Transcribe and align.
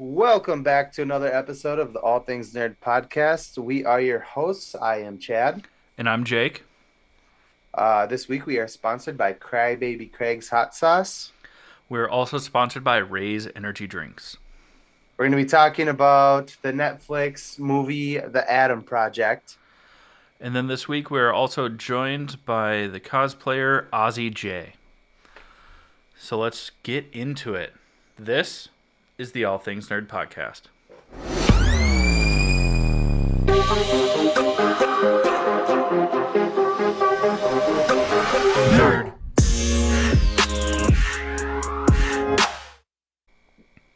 Welcome 0.00 0.62
back 0.62 0.92
to 0.92 1.02
another 1.02 1.26
episode 1.34 1.80
of 1.80 1.92
the 1.92 1.98
All 1.98 2.20
Things 2.20 2.52
Nerd 2.54 2.76
podcast. 2.80 3.58
We 3.58 3.84
are 3.84 4.00
your 4.00 4.20
hosts. 4.20 4.76
I 4.76 4.98
am 4.98 5.18
Chad. 5.18 5.66
And 5.98 6.08
I'm 6.08 6.22
Jake. 6.22 6.62
Uh, 7.74 8.06
this 8.06 8.28
week 8.28 8.46
we 8.46 8.58
are 8.58 8.68
sponsored 8.68 9.18
by 9.18 9.32
Crybaby 9.32 10.12
Craig's 10.12 10.48
Hot 10.50 10.72
Sauce. 10.72 11.32
We're 11.88 12.08
also 12.08 12.38
sponsored 12.38 12.84
by 12.84 12.98
Raze 12.98 13.48
Energy 13.56 13.88
Drinks. 13.88 14.36
We're 15.16 15.24
going 15.24 15.36
to 15.36 15.44
be 15.44 15.50
talking 15.50 15.88
about 15.88 16.56
the 16.62 16.70
Netflix 16.72 17.58
movie 17.58 18.18
The 18.18 18.48
Adam 18.48 18.82
Project. 18.82 19.56
And 20.40 20.54
then 20.54 20.68
this 20.68 20.86
week 20.86 21.10
we're 21.10 21.32
also 21.32 21.68
joined 21.68 22.44
by 22.44 22.86
the 22.86 23.00
cosplayer 23.00 23.88
Ozzy 23.88 24.32
J. 24.32 24.74
So 26.16 26.38
let's 26.38 26.70
get 26.84 27.06
into 27.12 27.56
it. 27.56 27.74
This 28.16 28.68
is 29.18 29.32
the 29.32 29.44
All 29.44 29.58
Things 29.58 29.88
Nerd 29.88 30.06
podcast. 30.06 30.68
Nerd. 38.78 39.12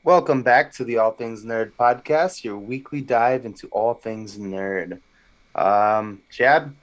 Welcome 0.03 0.43
back 0.43 0.73
to 0.73 0.83
the 0.83 0.99
All 0.99 1.13
Things 1.13 1.45
Nerd 1.45 1.71
podcast, 1.79 2.43
your 2.43 2.59
weekly 2.59 3.01
dive 3.01 3.47
into 3.47 3.69
all 3.69 3.95
things 3.95 4.37
nerd. 4.37 5.01
Um, 5.55 6.21
Chad, 6.33 6.75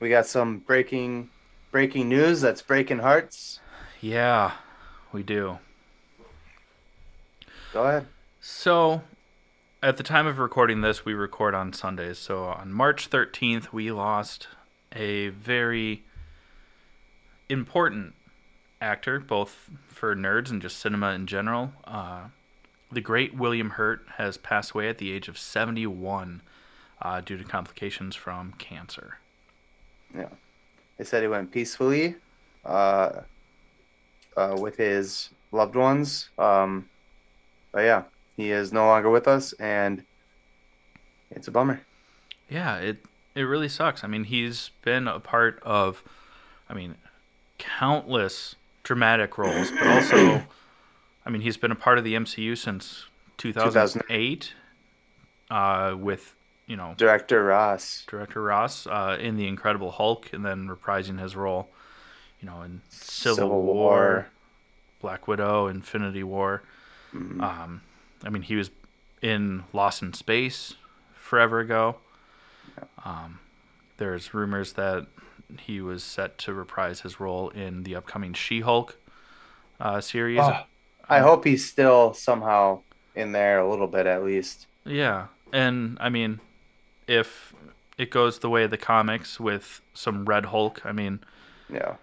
we 0.00 0.08
got 0.08 0.26
some 0.26 0.58
breaking 0.58 1.30
breaking 1.70 2.08
news 2.08 2.40
that's 2.40 2.62
breaking 2.62 2.98
hearts. 2.98 3.60
Yeah, 4.00 4.54
we 5.12 5.22
do. 5.22 5.60
Go 7.72 7.84
ahead. 7.84 8.06
So, 8.40 9.02
at 9.82 9.96
the 9.96 10.02
time 10.02 10.26
of 10.26 10.38
recording 10.38 10.80
this, 10.80 11.04
we 11.04 11.14
record 11.14 11.54
on 11.54 11.72
Sundays. 11.72 12.18
So, 12.18 12.44
on 12.44 12.72
March 12.72 13.08
13th, 13.10 13.72
we 13.72 13.92
lost 13.92 14.48
a 14.94 15.28
very 15.28 16.02
important 17.48 18.14
actor, 18.80 19.20
both 19.20 19.70
for 19.86 20.16
nerds 20.16 20.50
and 20.50 20.60
just 20.60 20.78
cinema 20.78 21.12
in 21.12 21.26
general. 21.26 21.72
Uh, 21.84 22.24
the 22.90 23.00
great 23.00 23.34
William 23.34 23.70
Hurt 23.70 24.02
has 24.16 24.36
passed 24.36 24.72
away 24.72 24.88
at 24.88 24.98
the 24.98 25.12
age 25.12 25.28
of 25.28 25.38
71 25.38 26.42
uh, 27.02 27.20
due 27.20 27.36
to 27.36 27.44
complications 27.44 28.16
from 28.16 28.52
cancer. 28.54 29.18
Yeah. 30.14 30.28
They 30.98 31.04
said 31.04 31.22
he 31.22 31.28
went 31.28 31.52
peacefully 31.52 32.16
uh, 32.64 33.20
uh, 34.36 34.56
with 34.58 34.76
his 34.76 35.30
loved 35.52 35.76
ones. 35.76 36.30
Um, 36.36 36.88
but 37.72 37.80
yeah, 37.80 38.04
he 38.36 38.50
is 38.50 38.72
no 38.72 38.86
longer 38.86 39.10
with 39.10 39.28
us, 39.28 39.52
and 39.54 40.04
it's 41.30 41.48
a 41.48 41.50
bummer. 41.50 41.80
Yeah, 42.48 42.76
it 42.76 43.04
it 43.34 43.42
really 43.42 43.68
sucks. 43.68 44.02
I 44.04 44.06
mean, 44.06 44.24
he's 44.24 44.70
been 44.82 45.06
a 45.06 45.20
part 45.20 45.60
of, 45.62 46.02
I 46.68 46.74
mean, 46.74 46.96
countless 47.58 48.56
dramatic 48.82 49.38
roles, 49.38 49.70
but 49.70 49.86
also, 49.86 50.42
I 51.24 51.30
mean, 51.30 51.42
he's 51.42 51.56
been 51.56 51.70
a 51.70 51.76
part 51.76 51.98
of 51.98 52.04
the 52.04 52.14
MCU 52.14 52.58
since 52.58 53.06
2008, 53.38 54.52
uh, 55.50 55.94
with 55.98 56.34
you 56.66 56.76
know 56.76 56.94
Director 56.96 57.44
Ross, 57.44 58.04
director 58.06 58.42
Ross 58.42 58.86
uh, 58.86 59.16
in 59.20 59.36
the 59.36 59.46
Incredible 59.46 59.90
Hulk, 59.90 60.32
and 60.32 60.44
then 60.44 60.68
reprising 60.68 61.20
his 61.20 61.36
role, 61.36 61.68
you 62.40 62.48
know, 62.48 62.62
in 62.62 62.80
Civil, 62.88 63.36
Civil 63.36 63.62
War, 63.62 63.74
War. 63.74 64.26
Black 65.00 65.28
Widow, 65.28 65.68
Infinity 65.68 66.22
War. 66.24 66.62
Mhm. 67.14 67.42
Um, 67.42 67.82
I 68.24 68.28
mean, 68.30 68.42
he 68.42 68.56
was 68.56 68.70
in 69.22 69.64
Lost 69.72 70.02
in 70.02 70.12
Space 70.12 70.74
forever 71.14 71.60
ago. 71.60 71.96
Um, 73.04 73.40
there's 73.96 74.32
rumors 74.34 74.74
that 74.74 75.06
he 75.58 75.80
was 75.80 76.02
set 76.02 76.38
to 76.38 76.54
reprise 76.54 77.00
his 77.00 77.18
role 77.20 77.50
in 77.50 77.82
the 77.82 77.96
upcoming 77.96 78.32
She-Hulk 78.34 78.96
uh, 79.80 80.00
series. 80.00 80.40
Oh, 80.40 80.62
I 81.08 81.18
hope 81.20 81.44
he's 81.44 81.68
still 81.68 82.14
somehow 82.14 82.82
in 83.14 83.32
there 83.32 83.58
a 83.58 83.68
little 83.68 83.88
bit 83.88 84.06
at 84.06 84.22
least. 84.24 84.66
Yeah, 84.84 85.26
and 85.52 85.98
I 86.00 86.08
mean, 86.08 86.40
if 87.06 87.52
it 87.98 88.10
goes 88.10 88.38
the 88.38 88.48
way 88.48 88.64
of 88.64 88.70
the 88.70 88.78
comics 88.78 89.40
with 89.40 89.80
some 89.92 90.24
Red 90.24 90.46
Hulk, 90.46 90.80
I 90.86 90.92
mean, 90.92 91.20
Yeah. 91.68 91.96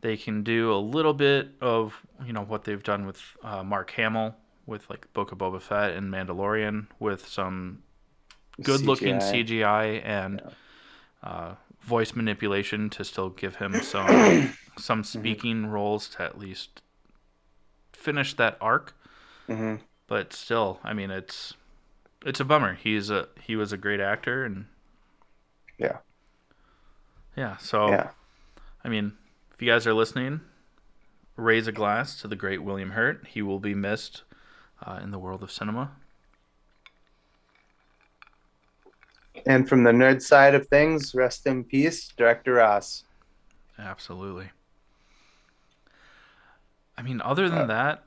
they 0.00 0.16
can 0.16 0.42
do 0.42 0.72
a 0.72 0.76
little 0.78 1.14
bit 1.14 1.50
of 1.60 2.02
you 2.26 2.32
know 2.32 2.42
what 2.42 2.64
they've 2.64 2.82
done 2.82 3.06
with 3.06 3.22
uh, 3.42 3.62
Mark 3.62 3.90
Hamill 3.92 4.34
with 4.66 4.88
like 4.90 5.12
Book 5.12 5.32
of 5.32 5.38
Boba 5.38 5.60
Fett 5.60 5.92
and 5.92 6.12
Mandalorian 6.12 6.86
with 6.98 7.26
some 7.26 7.82
good 8.62 8.82
looking 8.86 9.20
CGI. 9.20 9.20
CGI 9.20 10.00
and 10.04 10.42
uh, 11.22 11.54
voice 11.82 12.14
manipulation 12.14 12.90
to 12.90 13.04
still 13.04 13.30
give 13.30 13.56
him 13.56 13.80
some 13.82 14.28
some 14.76 15.04
speaking 15.04 15.66
roles 15.66 16.08
to 16.10 16.22
at 16.22 16.38
least 16.38 16.82
finish 17.92 18.34
that 18.34 18.56
arc. 18.60 18.94
hmm 19.48 19.74
But 20.06 20.32
still, 20.32 20.78
I 20.84 20.92
mean, 20.92 21.10
it's 21.10 21.54
it's 22.24 22.40
a 22.40 22.44
bummer. 22.44 22.74
He's 22.74 23.10
a 23.10 23.28
he 23.40 23.56
was 23.56 23.72
a 23.72 23.78
great 23.78 24.00
actor 24.00 24.44
and 24.44 24.66
Yeah. 25.78 25.98
yeah. 27.36 27.56
So 27.58 27.88
Yeah. 27.88 28.10
I 28.84 28.88
mean, 28.88 29.14
if 29.54 29.62
you 29.62 29.68
guys 29.70 29.86
are 29.86 29.94
listening, 29.94 30.42
raise 31.36 31.66
a 31.66 31.72
glass 31.72 32.20
to 32.22 32.28
the 32.28 32.36
great 32.36 32.62
William 32.62 32.92
Hurt. 32.92 33.26
He 33.28 33.42
will 33.42 33.60
be 33.60 33.74
missed 33.74 34.24
uh, 34.86 35.00
in 35.02 35.10
the 35.10 35.18
world 35.18 35.42
of 35.42 35.50
cinema. 35.50 35.90
And 39.46 39.68
from 39.68 39.82
the 39.82 39.90
nerd 39.90 40.22
side 40.22 40.54
of 40.54 40.66
things, 40.68 41.14
rest 41.14 41.46
in 41.46 41.64
peace, 41.64 42.08
Director 42.16 42.54
Ross. 42.54 43.04
Absolutely. 43.78 44.50
I 46.96 47.02
mean, 47.02 47.20
other 47.22 47.48
than 47.48 47.62
Uh, 47.62 47.66
that, 47.66 48.04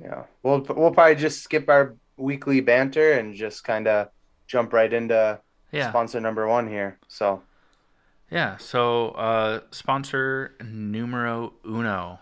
Yeah. 0.00 0.24
We'll 0.42 0.60
we'll 0.70 0.90
probably 0.90 1.16
just 1.16 1.42
skip 1.42 1.68
our 1.68 1.94
weekly 2.16 2.60
banter 2.60 3.12
and 3.12 3.34
just 3.34 3.62
kind 3.64 3.86
of 3.86 4.08
jump 4.46 4.72
right 4.72 4.92
into 4.92 5.38
yeah, 5.70 5.90
sponsor 5.90 6.20
number 6.20 6.48
one 6.48 6.66
here. 6.68 6.98
So 7.08 7.42
yeah. 8.30 8.56
So, 8.56 9.10
uh, 9.10 9.60
sponsor 9.70 10.54
numero 10.64 11.52
uno, 11.66 12.18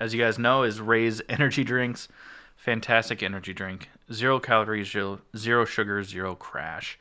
as 0.00 0.14
you 0.14 0.20
guys 0.20 0.38
know, 0.38 0.62
is 0.62 0.80
Raze 0.80 1.20
Energy 1.28 1.62
Drinks. 1.62 2.08
Fantastic 2.68 3.22
energy 3.22 3.54
drink, 3.54 3.88
zero 4.12 4.38
calories, 4.38 4.94
zero, 5.34 5.64
sugar, 5.64 6.04
zero 6.04 6.34
crash. 6.34 6.98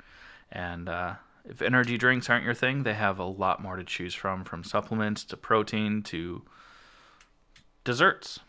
And 0.50 0.88
uh, 0.88 1.16
if 1.44 1.61
energy 1.61 1.97
drinks 1.97 2.29
aren't 2.29 2.45
your 2.45 2.53
thing, 2.53 2.83
they 2.83 2.94
have 2.94 3.19
a 3.19 3.25
lot 3.25 3.61
more 3.61 3.75
to 3.75 3.83
choose 3.83 4.13
from, 4.13 4.45
from 4.45 4.63
supplements 4.63 5.25
to 5.25 5.35
protein 5.35 6.03
to 6.03 6.44
desserts. 7.83 8.39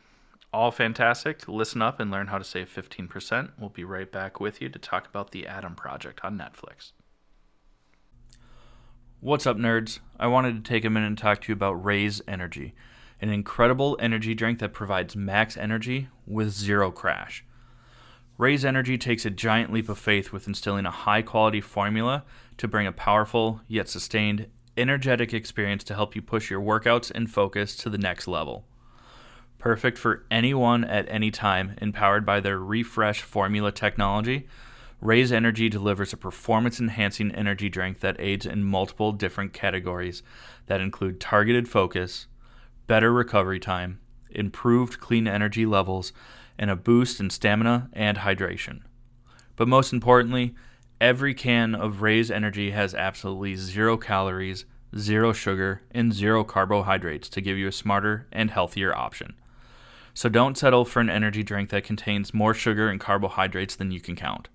All 0.52 0.70
fantastic. 0.70 1.48
Listen 1.48 1.82
up 1.82 1.98
and 1.98 2.08
learn 2.08 2.28
how 2.28 2.38
to 2.38 2.44
save 2.44 2.72
15%. 2.72 3.50
We'll 3.58 3.70
be 3.70 3.82
right 3.82 4.12
back 4.12 4.38
with 4.38 4.62
you 4.62 4.68
to 4.68 4.78
talk 4.78 5.08
about 5.08 5.32
the 5.32 5.44
Adam 5.44 5.74
Project 5.74 6.20
on 6.22 6.38
Netflix. 6.38 6.92
What's 9.18 9.44
up, 9.44 9.56
nerds? 9.56 9.98
I 10.20 10.28
wanted 10.28 10.64
to 10.64 10.68
take 10.68 10.84
a 10.84 10.90
minute 10.90 11.08
and 11.08 11.18
talk 11.18 11.40
to 11.40 11.48
you 11.48 11.54
about 11.54 11.84
Raze 11.84 12.22
Energy, 12.28 12.74
an 13.20 13.30
incredible 13.30 13.96
energy 14.00 14.34
drink 14.34 14.58
that 14.58 14.72
provides 14.72 15.16
max 15.16 15.56
energy 15.56 16.08
with 16.26 16.50
zero 16.50 16.90
crash. 16.90 17.44
Raze 18.38 18.64
Energy 18.64 18.96
takes 18.96 19.26
a 19.26 19.30
giant 19.30 19.72
leap 19.72 19.88
of 19.88 19.98
faith 19.98 20.32
with 20.32 20.46
instilling 20.46 20.86
a 20.86 20.92
high 20.92 21.22
quality 21.22 21.60
formula 21.60 22.24
to 22.56 22.68
bring 22.68 22.86
a 22.86 22.92
powerful 22.92 23.60
yet 23.66 23.88
sustained, 23.88 24.46
energetic 24.76 25.34
experience 25.34 25.82
to 25.84 25.94
help 25.94 26.14
you 26.14 26.22
push 26.22 26.48
your 26.48 26.60
workouts 26.60 27.10
and 27.12 27.28
focus 27.28 27.76
to 27.76 27.90
the 27.90 27.98
next 27.98 28.28
level. 28.28 28.64
Perfect 29.58 29.98
for 29.98 30.24
anyone 30.30 30.84
at 30.84 31.08
any 31.08 31.32
time, 31.32 31.74
empowered 31.82 32.24
by 32.24 32.38
their 32.38 32.60
refresh 32.60 33.22
formula 33.22 33.72
technology, 33.72 34.46
Raze 35.00 35.32
Energy 35.32 35.68
delivers 35.68 36.12
a 36.12 36.16
performance 36.16 36.78
enhancing 36.78 37.32
energy 37.32 37.68
drink 37.68 38.00
that 38.00 38.20
aids 38.20 38.46
in 38.46 38.64
multiple 38.64 39.12
different 39.12 39.52
categories 39.52 40.22
that 40.66 40.80
include 40.80 41.20
targeted 41.20 41.68
focus, 41.68 42.28
better 42.88 43.12
recovery 43.12 43.60
time, 43.60 44.00
improved 44.32 44.98
clean 44.98 45.28
energy 45.28 45.64
levels, 45.64 46.12
and 46.58 46.70
a 46.70 46.76
boost 46.76 47.20
in 47.20 47.30
stamina 47.30 47.88
and 47.92 48.18
hydration. 48.18 48.80
But 49.54 49.68
most 49.68 49.92
importantly, 49.92 50.56
every 51.00 51.34
can 51.34 51.76
of 51.76 52.02
Raze 52.02 52.30
Energy 52.30 52.72
has 52.72 52.94
absolutely 52.94 53.54
zero 53.54 53.96
calories, 53.96 54.64
zero 54.96 55.32
sugar, 55.32 55.82
and 55.92 56.12
zero 56.12 56.42
carbohydrates 56.42 57.28
to 57.28 57.40
give 57.40 57.56
you 57.56 57.68
a 57.68 57.72
smarter 57.72 58.26
and 58.32 58.50
healthier 58.50 58.96
option. 58.96 59.34
So 60.14 60.28
don't 60.28 60.58
settle 60.58 60.84
for 60.84 60.98
an 60.98 61.10
energy 61.10 61.44
drink 61.44 61.70
that 61.70 61.84
contains 61.84 62.34
more 62.34 62.54
sugar 62.54 62.88
and 62.88 62.98
carbohydrates 62.98 63.76
than 63.76 63.92
you 63.92 64.00
can 64.00 64.16
count. 64.16 64.48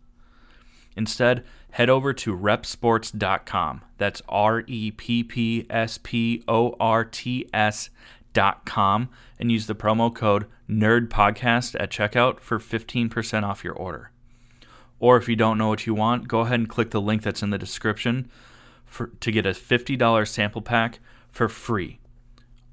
Instead, 0.95 1.43
head 1.71 1.89
over 1.89 2.13
to 2.13 2.35
reppsports.com. 2.35 3.81
That's 3.97 4.21
R 4.27 4.63
E 4.67 4.91
P 4.91 5.23
P 5.23 5.65
S 5.69 5.99
P 6.01 6.43
O 6.47 6.75
R 6.79 7.05
T 7.05 7.49
S 7.53 7.89
nerdpodcast.com 8.33 9.09
and 9.39 9.51
use 9.51 9.67
the 9.67 9.75
promo 9.75 10.13
code 10.13 10.45
NERDPODCAST 10.69 11.75
at 11.79 11.91
checkout 11.91 12.39
for 12.39 12.59
15% 12.59 13.43
off 13.43 13.63
your 13.63 13.73
order. 13.73 14.11
Or 14.99 15.17
if 15.17 15.27
you 15.27 15.35
don't 15.35 15.57
know 15.57 15.67
what 15.67 15.85
you 15.85 15.93
want, 15.93 16.27
go 16.27 16.41
ahead 16.41 16.59
and 16.59 16.69
click 16.69 16.91
the 16.91 17.01
link 17.01 17.23
that's 17.23 17.43
in 17.43 17.49
the 17.49 17.57
description 17.57 18.29
for, 18.85 19.07
to 19.19 19.31
get 19.31 19.45
a 19.45 19.51
$50 19.51 20.27
sample 20.27 20.61
pack 20.61 20.99
for 21.29 21.49
free. 21.49 21.99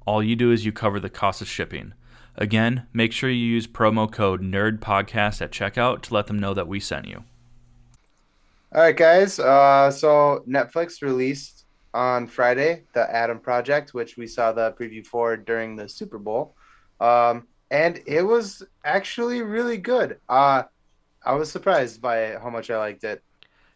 All 0.05 0.23
you 0.23 0.35
do 0.35 0.51
is 0.51 0.65
you 0.65 0.71
cover 0.71 0.99
the 0.99 1.09
cost 1.09 1.41
of 1.41 1.47
shipping. 1.47 1.93
Again, 2.35 2.87
make 2.93 3.11
sure 3.11 3.29
you 3.29 3.45
use 3.45 3.67
promo 3.67 4.09
code 4.09 4.41
NERDPODCAST 4.41 5.41
at 5.41 5.51
checkout 5.51 6.01
to 6.03 6.13
let 6.13 6.27
them 6.27 6.39
know 6.39 6.53
that 6.53 6.67
we 6.67 6.79
sent 6.79 7.07
you. 7.07 7.23
All 8.73 8.81
right, 8.81 8.95
guys. 8.95 9.37
Uh, 9.37 9.91
so 9.91 10.43
Netflix 10.47 11.01
released 11.01 11.60
on 11.93 12.27
Friday 12.27 12.83
the 12.93 13.13
Adam 13.13 13.39
Project, 13.39 13.93
which 13.93 14.17
we 14.17 14.27
saw 14.27 14.51
the 14.51 14.73
preview 14.73 15.05
for 15.05 15.37
during 15.37 15.75
the 15.75 15.87
Super 15.87 16.17
Bowl, 16.17 16.55
um, 16.99 17.47
and 17.69 18.01
it 18.05 18.21
was 18.21 18.63
actually 18.83 19.41
really 19.41 19.77
good. 19.77 20.19
Uh, 20.29 20.63
I 21.23 21.33
was 21.33 21.51
surprised 21.51 22.01
by 22.01 22.37
how 22.41 22.49
much 22.49 22.69
I 22.69 22.77
liked 22.77 23.03
it. 23.03 23.23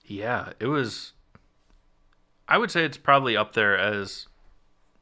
Yeah, 0.05 0.53
it 0.59 0.67
was. 0.67 1.13
I 2.47 2.57
would 2.57 2.71
say 2.71 2.85
it's 2.85 2.97
probably 2.97 3.35
up 3.35 3.53
there 3.53 3.77
as 3.77 4.27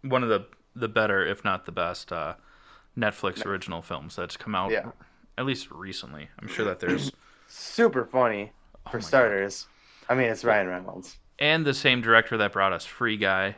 one 0.02 0.24
of 0.24 0.30
the 0.30 0.46
the 0.76 0.88
better, 0.88 1.26
if 1.26 1.44
not 1.44 1.66
the 1.66 1.72
best, 1.72 2.12
uh, 2.12 2.34
Netflix 2.98 3.46
original 3.46 3.82
films 3.82 4.16
that's 4.16 4.38
come 4.38 4.56
out. 4.56 4.72
Yeah. 4.72 4.92
At 5.38 5.46
least 5.46 5.72
recently. 5.72 6.30
I'm 6.40 6.48
sure 6.48 6.66
that 6.66 6.80
there's 6.80 7.12
Super 7.48 8.06
funny 8.06 8.52
for 8.90 8.98
Oh 8.98 9.02
starters. 9.02 9.68
I 10.10 10.16
mean, 10.16 10.30
it's 10.30 10.44
Ryan 10.44 10.68
Reynolds. 10.68 11.18
And 11.40 11.66
the 11.66 11.74
same 11.74 12.02
director 12.02 12.38
that 12.38 12.54
brought 12.54 12.74
us 12.74 12.86
Free 12.86 13.18
Guy, 13.18 13.56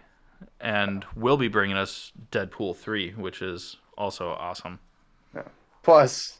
and 0.60 1.06
will 1.16 1.38
be 1.38 1.48
bringing 1.48 1.78
us 1.78 2.12
Deadpool 2.32 2.76
three, 2.76 3.12
which 3.12 3.42
is 3.42 3.78
also 3.98 4.30
awesome. 4.30 4.80
Yeah. 5.34 5.44
Plus, 5.84 6.40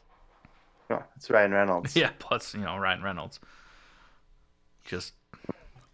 no, 0.90 1.02
it's 1.16 1.30
Ryan 1.30 1.52
Reynolds. 1.52 1.96
Yeah, 1.96 2.10
plus 2.18 2.54
you 2.54 2.60
know 2.60 2.76
Ryan 2.76 3.02
Reynolds, 3.02 3.40
just 4.84 5.14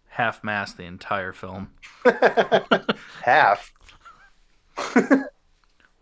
half 0.07 0.43
mast 0.43 0.77
the 0.77 0.83
entire 0.83 1.33
film. 1.33 1.71
Half. 3.23 3.73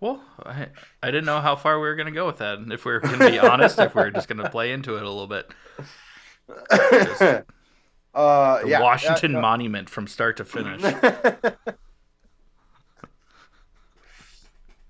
Well, 0.02 0.20
I, 0.44 0.70
I 1.04 1.12
didn't 1.12 1.26
know 1.26 1.42
how 1.42 1.56
far 1.56 1.80
we 1.80 1.88
were 1.88 1.96
gonna 1.96 2.10
go 2.10 2.26
with 2.26 2.40
that, 2.40 2.58
and 2.58 2.74
if 2.74 2.86
we 2.86 2.92
were 2.92 3.02
gonna 3.02 3.30
be 3.30 3.38
honest, 3.38 3.78
if 3.78 3.94
we 3.94 4.02
were 4.02 4.10
just 4.10 4.28
gonna 4.28 4.50
play 4.50 4.72
into 4.72 4.96
it 4.96 5.04
a 5.04 5.08
little 5.08 5.28
bit. 5.28 5.52
Uh, 8.14 8.62
The 8.62 8.64
yeah, 8.64 8.80
Washington 8.80 9.32
yeah, 9.32 9.38
no. 9.38 9.42
Monument 9.42 9.90
from 9.90 10.08
start 10.08 10.38
to 10.38 10.46
finish. 10.46 10.82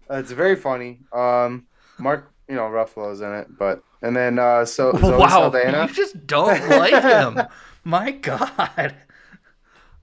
it's 0.09 0.31
very 0.31 0.55
funny. 0.55 0.99
Um, 1.13 1.67
Mark, 1.97 2.31
you 2.47 2.55
know, 2.55 2.63
Ruffalo's 2.63 3.21
in 3.21 3.31
it, 3.33 3.47
but 3.57 3.83
and 4.01 4.15
then 4.15 4.39
uh, 4.39 4.65
so 4.65 4.93
Zoe 4.97 5.17
wow, 5.17 5.27
Saldana. 5.27 5.87
you 5.87 5.93
just 5.93 6.25
don't 6.27 6.69
like 6.69 7.03
him. 7.03 7.41
My 7.83 8.11
God, 8.11 8.95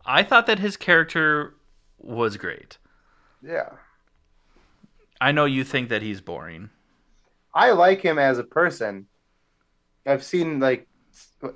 I 0.04 0.22
thought 0.22 0.46
that 0.46 0.58
his 0.58 0.76
character 0.76 1.54
was 1.98 2.36
great. 2.36 2.78
Yeah, 3.42 3.70
I 5.20 5.32
know 5.32 5.44
you 5.44 5.64
think 5.64 5.88
that 5.90 6.02
he's 6.02 6.20
boring. 6.20 6.70
I 7.54 7.72
like 7.72 8.02
him 8.02 8.18
as 8.18 8.38
a 8.38 8.44
person. 8.44 9.06
I've 10.06 10.24
seen 10.24 10.60
like 10.60 10.86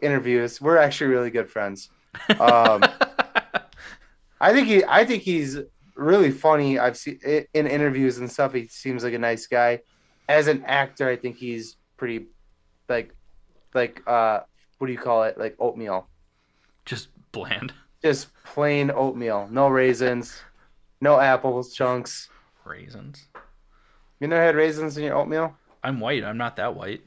interviews. 0.01 0.61
We're 0.61 0.79
actually 0.79 1.09
really 1.09 1.31
good 1.31 1.51
friends. 1.51 1.91
Um, 2.39 2.85
I 4.41 4.53
think 4.53 4.69
he, 4.69 4.85
I 4.85 5.05
think 5.05 5.23
he's 5.23 5.59
really 5.95 6.31
funny. 6.31 6.79
I've 6.79 6.97
seen 6.97 7.19
in 7.25 7.67
interviews 7.67 8.19
and 8.19 8.31
stuff. 8.31 8.53
He 8.55 8.67
seems 8.69 9.05
like 9.05 9.15
a 9.15 9.19
nice 9.19 9.47
guy. 9.47 9.81
As 10.29 10.47
an 10.47 10.65
actor, 10.67 11.09
I 11.09 11.17
think 11.17 11.37
he's 11.37 11.77
pretty, 11.97 12.27
like, 12.89 13.15
like 13.75 14.03
uh, 14.07 14.41
what 14.79 14.87
do 14.87 14.93
you 14.93 14.99
call 14.99 15.25
it? 15.25 15.39
Like 15.39 15.57
oatmeal, 15.59 16.09
just 16.85 17.09
bland 17.33 17.73
just 18.03 18.29
plain 18.45 18.91
oatmeal. 18.91 19.49
No 19.51 19.69
raisins, 19.69 20.43
no 21.01 21.19
apples 21.21 21.73
chunks. 21.73 22.29
raisins. 22.65 23.29
You 24.21 24.29
never 24.29 24.43
had 24.43 24.57
raisins 24.57 24.97
in 24.97 25.05
your 25.05 25.17
oatmeal? 25.17 25.57
I'm 25.83 26.01
white. 26.01 26.25
I'm 26.25 26.37
not 26.37 26.57
that 26.57 26.75
white. 26.75 27.03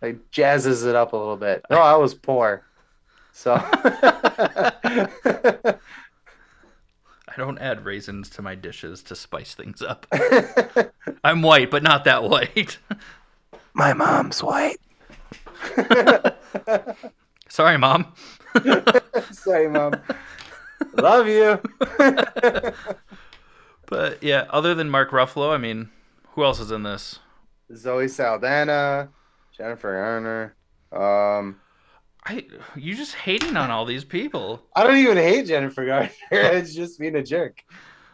Like 0.00 0.30
jazzes 0.30 0.86
it 0.86 0.94
up 0.94 1.12
a 1.12 1.16
little 1.16 1.36
bit. 1.36 1.64
No, 1.70 1.78
I 1.78 1.96
was 1.96 2.14
poor, 2.14 2.64
so. 3.32 3.54
I 3.64 4.72
don't 7.36 7.58
add 7.58 7.84
raisins 7.84 8.30
to 8.30 8.42
my 8.42 8.54
dishes 8.54 9.02
to 9.04 9.16
spice 9.16 9.54
things 9.54 9.82
up. 9.82 10.06
I'm 11.24 11.42
white, 11.42 11.70
but 11.70 11.82
not 11.82 12.04
that 12.04 12.24
white. 12.24 12.78
My 13.74 13.92
mom's 13.92 14.42
white. 14.42 14.78
Sorry, 17.48 17.78
mom. 17.78 18.12
Sorry, 19.30 19.68
mom. 19.68 19.94
Love 20.96 21.28
you. 21.28 21.60
But 23.88 24.22
yeah, 24.22 24.46
other 24.50 24.74
than 24.74 24.90
Mark 24.90 25.10
Ruffalo, 25.10 25.52
I 25.52 25.56
mean, 25.56 25.88
who 26.32 26.44
else 26.44 26.60
is 26.60 26.70
in 26.70 26.82
this? 26.82 27.18
Zoe 27.74 28.08
Saldana, 28.08 29.08
Jennifer 29.58 29.92
Garner. 29.92 30.54
Um, 30.92 31.60
I 32.24 32.46
you 32.76 32.94
just 32.94 33.14
hating 33.14 33.56
on 33.56 33.70
all 33.70 33.84
these 33.84 34.04
people. 34.04 34.62
I 34.74 34.84
don't 34.84 34.96
even 34.96 35.16
hate 35.16 35.46
Jennifer 35.46 35.84
Garner. 35.84 36.10
it's 36.30 36.74
just 36.74 36.98
being 36.98 37.16
a 37.16 37.22
jerk. 37.22 37.62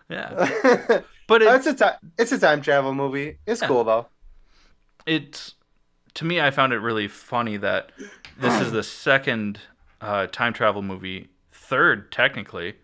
Yeah, 0.08 0.32
it's 0.48 1.06
but 1.28 1.42
it's 1.42 1.66
a 1.66 1.74
time. 1.74 1.94
It's 2.18 2.32
a 2.32 2.38
time 2.38 2.60
travel 2.62 2.94
movie. 2.94 3.38
It's 3.46 3.60
Yeah. 3.62 3.68
cool 3.68 3.84
though. 3.84 4.06
it's 5.06 5.54
to 6.14 6.24
me, 6.24 6.40
I 6.40 6.50
found 6.50 6.72
it 6.72 6.78
really 6.78 7.08
funny 7.08 7.56
that 7.58 7.90
this 8.38 8.60
is 8.60 8.70
the 8.72 8.82
second 8.84 9.58
uh, 10.00 10.26
time 10.28 10.52
travel 10.52 10.80
movie, 10.80 11.28
third 11.52 12.12
technically, 12.12 12.74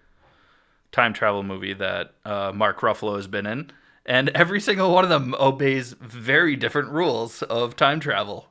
time 0.92 1.12
travel 1.12 1.42
movie 1.44 1.72
that 1.74 2.14
uh, 2.24 2.50
Mark 2.54 2.80
Ruffalo 2.80 3.14
has 3.16 3.28
been 3.28 3.46
in, 3.46 3.70
and 4.04 4.30
every 4.30 4.60
single 4.60 4.92
one 4.92 5.04
of 5.04 5.10
them 5.10 5.34
obeys 5.38 5.92
very 6.00 6.56
different 6.56 6.88
rules 6.90 7.42
of 7.42 7.76
time 7.76 8.00
travel. 8.00 8.49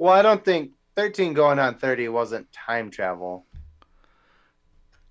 Well, 0.00 0.14
I 0.14 0.22
don't 0.22 0.42
think 0.42 0.70
thirteen 0.96 1.34
going 1.34 1.58
on 1.58 1.74
thirty 1.74 2.08
wasn't 2.08 2.50
time 2.52 2.90
travel. 2.90 3.44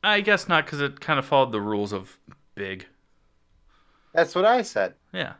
I 0.03 0.21
guess 0.21 0.49
not 0.49 0.65
because 0.65 0.81
it 0.81 0.99
kind 0.99 1.19
of 1.19 1.25
followed 1.25 1.51
the 1.51 1.61
rules 1.61 1.93
of 1.93 2.17
Big. 2.55 2.87
That's 4.15 4.33
what 4.33 4.45
I 4.45 4.63
said. 4.63 4.95
Yeah, 5.13 5.33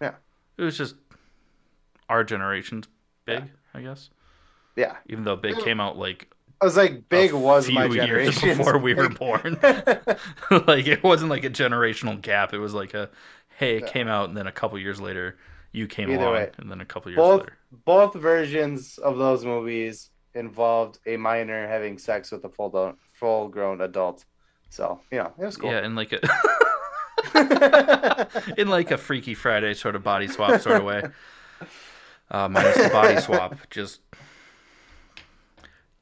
Yeah. 0.00 0.14
It 0.58 0.62
was 0.64 0.76
just 0.76 0.96
our 2.08 2.24
generation's 2.24 2.88
Big, 3.26 3.44
I 3.74 3.80
guess. 3.82 4.10
Yeah, 4.74 4.96
Even 5.08 5.22
though 5.22 5.36
Big 5.36 5.56
came 5.60 5.80
out 5.80 5.96
like 5.96 6.28
I 6.60 6.64
was 6.64 6.76
like, 6.76 7.08
big 7.08 7.30
a 7.30 7.38
was 7.38 7.66
few 7.66 7.74
my 7.76 7.88
generation 7.88 8.58
before 8.58 8.78
we 8.78 8.92
were 8.94 9.08
born. 9.08 9.56
like 9.62 10.88
it 10.88 11.04
wasn't 11.04 11.30
like 11.30 11.44
a 11.44 11.50
generational 11.50 12.20
gap. 12.20 12.52
It 12.52 12.58
was 12.58 12.74
like 12.74 12.92
a 12.92 13.08
hey, 13.56 13.76
it 13.76 13.86
came 13.86 14.08
out 14.08 14.30
and 14.30 14.36
then 14.36 14.48
a 14.48 14.52
couple 14.52 14.76
years 14.80 15.00
later 15.00 15.36
you 15.70 15.86
came 15.86 16.10
Either 16.10 16.22
along 16.22 16.32
way. 16.32 16.50
and 16.58 16.70
then 16.70 16.80
a 16.80 16.84
couple 16.84 17.10
years 17.12 17.18
both 17.18 17.40
later. 17.42 17.56
Both 17.84 18.14
versions 18.14 18.98
of 18.98 19.18
those 19.18 19.44
movies 19.44 20.10
involved 20.34 20.98
a 21.06 21.16
minor 21.16 21.66
having 21.66 21.98
sex 21.98 22.30
with 22.30 22.44
a 22.44 22.48
full 22.48 22.94
full 23.12 23.48
grown 23.48 23.80
adult. 23.80 24.24
So 24.70 25.00
you 25.10 25.18
know 25.18 25.32
it 25.38 25.44
was 25.44 25.56
cool. 25.56 25.70
Yeah, 25.70 25.84
in 25.84 25.94
like 25.94 26.12
a 26.12 26.20
in 28.58 28.68
like 28.68 28.90
a 28.90 28.98
Freaky 28.98 29.34
Friday 29.34 29.74
sort 29.74 29.96
of 29.96 30.02
body 30.02 30.28
swap 30.28 30.60
sort 30.60 30.76
of 30.76 30.84
way. 30.84 31.02
Uh, 32.30 32.48
minus 32.48 32.76
the 32.76 32.88
body 32.88 33.20
swap, 33.20 33.56
just 33.70 34.00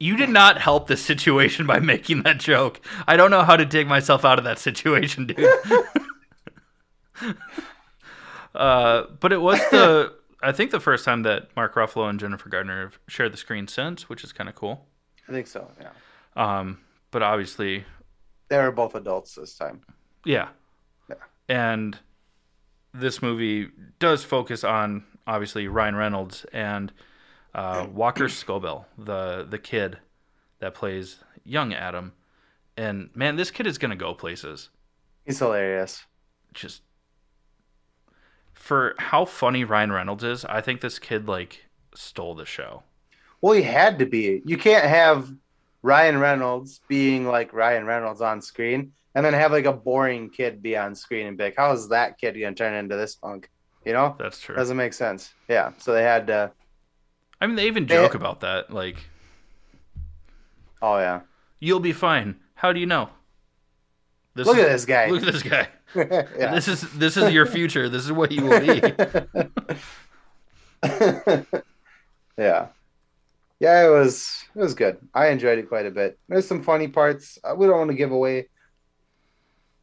you 0.00 0.16
did 0.16 0.30
not 0.30 0.60
help 0.60 0.86
the 0.86 0.96
situation 0.96 1.66
by 1.66 1.78
making 1.80 2.22
that 2.22 2.38
joke. 2.38 2.80
I 3.06 3.16
don't 3.16 3.30
know 3.30 3.42
how 3.42 3.56
to 3.56 3.64
dig 3.64 3.86
myself 3.86 4.24
out 4.24 4.38
of 4.38 4.44
that 4.44 4.58
situation, 4.58 5.26
dude. 5.26 5.48
uh, 8.54 9.04
but 9.20 9.32
it 9.32 9.40
was 9.40 9.58
the 9.70 10.14
I 10.44 10.52
think 10.52 10.70
the 10.70 10.80
first 10.80 11.04
time 11.04 11.22
that 11.22 11.54
Mark 11.56 11.74
Ruffalo 11.74 12.08
and 12.08 12.20
Jennifer 12.20 12.48
Gardner 12.48 12.82
have 12.82 12.98
shared 13.08 13.32
the 13.32 13.36
screen 13.36 13.66
since, 13.66 14.08
which 14.08 14.22
is 14.24 14.32
kind 14.32 14.48
of 14.48 14.54
cool. 14.54 14.86
I 15.28 15.32
think 15.32 15.46
so. 15.46 15.70
Yeah, 15.80 15.90
Um, 16.36 16.80
but 17.10 17.22
obviously, 17.22 17.84
they 18.48 18.58
were 18.58 18.70
both 18.72 18.94
adults 18.94 19.34
this 19.34 19.56
time. 19.56 19.82
Yeah. 20.24 20.48
Yeah. 21.08 21.16
And 21.48 21.98
this 22.92 23.22
movie 23.22 23.68
does 23.98 24.22
focus 24.24 24.64
on 24.64 25.04
obviously 25.26 25.66
Ryan 25.68 25.96
Reynolds 25.96 26.44
and 26.52 26.92
uh, 27.54 27.86
Walker 27.92 28.24
Scobell, 28.24 28.84
the 28.98 29.46
the 29.48 29.58
kid 29.58 29.98
that 30.60 30.74
plays 30.74 31.18
young 31.44 31.72
Adam. 31.72 32.12
And 32.76 33.10
man, 33.14 33.36
this 33.36 33.50
kid 33.50 33.66
is 33.66 33.78
gonna 33.78 33.96
go 33.96 34.14
places. 34.14 34.68
He's 35.24 35.38
hilarious. 35.38 36.04
Just 36.52 36.82
for 38.64 38.94
how 38.98 39.26
funny 39.26 39.62
Ryan 39.62 39.92
Reynolds 39.92 40.24
is, 40.24 40.44
I 40.46 40.62
think 40.62 40.80
this 40.80 40.98
kid 40.98 41.28
like 41.28 41.66
stole 41.94 42.34
the 42.34 42.46
show. 42.46 42.82
Well, 43.42 43.52
he 43.52 43.62
had 43.62 43.98
to 43.98 44.06
be. 44.06 44.40
You 44.46 44.56
can't 44.56 44.86
have 44.86 45.30
Ryan 45.82 46.18
Reynolds 46.18 46.80
being 46.88 47.26
like 47.26 47.52
Ryan 47.52 47.84
Reynolds 47.84 48.22
on 48.22 48.40
screen, 48.40 48.92
and 49.14 49.22
then 49.24 49.34
have 49.34 49.52
like 49.52 49.66
a 49.66 49.72
boring 49.72 50.30
kid 50.30 50.62
be 50.62 50.78
on 50.78 50.94
screen 50.94 51.26
and 51.26 51.36
be 51.36 51.44
like, 51.44 51.56
"How 51.58 51.72
is 51.72 51.88
that 51.90 52.16
kid 52.16 52.40
gonna 52.40 52.54
turn 52.54 52.72
into 52.72 52.96
this 52.96 53.16
punk?" 53.16 53.50
You 53.84 53.92
know, 53.92 54.16
That's 54.18 54.40
true. 54.40 54.56
doesn't 54.56 54.78
make 54.78 54.94
sense. 54.94 55.34
Yeah, 55.46 55.72
so 55.76 55.92
they 55.92 56.02
had 56.02 56.26
to. 56.28 56.50
I 57.42 57.46
mean, 57.46 57.56
they 57.56 57.66
even 57.66 57.84
They- 57.84 57.96
joke 57.96 58.14
about 58.14 58.40
that. 58.40 58.70
Like, 58.70 58.96
Oh 60.80 60.96
yeah, 60.98 61.20
you'll 61.60 61.80
be 61.80 61.92
fine. 61.92 62.36
How 62.54 62.72
do 62.72 62.80
you 62.80 62.86
know? 62.86 63.10
This 64.34 64.46
look 64.46 64.56
is- 64.56 64.64
at 64.64 64.72
this 64.72 64.84
guy. 64.86 65.10
Look 65.10 65.22
at 65.22 65.32
this 65.32 65.42
guy. 65.42 65.68
yeah. 65.94 66.54
This 66.54 66.68
is 66.68 66.80
this 66.92 67.16
is 67.16 67.32
your 67.32 67.46
future. 67.46 67.88
This 67.88 68.04
is 68.04 68.12
what 68.12 68.32
you 68.32 68.44
will 68.44 68.60
be. 68.60 68.80
yeah, 72.36 72.66
yeah. 73.60 73.86
It 73.86 73.90
was 73.90 74.44
it 74.54 74.60
was 74.60 74.74
good. 74.74 74.98
I 75.14 75.28
enjoyed 75.28 75.58
it 75.58 75.68
quite 75.68 75.86
a 75.86 75.90
bit. 75.90 76.18
There's 76.28 76.46
some 76.46 76.62
funny 76.62 76.88
parts. 76.88 77.38
Uh, 77.44 77.54
we 77.56 77.66
don't 77.66 77.78
want 77.78 77.90
to 77.90 77.96
give 77.96 78.12
away. 78.12 78.48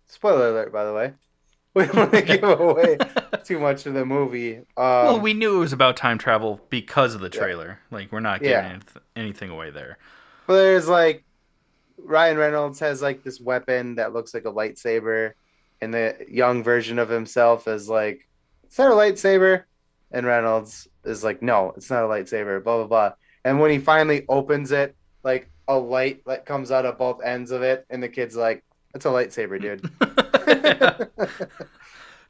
Spoiler 0.08 0.50
alert, 0.50 0.74
by 0.74 0.86
the 0.86 0.94
way. 0.94 1.14
We 1.74 1.86
don't 1.86 1.96
want 1.96 2.12
to 2.12 2.22
give 2.22 2.44
away 2.44 2.98
too 3.46 3.58
much 3.58 3.86
of 3.86 3.94
the 3.94 4.04
movie. 4.06 4.58
Um, 4.58 4.66
well, 4.76 5.20
we 5.22 5.34
knew 5.34 5.56
it 5.56 5.60
was 5.60 5.72
about 5.72 5.96
time 5.96 6.18
travel 6.18 6.60
because 6.70 7.16
of 7.16 7.22
the 7.22 7.30
Yeah. 7.34 7.40
trailer. 7.40 7.80
Like, 7.90 8.12
we're 8.12 8.20
not 8.20 8.42
giving 8.42 8.52
Yeah. 8.72 8.80
anything 9.16 9.50
away 9.50 9.70
there. 9.70 9.98
But 10.48 10.56
there's 10.56 10.90
like 10.90 11.24
Ryan 11.98 12.38
Reynolds 12.38 12.78
has 12.82 13.02
like 13.02 13.24
this 13.24 13.40
weapon 13.40 13.96
that 13.96 14.12
looks 14.12 14.34
like 14.34 14.44
a 14.44 14.52
lightsaber, 14.52 15.32
and 15.82 15.94
the 15.94 16.16
young 16.30 16.64
version 16.64 17.00
of 17.00 17.10
himself 17.10 17.68
is 17.68 17.90
like, 17.90 18.28
"Is 18.70 18.78
that 18.78 18.92
a 18.92 18.96
lightsaber?" 18.96 19.64
And 20.12 20.26
Reynolds 20.26 20.88
is 21.04 21.24
like, 21.24 21.42
"No, 21.42 21.74
it's 21.76 21.90
not 21.90 22.04
a 22.04 22.08
lightsaber." 22.08 22.64
Blah 22.64 22.78
blah 22.78 22.88
blah. 22.88 23.14
And 23.44 23.60
when 23.60 23.72
he 23.72 23.80
finally 23.80 24.26
opens 24.30 24.72
it, 24.72 24.96
like 25.24 25.50
a 25.68 25.78
light 25.78 26.22
like 26.26 26.46
comes 26.46 26.72
out 26.72 26.86
of 26.86 26.98
both 26.98 27.24
ends 27.24 27.52
of 27.52 27.62
it, 27.62 27.86
and 27.90 28.02
the 28.02 28.10
kid's 28.10 28.36
like, 28.36 28.64
"It's 28.94 29.06
a 29.06 29.10
lightsaber, 29.10 29.60
dude." 29.60 29.90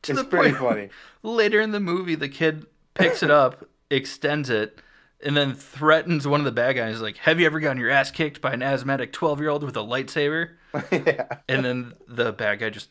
to 0.02 0.12
it's 0.12 0.22
the 0.22 0.24
pretty 0.24 0.56
point 0.56 0.58
funny. 0.58 0.90
later 1.24 1.62
in 1.62 1.72
the 1.72 1.80
movie, 1.80 2.16
the 2.16 2.30
kid 2.30 2.66
picks 2.94 3.24
it 3.24 3.32
up, 3.32 3.68
extends 3.90 4.50
it, 4.50 4.80
and 5.24 5.36
then 5.38 5.54
threatens 5.54 6.28
one 6.28 6.40
of 6.42 6.46
the 6.46 6.52
bad 6.52 6.74
guys. 6.74 7.02
Like, 7.02 7.18
"Have 7.18 7.40
you 7.40 7.46
ever 7.46 7.60
gotten 7.60 7.80
your 7.80 7.90
ass 7.90 8.12
kicked 8.12 8.42
by 8.42 8.54
an 8.54 8.64
asthmatic 8.64 9.12
twelve-year-old 9.12 9.64
with 9.64 9.78
a 9.78 9.82
lightsaber?" 9.82 10.52
yeah. 10.92 11.28
And 11.48 11.66
then 11.66 11.94
the 12.08 12.32
bad 12.32 12.60
guy 12.60 12.70
just 12.70 12.90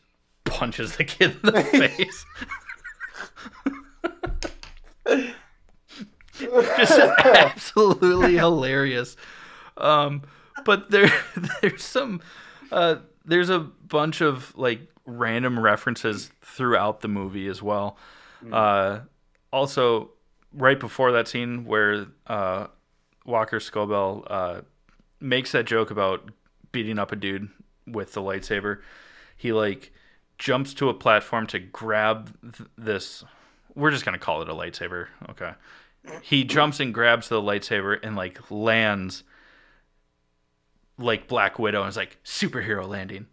punches 0.51 0.95
the 0.97 1.03
kid 1.03 1.37
in 1.43 1.53
the 1.53 1.63
face. 1.63 2.25
just 6.77 6.99
absolutely 6.99 8.37
hilarious. 8.37 9.15
Um, 9.77 10.23
but 10.65 10.91
there, 10.91 11.11
there's 11.61 11.83
some, 11.83 12.21
uh, 12.71 12.95
there's 13.25 13.49
a 13.49 13.59
bunch 13.59 14.21
of 14.21 14.55
like 14.57 14.81
random 15.05 15.59
references 15.59 16.31
throughout 16.41 17.01
the 17.01 17.07
movie 17.07 17.47
as 17.47 17.61
well. 17.61 17.97
Uh, 18.51 19.01
also, 19.53 20.09
right 20.53 20.79
before 20.79 21.11
that 21.11 21.27
scene 21.27 21.65
where 21.65 22.07
uh, 22.27 22.67
Walker 23.25 23.59
Scobell 23.59 24.25
uh, 24.29 24.61
makes 25.19 25.51
that 25.51 25.65
joke 25.65 25.91
about 25.91 26.31
beating 26.71 26.97
up 26.97 27.11
a 27.11 27.15
dude 27.15 27.49
with 27.85 28.13
the 28.13 28.21
lightsaber, 28.21 28.79
he 29.37 29.51
like 29.53 29.91
jumps 30.41 30.73
to 30.73 30.89
a 30.89 30.93
platform 30.93 31.45
to 31.45 31.59
grab 31.59 32.35
th- 32.41 32.67
this. 32.75 33.23
We're 33.75 33.91
just 33.91 34.03
gonna 34.03 34.17
call 34.17 34.41
it 34.41 34.49
a 34.49 34.53
lightsaber, 34.53 35.07
okay? 35.29 35.53
He 36.23 36.43
jumps 36.43 36.79
and 36.79 36.91
grabs 36.91 37.29
the 37.29 37.39
lightsaber 37.39 37.99
and 38.01 38.15
like 38.15 38.49
lands 38.49 39.23
like 40.97 41.27
Black 41.27 41.59
Widow 41.59 41.81
and 41.81 41.89
is 41.89 41.95
like 41.95 42.17
superhero 42.25 42.87
landing. 42.87 43.27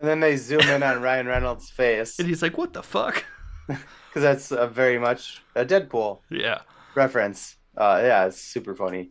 And 0.00 0.08
then 0.08 0.20
they 0.20 0.36
zoom 0.36 0.62
in 0.62 0.82
on 0.82 1.02
Ryan 1.02 1.26
Reynolds' 1.26 1.68
face 1.68 2.18
And 2.18 2.26
he's 2.26 2.40
like, 2.40 2.56
"What 2.56 2.72
the 2.72 2.82
fuck?" 2.82 3.22
because 3.66 4.22
that's 4.22 4.50
a 4.52 4.66
very 4.66 4.98
much 4.98 5.42
a 5.54 5.66
Deadpool 5.66 6.20
Yeah. 6.30 6.60
reference. 6.94 7.56
Uh, 7.76 8.00
yeah, 8.02 8.24
it's 8.26 8.40
super 8.40 8.74
funny. 8.74 9.10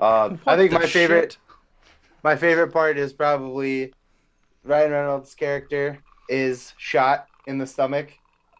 Um, 0.00 0.40
I 0.48 0.56
think 0.56 0.72
my 0.72 0.86
favorite 0.86 1.32
shit? 1.32 1.38
my 2.24 2.34
favorite 2.34 2.72
part 2.72 2.98
is 2.98 3.12
probably 3.12 3.92
Ryan 4.64 4.90
Reynolds' 4.90 5.36
character 5.36 6.00
is 6.28 6.72
shot 6.76 7.26
in 7.46 7.58
the 7.58 7.66
stomach 7.66 8.12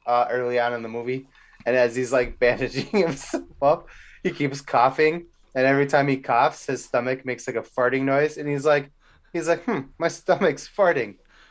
uh, 0.06 0.26
early 0.30 0.58
on 0.58 0.74
in 0.74 0.82
the 0.82 0.88
movie, 0.88 1.26
and 1.66 1.76
as 1.76 1.96
he's 1.96 2.12
like 2.12 2.38
bandaging 2.40 2.86
himself 2.86 3.44
up, 3.62 3.88
he 4.22 4.30
keeps 4.30 4.60
coughing, 4.60 5.26
and 5.54 5.66
every 5.66 5.86
time 5.86 6.08
he 6.08 6.16
coughs, 6.16 6.66
his 6.66 6.84
stomach 6.84 7.24
makes 7.24 7.46
like 7.46 7.56
a 7.56 7.62
farting 7.62 8.02
noise, 8.02 8.36
and 8.36 8.48
he's 8.48 8.64
like, 8.64 8.90
he's 9.32 9.48
like, 9.48 9.64
hmm, 9.64 9.80
my 9.98 10.08
stomach's 10.08 10.68
farting. 10.68 11.16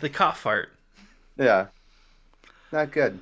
the 0.00 0.10
cough 0.12 0.40
fart. 0.40 0.70
yeah, 1.36 1.66
not 2.72 2.90
good. 2.90 3.18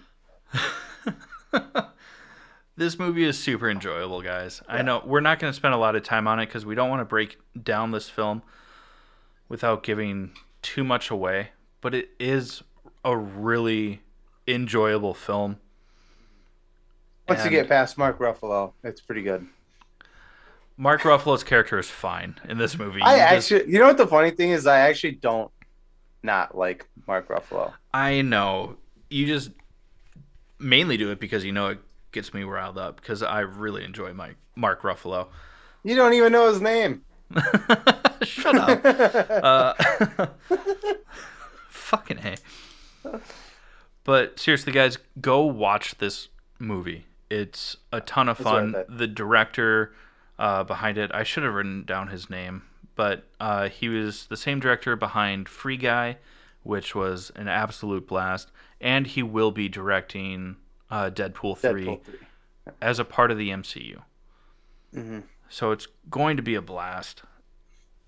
This 2.77 2.99
movie 2.99 3.23
is 3.23 3.39
super 3.39 3.71
enjoyable, 3.71 4.21
guys. 4.21 4.61
I 4.67 4.83
know 4.83 5.01
we're 5.05 5.21
not 5.21 5.39
going 5.39 5.53
to 5.53 5.55
spend 5.55 5.75
a 5.75 5.77
lot 5.77 5.95
of 5.95 6.03
time 6.03 6.27
on 6.27 6.41
it 6.41 6.47
because 6.47 6.67
we 6.67 6.75
don't 6.75 6.91
want 6.91 7.01
to 7.01 7.05
break 7.05 7.39
down 7.63 7.93
this 7.93 8.09
film 8.09 8.43
without 9.55 9.85
giving 9.85 10.33
too 10.63 10.83
much 10.83 11.11
away, 11.11 11.51
but 11.81 11.95
it 11.95 12.09
is 12.19 12.65
a 13.05 13.17
really 13.17 14.03
enjoyable 14.49 15.15
film. 15.15 15.59
Once 17.29 17.45
you 17.45 17.51
get 17.53 17.69
past 17.69 17.97
Mark 17.97 18.19
Ruffalo, 18.19 18.73
it's 18.83 19.01
pretty 19.01 19.23
good. 19.23 19.47
Mark 20.77 21.03
Ruffalo's 21.03 21.45
character 21.45 21.79
is 21.79 21.89
fine 21.89 22.35
in 22.49 22.59
this 22.59 22.77
movie. 22.77 23.01
I 23.01 23.13
You 23.13 23.37
just- 23.37 23.53
actually, 23.53 23.73
you 23.73 23.79
know 23.79 23.87
what 23.87 23.97
the 23.97 24.09
funny 24.09 24.33
thing 24.33 24.51
is? 24.51 24.67
I 24.67 24.81
actually 24.89 25.13
don't 25.13 25.53
not 26.25 26.59
like 26.59 26.89
Mark 27.07 27.29
Ruffalo. 27.29 27.75
I 27.93 28.23
know. 28.23 28.77
You 29.09 29.25
just 29.25 29.53
mainly 30.59 30.97
do 30.97 31.13
it 31.13 31.21
because 31.21 31.45
you 31.45 31.53
know 31.53 31.69
it 31.69 31.79
gets 32.11 32.35
me 32.35 32.43
riled 32.43 32.77
up 32.77 32.97
because 32.97 33.23
I 33.23 33.41
really 33.41 33.85
enjoy 33.85 34.15
my 34.15 34.31
Mark 34.57 34.83
Ruffalo. 34.83 35.29
You 35.85 35.95
don't 35.95 36.13
even 36.15 36.33
know 36.33 36.49
his 36.51 36.61
name. 36.61 37.03
Shut 38.25 38.55
up. 38.57 38.85
Uh, 39.45 39.75
fucking 41.69 42.19
hey. 42.19 42.37
But 44.05 44.39
seriously, 44.39 44.73
guys, 44.73 44.99
go 45.21 45.45
watch 45.45 45.97
this 45.99 46.29
movie. 46.59 47.05
It's 47.31 47.77
a 47.93 48.01
ton 48.01 48.29
of 48.29 48.39
fun. 48.39 48.75
The 48.89 49.07
director 49.07 49.95
uh, 50.39 50.65
behind 50.65 50.99
it, 50.99 51.11
I 51.15 51.23
should 51.23 51.43
have 51.43 51.55
written 51.55 51.85
down 51.85 52.09
his 52.09 52.29
name, 52.29 52.63
but 52.95 53.25
uh, 53.41 53.69
he 53.69 53.89
was 53.89 54.27
the 54.27 54.37
same 54.37 54.61
director 54.61 54.95
behind 54.97 55.49
Free 55.49 55.77
Guy, 55.77 56.19
which 56.63 56.95
was 56.95 57.31
an 57.35 57.49
absolute 57.49 58.07
blast, 58.07 58.51
and 58.81 59.07
he 59.07 59.23
will 59.23 59.51
be 59.51 59.69
directing 59.69 60.57
uh, 60.91 61.11
Deadpool 61.11 61.57
3 61.59 61.85
Deadpool 61.87 62.03
3. 62.05 62.15
as 62.83 62.99
a 62.99 63.05
part 63.05 63.31
of 63.31 63.39
the 63.39 63.51
MCU. 63.51 64.03
hmm 64.93 65.21
So 65.49 65.71
it's 65.73 65.89
going 66.11 66.37
to 66.37 66.43
be 66.43 66.55
a 66.55 66.63
blast. 66.63 67.23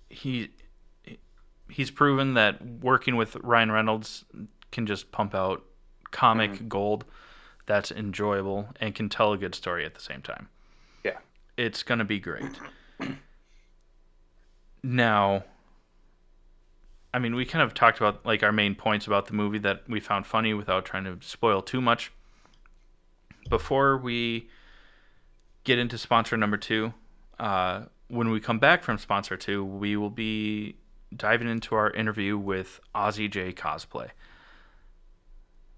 He 0.09 0.49
he's 1.69 1.91
proven 1.91 2.33
that 2.35 2.65
working 2.81 3.15
with 3.17 3.35
Ryan 3.37 3.71
Reynolds 3.71 4.25
can 4.71 4.85
just 4.85 5.11
pump 5.11 5.35
out 5.35 5.63
comic 6.11 6.51
Mm-hmm. 6.51 6.67
gold 6.69 7.05
that's 7.65 7.91
enjoyable 7.91 8.69
and 8.79 8.95
can 8.95 9.09
tell 9.09 9.33
a 9.33 9.37
good 9.37 9.53
story 9.53 9.85
at 9.85 9.93
the 9.93 9.99
same 10.01 10.21
time. 10.21 10.47
Yeah. 11.03 11.17
It's 11.57 11.83
going 11.83 11.99
to 11.99 12.05
be 12.05 12.17
great. 12.19 12.45
now 14.83 15.43
I 17.13 17.19
mean, 17.19 17.35
we 17.35 17.45
kind 17.45 17.63
of 17.63 17.73
talked 17.73 17.97
about 17.97 18.25
like 18.25 18.43
our 18.43 18.51
main 18.51 18.75
points 18.75 19.07
about 19.07 19.25
the 19.25 19.33
movie 19.33 19.57
that 19.59 19.83
we 19.87 19.99
found 19.99 20.27
funny 20.27 20.53
without 20.53 20.85
trying 20.85 21.05
to 21.05 21.17
spoil 21.21 21.61
too 21.61 21.81
much. 21.81 22.11
Before 23.49 23.97
we 23.97 24.49
get 25.63 25.79
into 25.79 25.97
sponsor 25.97 26.37
number 26.37 26.57
two, 26.57 26.93
uh, 27.39 27.83
when 28.07 28.29
we 28.29 28.39
come 28.39 28.59
back 28.59 28.83
from 28.83 28.97
sponsor 28.97 29.37
two, 29.37 29.63
we 29.63 29.97
will 29.97 30.09
be 30.09 30.75
diving 31.15 31.47
into 31.47 31.75
our 31.75 31.91
interview 31.91 32.37
with 32.37 32.79
Ozzy 32.95 33.29
J 33.29 33.53
Cosplay. 33.53 34.05
It 34.05 34.11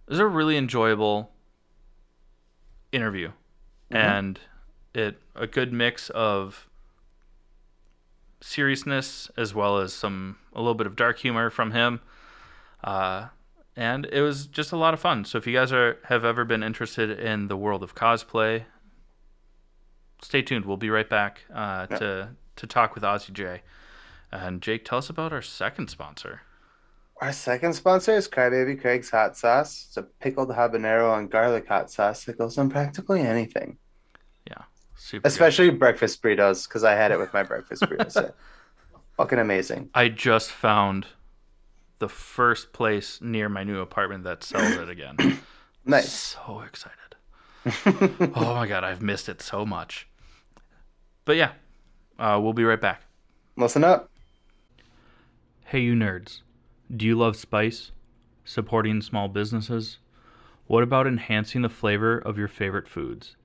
was 0.10 0.20
a 0.20 0.28
really 0.28 0.58
enjoyable 0.58 1.32
interview, 2.92 3.32
and 3.92 4.40
it 4.94 5.18
a 5.36 5.48
good 5.48 5.72
mix 5.72 6.10
of 6.10 6.68
seriousness 8.42 9.30
as 9.38 9.54
well 9.54 9.78
as 9.78 9.94
some 9.94 10.38
a 10.54 10.60
little 10.60 10.74
bit 10.76 10.88
of 10.88 10.96
dark 10.96 11.20
humor 11.20 11.50
from 11.50 11.72
him. 11.72 12.00
Uh, 12.84 13.28
and 13.76 14.06
it 14.08 14.22
was 14.22 14.48
just 14.48 14.72
a 14.72 14.78
lot 14.78 14.94
of 14.94 15.00
fun. 15.00 15.26
So 15.26 15.38
if 15.38 15.46
you 15.46 15.54
guys 15.54 15.72
are 15.72 16.00
have 16.06 16.26
ever 16.26 16.44
been 16.44 16.64
interested 16.64 17.12
in 17.20 17.48
the 17.48 17.58
world 17.58 17.84
of 17.84 17.96
cosplay, 17.96 18.64
stay 20.22 20.42
tuned. 20.42 20.66
We'll 20.66 20.78
be 20.78 20.90
right 20.90 21.10
back 21.10 21.42
uh, 21.54 21.88
Yeah. 21.90 21.98
to 21.98 22.30
to 22.58 22.68
talk 22.68 22.94
with 22.96 23.04
Ozzy 23.04 23.32
J. 23.34 23.62
And 24.32 24.62
Jake, 24.62 24.86
tell 24.86 24.98
us 25.00 25.10
about 25.10 25.32
our 25.34 25.42
second 25.42 25.90
sponsor. 25.90 26.42
Our 27.22 27.32
second 27.34 27.74
sponsor 27.74 28.14
is 28.16 28.28
Crybaby 28.28 28.80
Craig's 28.80 29.10
Hot 29.10 29.36
Sauce. 29.36 29.86
It's 29.88 29.98
a 29.98 30.04
pickled 30.04 30.50
habanero 30.50 31.18
and 31.18 31.30
garlic 31.30 31.68
hot 31.68 31.90
sauce 31.92 32.24
that 32.26 32.38
goes 32.38 32.58
on 32.58 32.70
practically 32.70 33.22
anything, 33.22 33.78
Yeah, 34.48 34.64
Super. 34.96 35.24
good. 35.24 35.28
especially 35.28 35.70
breakfast 35.72 36.22
burritos, 36.22 36.68
because 36.68 36.84
I 36.86 36.94
had 36.94 37.12
it 37.12 37.20
with 37.20 37.34
my 37.34 37.44
breakfast 37.44 37.82
burritos. 37.84 38.32
Fucking 39.18 39.40
amazing. 39.40 39.90
I 39.94 40.08
just 40.10 40.50
found 40.52 41.08
the 42.00 42.08
first 42.08 42.72
place 42.72 43.20
near 43.22 43.50
my 43.50 43.64
new 43.66 43.80
apartment 43.82 44.24
that 44.26 44.44
sells 44.44 44.74
it 44.76 44.90
again. 44.90 45.16
Nice. 45.86 46.12
So 46.12 46.60
excited. 46.60 47.16
oh 48.36 48.54
my 48.54 48.68
god, 48.68 48.84
I've 48.84 49.02
missed 49.02 49.28
it 49.28 49.42
so 49.42 49.66
much. 49.66 50.08
But 51.30 51.38
yeah, 51.38 51.52
uh, 52.18 52.40
we'll 52.42 52.54
be 52.54 52.64
right 52.64 52.82
back. 52.82 53.04
Listen 53.56 53.84
up. 53.84 54.10
Hey, 55.66 55.82
you 55.82 55.94
nerds. 55.94 56.42
Do 56.90 57.06
you 57.06 57.16
love 57.16 57.36
spice? 57.36 57.92
Supporting 58.46 59.00
small 59.04 59.28
businesses? 59.28 60.00
What 60.66 60.82
about 60.82 61.06
enhancing 61.06 61.62
the 61.62 61.70
flavor 61.70 62.18
of 62.18 62.40
your 62.40 62.48
favorite 62.48 62.88
foods? 62.88 63.36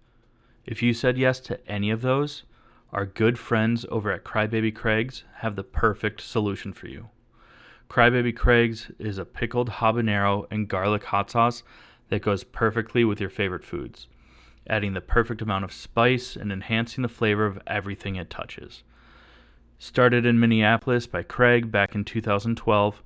If 0.64 0.82
you 0.82 0.94
said 0.94 1.18
yes 1.18 1.40
to 1.40 1.60
any 1.70 1.90
of 1.90 2.00
those, 2.00 2.44
our 2.90 3.04
good 3.04 3.38
friends 3.38 3.84
over 3.90 4.10
at 4.10 4.24
Crybaby 4.24 4.74
Craig's 4.74 5.24
have 5.40 5.54
the 5.54 5.62
perfect 5.62 6.22
solution 6.22 6.72
for 6.72 6.88
you. 6.88 7.10
Crybaby 7.90 8.34
Craig's 8.34 8.90
is 8.98 9.18
a 9.18 9.26
pickled 9.26 9.68
habanero 9.68 10.46
and 10.50 10.68
garlic 10.68 11.04
hot 11.04 11.30
sauce 11.30 11.62
that 12.08 12.22
goes 12.22 12.44
perfectly 12.44 13.04
with 13.04 13.20
your 13.20 13.28
favorite 13.28 13.62
foods, 13.62 14.06
adding 14.66 14.94
the 14.94 15.00
perfect 15.00 15.42
amount 15.42 15.64
of 15.64 15.72
spice 15.72 16.36
and 16.36 16.50
enhancing 16.52 17.02
the 17.02 17.08
flavor 17.08 17.46
of 17.46 17.58
everything 17.66 18.16
it 18.16 18.30
touches. 18.30 18.82
Started 19.78 20.24
in 20.24 20.40
Minneapolis 20.40 21.06
by 21.06 21.22
Craig 21.22 21.70
back 21.70 21.94
in 21.94 22.04
2012, 22.04 23.02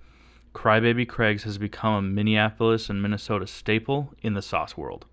Crybaby 0.54 1.08
Craig's 1.08 1.44
has 1.44 1.58
become 1.58 1.94
a 1.94 2.02
Minneapolis 2.02 2.88
and 2.88 3.02
Minnesota 3.02 3.46
staple 3.46 4.14
in 4.22 4.34
the 4.34 4.42
sauce 4.42 4.76
world. 4.76 5.06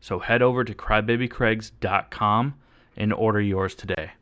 So 0.00 0.18
head 0.18 0.42
over 0.42 0.64
to 0.64 0.74
crybabycraigs.com 0.74 2.54
and 2.96 3.12
order 3.12 3.40
yours 3.40 3.74
today. 3.74 4.12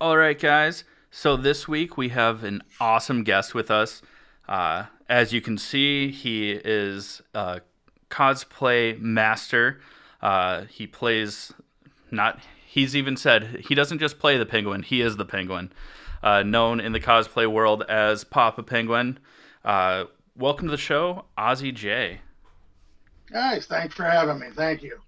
All 0.00 0.16
right, 0.16 0.38
guys. 0.38 0.84
So 1.10 1.36
this 1.36 1.66
week 1.66 1.96
we 1.96 2.10
have 2.10 2.44
an 2.44 2.62
awesome 2.80 3.24
guest 3.24 3.54
with 3.54 3.70
us. 3.70 4.02
Uh, 4.48 4.86
as 5.08 5.32
you 5.32 5.40
can 5.40 5.58
see, 5.58 6.10
he 6.10 6.52
is 6.52 7.20
a 7.34 7.62
cosplay 8.10 8.98
master. 9.00 9.80
Uh, 10.22 10.62
he 10.66 10.86
plays 10.86 11.52
not. 12.10 12.40
He's 12.66 12.94
even 12.94 13.16
said 13.16 13.64
he 13.68 13.74
doesn't 13.74 13.98
just 13.98 14.18
play 14.18 14.36
the 14.36 14.46
penguin; 14.46 14.82
he 14.82 15.00
is 15.00 15.16
the 15.16 15.24
penguin, 15.24 15.72
uh, 16.22 16.42
known 16.42 16.80
in 16.80 16.92
the 16.92 17.00
cosplay 17.00 17.50
world 17.50 17.82
as 17.88 18.24
Papa 18.24 18.62
Penguin. 18.62 19.18
Uh, 19.64 20.04
welcome 20.36 20.68
to 20.68 20.72
the 20.72 20.76
show, 20.76 21.24
Ozzy 21.38 21.74
J. 21.74 22.20
Guys, 23.32 23.66
thanks 23.66 23.94
for 23.94 24.04
having 24.04 24.40
me. 24.40 24.48
Thank 24.54 24.82
you. 24.82 25.00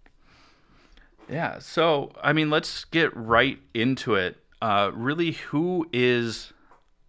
Yeah. 1.29 1.59
So, 1.59 2.13
I 2.23 2.33
mean, 2.33 2.51
let's 2.51 2.85
get 2.85 3.15
right 3.17 3.59
into 3.75 4.15
it. 4.15 4.37
Uh, 4.61 4.91
really, 4.95 5.33
who 5.33 5.89
is 5.93 6.53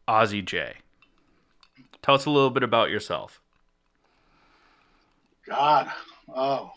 Ozzy 0.07 0.43
J? 0.43 0.73
Tell 2.01 2.15
us 2.15 2.25
a 2.25 2.29
little 2.29 2.49
bit 2.49 2.63
about 2.63 2.89
yourself. 2.89 3.41
God, 5.47 5.91
oh, 6.33 6.71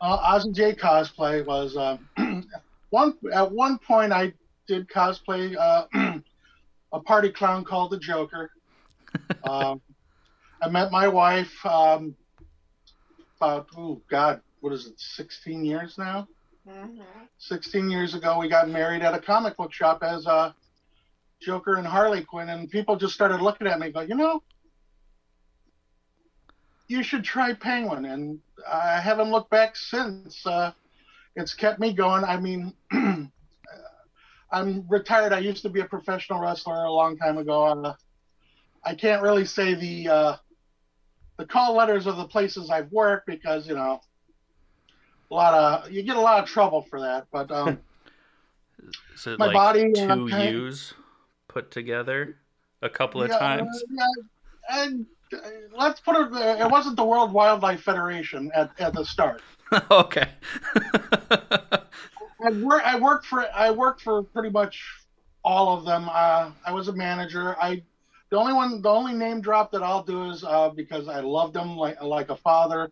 uh, 0.00 0.38
Ozzy 0.38 0.52
J 0.52 0.74
cosplay 0.74 1.44
was 1.44 1.76
um, 1.76 2.08
one 2.90 3.14
at 3.32 3.50
one 3.50 3.78
point 3.78 4.12
I 4.12 4.32
did 4.66 4.88
cosplay 4.88 5.56
uh, 5.56 5.86
a 6.92 7.00
party 7.00 7.30
clown 7.30 7.64
called 7.64 7.90
the 7.90 7.98
Joker. 7.98 8.50
um, 9.44 9.80
I 10.62 10.68
met 10.68 10.90
my 10.90 11.08
wife 11.08 11.52
um, 11.64 12.14
about 13.36 13.68
oh 13.76 14.00
God, 14.10 14.40
what 14.60 14.72
is 14.72 14.86
it, 14.86 14.98
sixteen 14.98 15.64
years 15.64 15.96
now? 15.98 16.28
Mm-hmm. 16.68 17.00
16 17.38 17.90
years 17.90 18.14
ago, 18.14 18.38
we 18.38 18.48
got 18.48 18.68
married 18.68 19.02
at 19.02 19.14
a 19.14 19.18
comic 19.18 19.56
book 19.56 19.72
shop 19.72 20.02
as 20.02 20.26
uh, 20.26 20.52
Joker 21.40 21.76
and 21.76 21.86
Harley 21.86 22.22
Quinn, 22.22 22.50
and 22.50 22.70
people 22.70 22.96
just 22.96 23.14
started 23.14 23.40
looking 23.40 23.66
at 23.66 23.80
me, 23.80 23.90
going, 23.90 24.08
you 24.08 24.14
know, 24.14 24.42
you 26.90 27.04
should 27.04 27.22
try 27.22 27.54
Penguin. 27.54 28.04
And 28.04 28.40
I 28.68 29.00
haven't 29.00 29.30
looked 29.30 29.50
back 29.50 29.76
since. 29.76 30.44
Uh, 30.44 30.72
it's 31.36 31.54
kept 31.54 31.78
me 31.78 31.92
going. 31.92 32.24
I 32.24 32.38
mean, 32.38 32.74
I'm 34.50 34.84
retired. 34.88 35.32
I 35.32 35.38
used 35.38 35.62
to 35.62 35.68
be 35.68 35.80
a 35.80 35.84
professional 35.84 36.40
wrestler 36.40 36.84
a 36.84 36.92
long 36.92 37.16
time 37.16 37.38
ago. 37.38 37.64
Uh, 37.64 37.94
I 38.84 38.96
can't 38.96 39.22
really 39.22 39.44
say 39.44 39.74
the 39.74 40.08
uh, 40.08 40.36
the 41.38 41.46
call 41.46 41.76
letters 41.76 42.08
of 42.08 42.16
the 42.16 42.24
places 42.24 42.70
I've 42.70 42.90
worked 42.90 43.26
because 43.26 43.68
you 43.68 43.76
know 43.76 44.00
a 45.30 45.34
lot 45.34 45.54
of 45.54 45.92
you 45.92 46.02
get 46.02 46.16
a 46.16 46.20
lot 46.20 46.42
of 46.42 46.48
trouble 46.48 46.82
for 46.82 47.00
that. 47.00 47.28
But 47.30 47.52
um, 47.52 47.78
my 49.38 49.46
like 49.46 49.54
body 49.54 49.92
two 49.92 50.26
U's 50.26 50.94
put 51.46 51.70
together 51.70 52.38
a 52.82 52.90
couple 52.90 53.22
of 53.22 53.28
yeah, 53.28 53.38
times? 53.38 53.84
Yeah, 53.90 54.82
and 54.82 55.06
let's 55.76 56.00
put 56.00 56.16
it. 56.16 56.32
Uh, 56.32 56.64
it 56.64 56.70
wasn't 56.70 56.96
the 56.96 57.04
World 57.04 57.32
Wildlife 57.32 57.82
Federation 57.82 58.50
at, 58.54 58.70
at 58.78 58.94
the 58.94 59.04
start. 59.04 59.42
okay. 59.90 60.28
I, 62.42 62.50
work, 62.62 62.82
I 62.84 62.98
worked 62.98 63.26
for 63.26 63.46
I 63.54 63.70
worked 63.70 64.02
for 64.02 64.22
pretty 64.22 64.50
much 64.50 64.82
all 65.44 65.76
of 65.76 65.84
them. 65.84 66.08
Uh, 66.10 66.50
I 66.66 66.72
was 66.72 66.88
a 66.88 66.92
manager. 66.92 67.56
I 67.60 67.82
the 68.30 68.36
only 68.36 68.52
one 68.52 68.82
the 68.82 68.90
only 68.90 69.14
name 69.14 69.40
drop 69.40 69.72
that 69.72 69.82
I'll 69.82 70.02
do 70.02 70.30
is 70.30 70.44
uh, 70.44 70.70
because 70.70 71.08
I 71.08 71.20
loved 71.20 71.56
him 71.56 71.76
like 71.76 72.02
like 72.02 72.30
a 72.30 72.36
father 72.36 72.90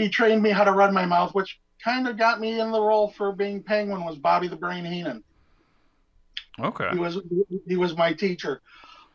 he 0.00 0.08
trained 0.08 0.42
me 0.42 0.50
how 0.50 0.64
to 0.64 0.72
run 0.72 0.94
my 0.94 1.04
mouth, 1.04 1.34
which 1.34 1.60
kind 1.82 2.08
of 2.08 2.16
got 2.16 2.40
me 2.40 2.60
in 2.60 2.70
the 2.70 2.80
role 2.80 3.08
for 3.16 3.32
being 3.32 3.62
Penguin. 3.62 4.04
Was 4.04 4.16
Bobby 4.16 4.48
the 4.48 4.56
Brain 4.56 4.84
Heenan? 4.84 5.22
Okay. 6.58 6.88
He 6.92 6.98
was 6.98 7.18
he 7.66 7.76
was 7.76 7.96
my 7.96 8.12
teacher, 8.12 8.60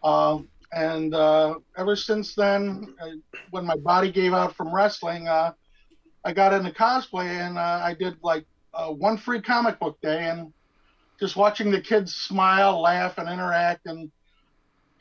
uh, 0.03 0.39
and 0.75 1.15
uh, 1.15 1.55
ever 1.77 1.95
since 1.95 2.35
then, 2.35 2.95
uh, 3.01 3.07
when 3.49 3.65
my 3.65 3.77
body 3.77 4.11
gave 4.11 4.33
out 4.33 4.55
from 4.55 4.75
wrestling, 4.75 5.27
uh, 5.27 5.53
I 6.25 6.33
got 6.33 6.53
into 6.53 6.69
cosplay, 6.69 7.27
and 7.27 7.57
uh, 7.57 7.79
I 7.81 7.93
did 7.93 8.17
like 8.21 8.45
uh, 8.73 8.89
one 8.89 9.17
free 9.17 9.41
comic 9.41 9.79
book 9.79 9.97
day, 10.01 10.25
and 10.25 10.51
just 11.17 11.37
watching 11.37 11.71
the 11.71 11.79
kids 11.79 12.13
smile, 12.13 12.81
laugh, 12.81 13.17
and 13.17 13.29
interact, 13.29 13.85
and 13.85 14.11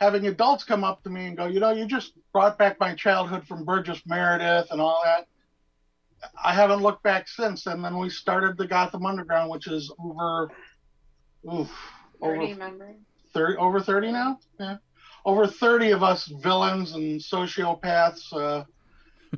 having 0.01 0.29
adults 0.29 0.63
come 0.63 0.85
up 0.85 1.03
to 1.03 1.11
me 1.11 1.27
and 1.27 1.37
go, 1.37 1.47
you 1.47 1.59
know, 1.59 1.73
you 1.73 1.87
just 1.87 2.13
brought 2.33 2.57
back 2.57 2.79
my 2.79 2.95
childhood 2.95 3.45
from 3.49 3.65
Burgess 3.65 4.01
Meredith 4.07 4.69
and 4.71 4.81
all 4.81 5.01
that. 5.05 5.27
I 6.43 6.55
haven't 6.55 6.83
looked 6.83 7.03
back 7.03 7.27
since. 7.29 7.67
And 7.67 7.85
then 7.85 7.99
we 7.99 8.11
started 8.11 8.57
the 8.57 8.67
Gotham 8.67 9.07
Underground, 9.07 9.51
which 9.51 9.67
is 9.67 9.93
over, 9.99 10.51
oof, 11.53 11.71
30 12.23 12.55
over, 12.55 12.95
30, 13.33 13.57
over 13.57 13.81
30 13.81 14.13
now? 14.13 14.39
Yeah. 14.59 14.77
Over 15.25 15.47
30 15.47 15.93
of 15.93 16.03
us 16.03 16.27
villains 16.27 16.93
and 16.93 17.21
sociopaths. 17.21 18.33
Uh, 18.33 18.65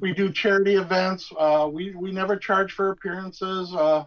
we 0.01 0.13
do 0.13 0.33
charity 0.33 0.75
events. 0.75 1.31
Uh, 1.39 1.69
we, 1.73 1.95
we 1.95 2.13
never 2.13 2.37
charge 2.37 2.73
for 2.73 2.91
appearances. 2.91 3.75
Uh, 3.75 4.05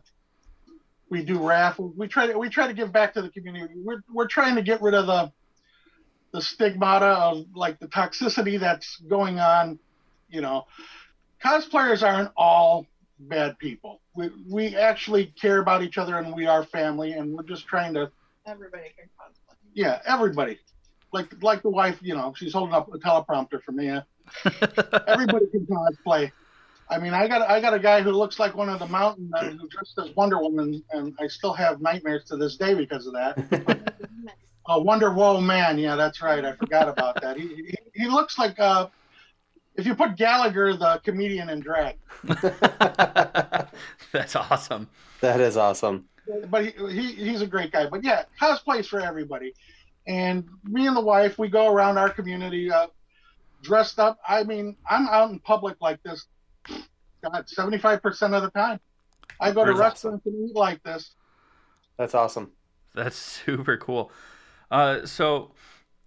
we 1.10 1.24
do 1.24 1.46
raffles. 1.46 1.94
We 1.98 2.08
try 2.08 2.28
to 2.28 2.38
we 2.38 2.50
try 2.50 2.68
to 2.68 2.74
give 2.74 2.92
back 2.92 3.14
to 3.16 3.22
the 3.22 3.30
community. 3.30 3.74
We're 3.78 4.04
we're 4.14 4.28
trying 4.28 4.56
to 4.56 4.62
get 4.62 4.82
rid 4.82 4.94
of 4.94 5.08
the 5.08 5.32
the 6.32 6.42
stigmata 6.42 7.08
of 7.08 7.46
like 7.56 7.80
the 7.80 7.88
toxicity 7.88 8.60
that's 8.60 8.98
going 8.98 9.40
on. 9.40 9.80
You 10.30 10.42
know, 10.42 10.68
cosplayers 11.44 12.08
aren't 12.08 12.32
all 12.38 12.86
bad 13.20 13.58
people. 13.58 14.02
We 14.16 14.30
we 14.48 14.76
actually 14.76 15.28
care 15.42 15.60
about 15.60 15.84
each 15.84 15.98
other 15.98 16.18
and 16.18 16.34
we 16.36 16.46
are 16.46 16.64
family 16.64 17.14
and 17.14 17.36
we're 17.36 17.44
just 17.44 17.66
trying 17.66 17.94
to 17.96 18.12
everybody 18.46 18.84
can 18.98 19.10
cosplay. 19.20 19.56
Yeah, 19.74 20.00
everybody. 20.06 20.60
Like 21.12 21.42
like 21.42 21.62
the 21.62 21.70
wife, 21.70 21.98
you 22.02 22.16
know, 22.16 22.34
she's 22.36 22.54
holding 22.54 22.74
up 22.74 22.94
a 22.94 22.98
teleprompter 22.98 23.62
for 23.64 23.72
me. 23.72 23.88
everybody 25.08 25.48
can 25.48 25.66
cosplay. 25.66 26.32
I 26.90 26.98
mean, 26.98 27.14
I 27.14 27.28
got 27.28 27.50
I 27.50 27.62
got 27.62 27.74
a 27.74 27.80
guy 27.80 28.02
who 28.02 28.12
looks 28.12 28.40
like 28.40 28.56
one 28.56 28.70
of 28.70 28.80
the 28.80 28.88
mountain 28.88 29.30
men 29.30 29.58
who 29.58 29.68
dressed 29.68 29.98
as 30.00 30.16
Wonder 30.16 30.40
Woman, 30.40 30.84
and 30.92 31.16
I 31.20 31.28
still 31.28 31.54
have 31.54 31.82
nightmares 31.82 32.26
to 32.26 32.38
this 32.38 32.58
day 32.58 32.74
because 32.74 33.06
of 33.06 33.14
that. 33.14 33.94
uh, 34.66 34.80
Wonder 34.80 35.14
Woe 35.14 35.40
Man, 35.40 35.78
yeah, 35.78 35.96
that's 35.96 36.22
right. 36.22 36.44
I 36.44 36.56
forgot 36.56 36.90
about 36.90 37.22
that. 37.22 37.38
He 37.38 37.48
he, 37.48 37.78
he 37.94 38.08
looks 38.08 38.40
like 38.40 38.60
uh, 38.60 38.88
if 39.80 39.86
you 39.86 39.96
put 39.96 40.18
Gallagher, 40.18 40.76
the 40.76 41.00
comedian, 41.04 41.50
in 41.50 41.62
drag. 41.62 41.96
That's 44.12 44.36
awesome. 44.36 44.90
That 45.22 45.40
is 45.40 45.56
awesome. 45.58 46.06
But 46.50 46.66
he, 46.66 46.72
he 46.92 47.14
he's 47.14 47.42
a 47.42 47.48
great 47.48 47.72
guy. 47.72 47.88
But 47.88 48.04
yeah, 48.04 48.24
cosplays 48.40 48.88
for 48.88 49.00
everybody. 49.00 49.54
And 50.10 50.44
me 50.64 50.88
and 50.88 50.98
the 50.98 51.02
wife, 51.02 51.38
we 51.38 51.50
go 51.50 51.72
around 51.72 52.00
our 52.00 52.10
community 52.10 52.72
uh, 52.72 52.88
dressed 53.62 54.00
up. 54.00 54.18
I 54.28 54.44
mean, 54.44 54.76
I'm 54.90 55.08
out 55.08 55.30
in 55.30 55.38
public 55.38 55.78
like 55.82 56.02
this. 56.02 56.26
God, 56.68 57.46
75% 57.46 58.34
of 58.34 58.42
the 58.42 58.50
time. 58.50 58.80
I 59.40 59.52
go 59.52 59.64
to 59.64 59.74
restaurants 59.74 60.24
awesome. 60.26 60.34
and 60.34 60.50
eat 60.50 60.56
like 60.56 60.82
this. 60.82 61.14
That's 61.98 62.16
awesome. 62.16 62.52
That's 62.96 63.16
super 63.46 63.78
cool. 63.78 64.12
Uh, 64.72 65.06
so 65.06 65.52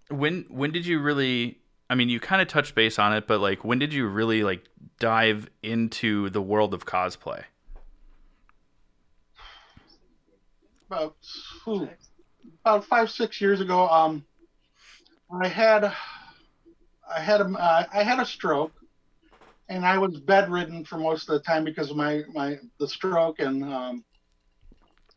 when 0.09 0.45
when 0.49 0.71
did 0.71 0.85
you 0.85 0.99
really 0.99 1.59
I 1.89 1.95
mean, 1.95 2.09
you 2.09 2.19
kind 2.19 2.41
of 2.41 2.47
touched 2.49 2.75
base 2.75 2.97
on 2.97 3.13
it, 3.13 3.25
but 3.27 3.39
like, 3.39 3.63
when 3.63 3.79
did 3.79 3.93
you 3.93 4.07
really 4.07 4.43
like 4.43 4.65
dive 4.99 5.49
into 5.61 6.29
the 6.29 6.41
world 6.41 6.73
of 6.73 6.85
cosplay? 6.85 7.43
About 10.87 11.15
ooh, 11.67 11.87
about 12.61 12.85
five 12.85 13.09
six 13.09 13.41
years 13.41 13.61
ago, 13.61 13.87
um, 13.87 14.25
I 15.41 15.47
had 15.47 15.85
I 15.85 17.19
had 17.19 17.41
a 17.41 17.45
uh, 17.45 17.85
I 17.93 18.03
had 18.03 18.19
a 18.19 18.25
stroke, 18.25 18.73
and 19.69 19.85
I 19.85 19.97
was 19.97 20.19
bedridden 20.19 20.85
for 20.85 20.97
most 20.97 21.29
of 21.29 21.33
the 21.33 21.41
time 21.41 21.63
because 21.63 21.89
of 21.89 21.97
my 21.97 22.21
my 22.33 22.57
the 22.79 22.87
stroke 22.87 23.39
and 23.39 23.63
um, 23.63 24.03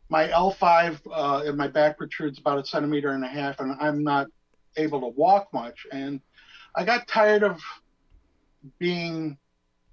my 0.09 0.27
L5 0.27 0.99
uh, 1.11 1.43
in 1.45 1.57
my 1.57 1.67
back 1.67 1.97
protrudes 1.97 2.39
about 2.39 2.59
a 2.59 2.65
centimeter 2.65 3.11
and 3.11 3.23
a 3.23 3.27
half, 3.27 3.59
and 3.59 3.75
I'm 3.79 4.03
not 4.03 4.27
able 4.77 5.01
to 5.01 5.07
walk 5.07 5.53
much. 5.53 5.85
And 5.91 6.21
I 6.75 6.85
got 6.85 7.07
tired 7.07 7.43
of 7.43 7.59
being 8.79 9.37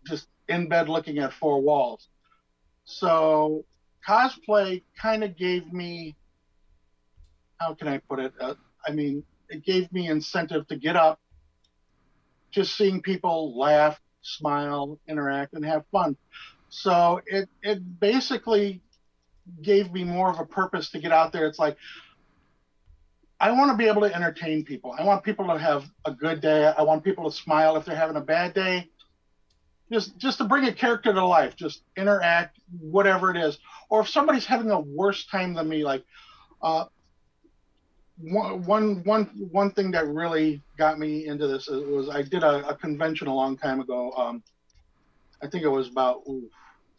just 0.06 0.28
in 0.48 0.68
bed 0.68 0.88
looking 0.88 1.18
at 1.18 1.32
four 1.32 1.60
walls. 1.60 2.08
So 2.84 3.64
cosplay 4.06 4.82
kind 5.00 5.24
of 5.24 5.36
gave 5.36 5.72
me, 5.72 6.14
how 7.64 7.74
can 7.74 7.88
I 7.88 7.98
put 7.98 8.18
it? 8.18 8.32
Uh, 8.40 8.54
I 8.86 8.92
mean, 8.92 9.24
it 9.48 9.64
gave 9.64 9.90
me 9.92 10.08
incentive 10.08 10.66
to 10.68 10.76
get 10.76 10.96
up, 10.96 11.20
just 12.50 12.76
seeing 12.76 13.00
people 13.00 13.58
laugh, 13.58 14.00
smile, 14.22 14.98
interact, 15.08 15.54
and 15.54 15.64
have 15.64 15.84
fun. 15.90 16.16
So 16.68 17.20
it 17.26 17.48
it 17.62 18.00
basically 18.00 18.82
gave 19.62 19.92
me 19.92 20.04
more 20.04 20.30
of 20.30 20.38
a 20.38 20.46
purpose 20.46 20.90
to 20.90 20.98
get 20.98 21.12
out 21.12 21.32
there. 21.32 21.46
It's 21.46 21.58
like 21.58 21.76
I 23.40 23.52
want 23.52 23.70
to 23.70 23.76
be 23.76 23.88
able 23.88 24.02
to 24.02 24.14
entertain 24.14 24.64
people. 24.64 24.94
I 24.98 25.04
want 25.04 25.22
people 25.22 25.46
to 25.46 25.58
have 25.58 25.84
a 26.04 26.12
good 26.12 26.40
day. 26.40 26.66
I 26.66 26.82
want 26.82 27.04
people 27.04 27.30
to 27.30 27.36
smile 27.36 27.76
if 27.76 27.84
they're 27.84 27.96
having 27.96 28.16
a 28.16 28.20
bad 28.20 28.54
day. 28.54 28.90
Just 29.92 30.16
just 30.18 30.38
to 30.38 30.44
bring 30.44 30.64
a 30.64 30.72
character 30.72 31.12
to 31.12 31.24
life, 31.24 31.54
just 31.56 31.82
interact, 31.96 32.58
whatever 32.80 33.30
it 33.30 33.36
is. 33.36 33.58
Or 33.88 34.00
if 34.00 34.08
somebody's 34.08 34.46
having 34.46 34.70
a 34.70 34.80
worse 34.80 35.26
time 35.26 35.54
than 35.54 35.68
me, 35.68 35.84
like 35.84 36.04
uh, 36.62 36.86
one 38.18 39.02
one 39.04 39.24
one 39.50 39.70
thing 39.72 39.90
that 39.90 40.06
really 40.06 40.62
got 40.76 40.98
me 40.98 41.26
into 41.26 41.46
this 41.46 41.68
was 41.68 42.08
I 42.08 42.22
did 42.22 42.42
a, 42.42 42.66
a 42.68 42.76
convention 42.76 43.26
a 43.26 43.34
long 43.34 43.56
time 43.56 43.80
ago. 43.80 44.12
Um, 44.12 44.42
I 45.42 45.48
think 45.48 45.64
it 45.64 45.68
was 45.68 45.88
about 45.88 46.22
ooh, 46.28 46.48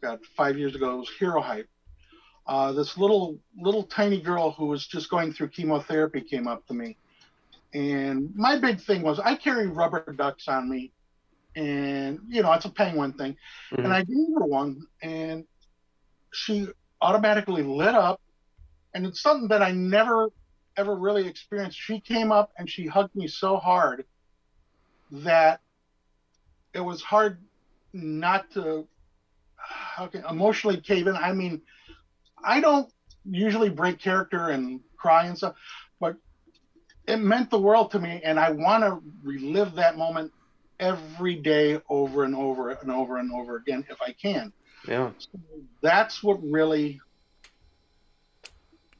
God 0.01 0.19
five 0.35 0.57
years 0.57 0.75
ago. 0.75 0.95
It 0.95 0.97
was 0.97 1.09
Hero 1.17 1.41
Hype. 1.41 1.69
Uh, 2.47 2.73
this 2.73 2.97
little 2.97 3.39
little 3.59 3.83
tiny 3.83 4.21
girl 4.21 4.51
who 4.51 4.67
was 4.67 4.85
just 4.85 5.09
going 5.09 5.33
through 5.33 5.49
chemotherapy 5.49 6.21
came 6.21 6.47
up 6.47 6.65
to 6.67 6.73
me, 6.73 6.97
and 7.73 8.35
my 8.35 8.59
big 8.59 8.81
thing 8.81 9.01
was 9.01 9.19
I 9.19 9.35
carry 9.35 9.67
rubber 9.67 10.13
ducks 10.17 10.47
on 10.47 10.69
me, 10.69 10.91
and 11.55 12.19
you 12.27 12.43
know 12.43 12.51
it's 12.53 12.65
a 12.65 12.69
penguin 12.69 13.13
thing, 13.13 13.37
mm-hmm. 13.71 13.85
and 13.85 13.93
I 13.93 14.03
gave 14.03 14.27
her 14.37 14.45
one, 14.45 14.85
and 15.01 15.45
she 16.33 16.67
automatically 17.01 17.63
lit 17.63 17.95
up, 17.95 18.21
and 18.93 19.05
it's 19.05 19.21
something 19.21 19.47
that 19.47 19.61
I 19.61 19.71
never 19.71 20.29
ever 20.77 20.95
really 20.95 21.27
experienced. 21.27 21.77
She 21.77 21.99
came 21.99 22.31
up 22.31 22.51
and 22.57 22.69
she 22.69 22.87
hugged 22.87 23.15
me 23.15 23.27
so 23.27 23.57
hard 23.57 24.05
that 25.11 25.61
it 26.73 26.81
was 26.81 27.01
hard 27.01 27.39
not 27.93 28.51
to 28.51 28.87
how 29.55 30.07
can 30.07 30.23
emotionally 30.29 30.77
cave 30.77 31.07
in. 31.07 31.15
I 31.15 31.33
mean, 31.33 31.61
I 32.43 32.59
don't 32.59 32.91
usually 33.23 33.69
break 33.69 33.99
character 33.99 34.49
and 34.49 34.81
cry 34.97 35.25
and 35.25 35.37
stuff, 35.37 35.55
but 35.99 36.17
it 37.07 37.17
meant 37.17 37.49
the 37.49 37.59
world 37.59 37.91
to 37.91 37.99
me, 37.99 38.21
and 38.23 38.39
I 38.39 38.51
want 38.51 38.83
to 38.83 39.01
relive 39.23 39.75
that 39.75 39.97
moment 39.97 40.31
every 40.79 41.35
day 41.35 41.79
over 41.89 42.23
and 42.23 42.35
over 42.35 42.71
and 42.71 42.91
over 42.91 43.17
and 43.17 43.31
over 43.31 43.55
again 43.55 43.85
if 43.89 44.01
I 44.01 44.11
can. 44.11 44.51
Yeah. 44.87 45.11
So 45.17 45.39
that's 45.81 46.21
what 46.21 46.43
really 46.43 46.99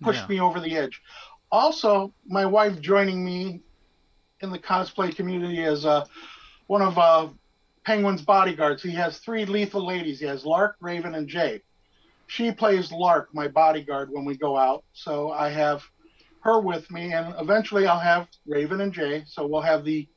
pushed 0.02 0.22
yeah. 0.22 0.28
me 0.28 0.40
over 0.40 0.60
the 0.60 0.78
edge 0.78 1.02
also 1.52 2.14
my 2.28 2.46
wife 2.46 2.80
joining 2.82 3.24
me 3.24 3.62
in 4.42 4.52
the 4.52 4.60
cosplay 4.60 5.16
community 5.16 5.64
as 5.64 5.86
uh, 5.86 6.06
one 6.68 6.82
of 6.82 6.98
uh, 6.98 7.28
Penguin's 7.86 8.22
bodyguards. 8.22 8.84
He 8.84 8.92
has 8.92 9.20
three 9.20 9.46
lethal 9.46 9.86
ladies. 9.86 10.20
He 10.20 10.26
has 10.26 10.46
Lark, 10.46 10.76
Raven, 10.80 11.16
and 11.16 11.28
Jay. 11.28 11.62
She 12.28 12.52
plays 12.52 12.92
Lark, 12.92 13.34
my 13.34 13.48
bodyguard, 13.48 14.10
when 14.12 14.26
we 14.26 14.36
go 14.36 14.58
out. 14.58 14.84
So 14.94 15.32
I 15.32 15.50
have 15.50 15.84
her 16.42 16.60
with 16.60 16.90
me, 16.92 17.14
and 17.14 17.34
eventually 17.40 17.88
I'll 17.88 18.00
have 18.00 18.28
Raven 18.48 18.82
and 18.82 18.94
Jay. 18.94 19.24
So 19.28 19.46
we'll 19.48 19.62
have 19.62 19.86
the 19.86 20.08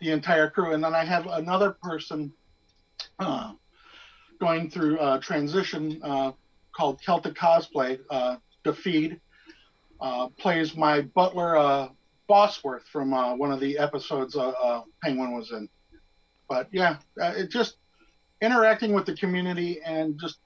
the 0.00 0.10
entire 0.10 0.50
crew, 0.50 0.74
and 0.74 0.84
then 0.84 0.94
I 0.94 1.06
have 1.06 1.26
another 1.26 1.70
person 1.82 2.30
uh, 3.18 3.52
going 4.38 4.68
through 4.68 4.98
uh, 4.98 5.18
transition 5.20 5.98
uh, 6.02 6.32
called 6.76 7.00
Celtic 7.00 7.34
Cosplay 7.34 7.98
uh, 8.10 8.36
feed 8.74 9.18
uh, 10.00 10.28
plays 10.38 10.76
my 10.76 11.02
butler, 11.02 11.56
uh, 11.56 11.88
Bosworth, 12.28 12.84
from 12.92 13.14
uh, 13.14 13.34
one 13.36 13.52
of 13.52 13.60
the 13.60 13.78
episodes 13.78 14.36
uh, 14.36 14.48
uh, 14.48 14.82
Penguin 15.02 15.32
was 15.32 15.52
in. 15.52 15.68
But 16.48 16.68
yeah, 16.72 16.96
uh, 17.20 17.32
it 17.36 17.50
just 17.50 17.76
interacting 18.40 18.92
with 18.92 19.06
the 19.06 19.14
community 19.14 19.80
and 19.84 20.18
just 20.20 20.38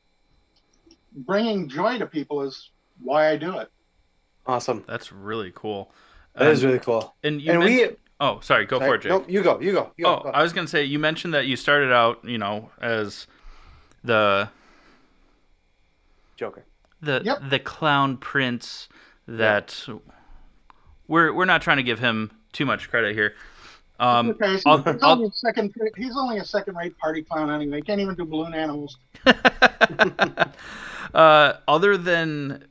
bringing 1.12 1.68
joy 1.68 1.98
to 1.98 2.06
people 2.06 2.42
is 2.42 2.70
why 3.02 3.30
I 3.30 3.36
do 3.36 3.58
it. 3.58 3.70
Awesome. 4.46 4.84
That's 4.86 5.12
really 5.12 5.52
cool. 5.54 5.92
That 6.34 6.46
um, 6.46 6.52
is 6.52 6.64
really 6.64 6.78
cool. 6.78 7.14
And 7.22 7.40
you 7.40 7.52
and 7.52 7.60
we. 7.62 7.88
Oh, 8.20 8.40
sorry. 8.40 8.66
Go 8.66 8.78
sorry, 8.78 8.90
for 8.90 8.94
it, 8.96 9.02
Jake. 9.02 9.10
Nope, 9.10 9.24
you 9.28 9.42
go. 9.42 9.60
You 9.60 9.72
go. 9.72 9.92
You 9.96 10.06
oh, 10.06 10.20
go. 10.24 10.30
I 10.30 10.42
was 10.42 10.52
gonna 10.52 10.68
say 10.68 10.84
you 10.84 10.98
mentioned 10.98 11.34
that 11.34 11.46
you 11.46 11.56
started 11.56 11.92
out, 11.92 12.24
you 12.24 12.38
know, 12.38 12.70
as 12.80 13.26
the 14.04 14.48
Joker, 16.36 16.64
the 17.00 17.22
yep. 17.24 17.42
the 17.48 17.58
clown 17.58 18.16
prince 18.16 18.88
that 19.30 19.86
we're 21.06 21.32
we're 21.32 21.44
not 21.44 21.62
trying 21.62 21.78
to 21.78 21.82
give 21.82 21.98
him 21.98 22.30
too 22.52 22.66
much 22.66 22.90
credit 22.90 23.14
here. 23.14 23.34
Um, 24.00 24.30
okay, 24.30 24.56
so 24.56 24.70
I'll, 24.70 24.82
he's, 24.82 25.02
only 25.02 25.30
second, 25.34 25.74
he's 25.94 26.16
only 26.16 26.38
a 26.38 26.44
second-rate 26.44 26.96
party 26.96 27.22
clown 27.22 27.50
anyway. 27.50 27.76
He 27.76 27.82
can't 27.82 28.00
even 28.00 28.14
do 28.14 28.24
balloon 28.24 28.54
animals. 28.54 28.96
uh, 31.14 31.52
other 31.68 31.98
than 31.98 32.64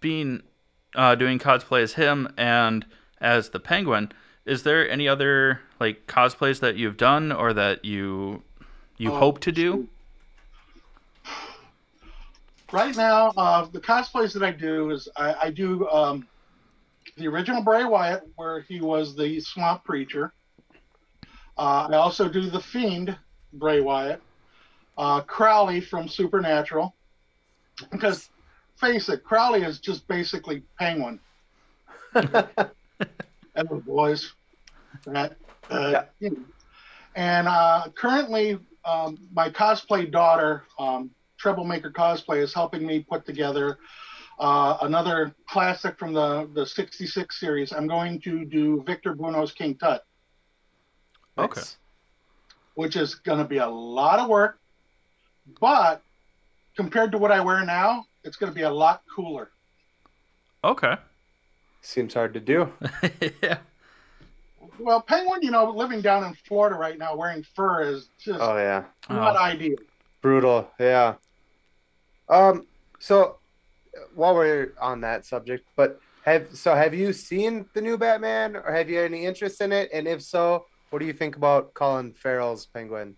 being 0.00 0.42
uh, 0.94 1.16
doing 1.16 1.40
cosplay 1.40 1.82
as 1.82 1.94
him 1.94 2.32
and 2.36 2.86
as 3.20 3.50
the 3.50 3.58
Penguin, 3.58 4.12
is 4.46 4.62
there 4.62 4.88
any 4.88 5.08
other 5.08 5.60
like 5.80 6.06
cosplays 6.06 6.60
that 6.60 6.76
you've 6.76 6.96
done 6.96 7.32
or 7.32 7.52
that 7.52 7.84
you 7.84 8.42
you 8.96 9.12
oh, 9.12 9.18
hope 9.18 9.40
to 9.40 9.50
do? 9.50 9.88
Right 12.72 12.96
now, 12.96 13.32
uh, 13.36 13.66
the 13.66 13.80
cosplays 13.80 14.32
that 14.34 14.42
I 14.42 14.50
do 14.50 14.90
is 14.90 15.08
I, 15.16 15.34
I 15.44 15.50
do 15.50 15.88
um, 15.88 16.26
the 17.16 17.26
original 17.26 17.62
Bray 17.62 17.84
Wyatt, 17.84 18.22
where 18.36 18.60
he 18.60 18.80
was 18.80 19.16
the 19.16 19.40
Swamp 19.40 19.84
Preacher. 19.84 20.32
Uh, 21.56 21.88
I 21.90 21.94
also 21.94 22.28
do 22.28 22.48
the 22.48 22.60
Fiend 22.60 23.16
Bray 23.54 23.80
Wyatt, 23.80 24.22
uh, 24.96 25.22
Crowley 25.22 25.80
from 25.80 26.08
Supernatural, 26.08 26.94
because 27.90 28.30
face 28.76 29.08
it, 29.08 29.24
Crowley 29.24 29.62
is 29.62 29.80
just 29.80 30.06
basically 30.06 30.62
Penguin. 30.78 31.18
and 32.14 32.28
the 33.54 33.82
boys, 33.84 34.32
that, 35.06 35.36
uh, 35.70 35.90
yeah. 35.90 36.04
you 36.20 36.30
know. 36.30 36.44
and 37.16 37.48
uh, 37.48 37.88
currently, 37.94 38.58
um, 38.84 39.18
my 39.34 39.50
cosplay 39.50 40.10
daughter. 40.10 40.64
Um, 40.78 41.10
Troublemaker 41.38 41.90
Cosplay 41.90 42.42
is 42.42 42.52
helping 42.52 42.86
me 42.86 43.00
put 43.00 43.24
together 43.24 43.78
uh, 44.38 44.78
another 44.82 45.34
classic 45.48 45.98
from 45.98 46.12
the, 46.12 46.48
the 46.54 46.64
66 46.66 47.38
series. 47.38 47.72
I'm 47.72 47.86
going 47.86 48.20
to 48.20 48.44
do 48.44 48.82
Victor 48.86 49.14
Buono's 49.14 49.52
King 49.52 49.76
Tut. 49.76 50.04
Okay. 51.36 51.62
Which 52.74 52.96
is 52.96 53.16
going 53.16 53.38
to 53.38 53.44
be 53.44 53.58
a 53.58 53.68
lot 53.68 54.18
of 54.18 54.28
work, 54.28 54.58
but 55.60 56.02
compared 56.76 57.12
to 57.12 57.18
what 57.18 57.32
I 57.32 57.40
wear 57.40 57.64
now, 57.64 58.06
it's 58.24 58.36
going 58.36 58.52
to 58.52 58.54
be 58.54 58.62
a 58.62 58.70
lot 58.70 59.02
cooler. 59.14 59.50
Okay. 60.64 60.94
Seems 61.82 62.14
hard 62.14 62.34
to 62.34 62.40
do. 62.40 62.72
yeah. 63.42 63.58
Well, 64.78 65.00
Penguin, 65.00 65.40
you 65.42 65.50
know, 65.50 65.70
living 65.70 66.00
down 66.00 66.24
in 66.24 66.34
Florida 66.46 66.76
right 66.76 66.98
now 66.98 67.16
wearing 67.16 67.44
fur 67.56 67.82
is 67.82 68.10
just 68.18 68.40
oh 68.40 68.56
yeah 68.56 68.84
not 69.08 69.36
oh. 69.36 69.40
ideal. 69.40 69.76
Brutal, 70.20 70.68
yeah. 70.78 71.14
Um, 72.28 72.66
so 72.98 73.38
while 74.14 74.34
we're 74.34 74.74
on 74.80 75.00
that 75.02 75.24
subject, 75.24 75.66
but 75.76 76.00
have 76.24 76.48
so 76.52 76.74
have 76.74 76.94
you 76.94 77.12
seen 77.12 77.64
the 77.74 77.80
new 77.80 77.96
Batman, 77.96 78.56
or 78.56 78.72
have 78.72 78.90
you 78.90 79.00
any 79.00 79.24
interest 79.24 79.60
in 79.60 79.72
it? 79.72 79.88
And 79.92 80.06
if 80.06 80.22
so, 80.22 80.66
what 80.90 80.98
do 80.98 81.06
you 81.06 81.12
think 81.12 81.36
about 81.36 81.72
Colin 81.74 82.12
Farrell's 82.12 82.66
Penguin? 82.66 83.16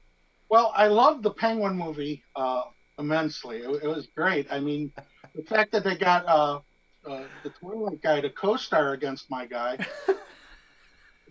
Well, 0.49 0.73
I 0.77 0.87
loved 0.89 1.23
the 1.23 1.31
Penguin 1.31 1.77
movie 1.77 2.23
uh, 2.37 2.63
immensely. 2.99 3.59
It, 3.59 3.85
it, 3.85 3.87
was 3.87 4.09
great. 4.15 4.47
I 4.51 4.61
mean, 4.61 4.93
the 5.35 5.43
fact 5.43 5.73
that 5.73 5.85
they 5.85 5.97
got 5.97 6.27
uh, 6.27 6.61
uh, 7.09 7.23
the 7.43 7.51
Twilight 7.51 8.03
guy 8.03 8.21
to 8.21 8.31
co-star 8.31 8.93
against 8.93 9.31
my 9.31 9.47
guy 9.47 9.79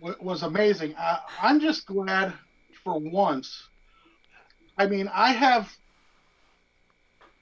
was 0.00 0.42
amazing. 0.42 0.94
I, 0.98 1.20
I'm 1.40 1.60
just 1.60 1.86
glad 1.86 2.32
for 2.82 2.98
once. 2.98 3.68
I 4.78 4.86
mean, 4.86 5.10
I 5.12 5.32
have 5.32 5.70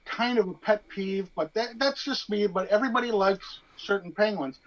kind 0.09 0.37
of 0.37 0.47
a 0.47 0.53
pet 0.53 0.83
peeve, 0.89 1.29
but 1.35 1.53
that, 1.53 1.79
that's 1.79 2.03
just 2.03 2.29
me. 2.29 2.47
But 2.47 2.67
everybody 2.69 3.11
likes 3.11 3.61
certain 3.77 4.11
penguins. 4.11 4.57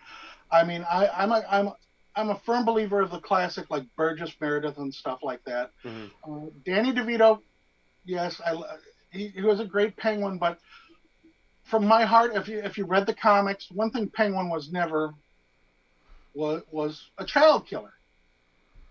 I 0.51 0.65
mean, 0.65 0.85
I, 0.91 1.09
I'm 1.09 1.33
a, 1.33 1.45
I'm 1.51 1.71
I'm 2.15 2.31
a 2.31 2.41
firm 2.45 2.65
believer 2.65 3.01
of 3.01 3.11
the 3.11 3.21
classic 3.21 3.71
like 3.71 3.85
Burgess 3.97 4.35
Meredith 4.41 4.79
and 4.79 4.93
stuff 4.93 5.21
like 5.23 5.43
that. 5.45 5.71
Mhm. 5.85 6.11
Uh, 6.27 6.51
Danny 6.65 6.93
DeVito, 6.93 7.41
yes, 8.05 8.41
I 8.45 8.55
he, 9.11 9.29
he 9.29 9.43
was 9.43 9.61
a 9.61 9.65
great 9.65 9.97
Penguin, 9.97 10.39
but 10.39 10.59
from 11.65 11.87
my 11.87 12.05
heart, 12.05 12.33
if 12.35 12.49
you 12.49 12.61
if 12.61 12.77
you 12.77 12.85
read 12.85 13.07
the 13.07 13.15
comics, 13.15 13.69
one 13.71 13.91
thing 13.91 14.11
Penguin 14.15 14.49
was 14.49 14.71
never 14.71 15.15
was 16.35 16.63
was 16.71 17.11
a 17.19 17.25
child 17.25 17.67
killer 17.67 17.93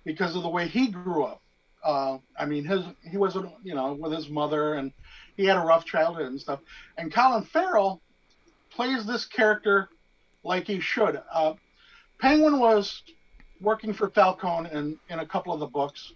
because 0.06 0.36
of 0.36 0.44
the 0.44 0.50
way 0.50 0.68
he 0.68 0.88
grew 0.88 1.24
up. 1.24 1.42
Uh, 1.84 2.18
I 2.38 2.46
mean, 2.46 2.66
his 2.66 2.82
he 3.10 3.18
was 3.18 3.36
you 3.64 3.76
know 3.76 3.94
with 3.94 4.14
his 4.14 4.30
mother 4.30 4.76
and 4.76 4.92
he 5.38 5.46
had 5.46 5.58
a 5.58 5.62
rough 5.62 5.86
childhood 5.86 6.28
and 6.28 6.40
stuff. 6.40 6.60
And 6.98 7.14
Colin 7.14 7.44
Farrell 7.44 8.02
plays 8.70 9.06
this 9.06 9.26
character 9.26 9.90
like 10.44 10.68
he 10.68 10.80
should. 10.80 11.22
Uh, 11.32 11.54
Penguin 12.20 12.60
was 12.60 13.04
working 13.60 13.94
for 13.94 14.10
Falcone 14.10 14.70
in, 14.72 14.98
in 15.10 15.20
a 15.20 15.26
couple 15.26 15.54
of 15.54 15.60
the 15.60 15.68
books, 15.68 16.14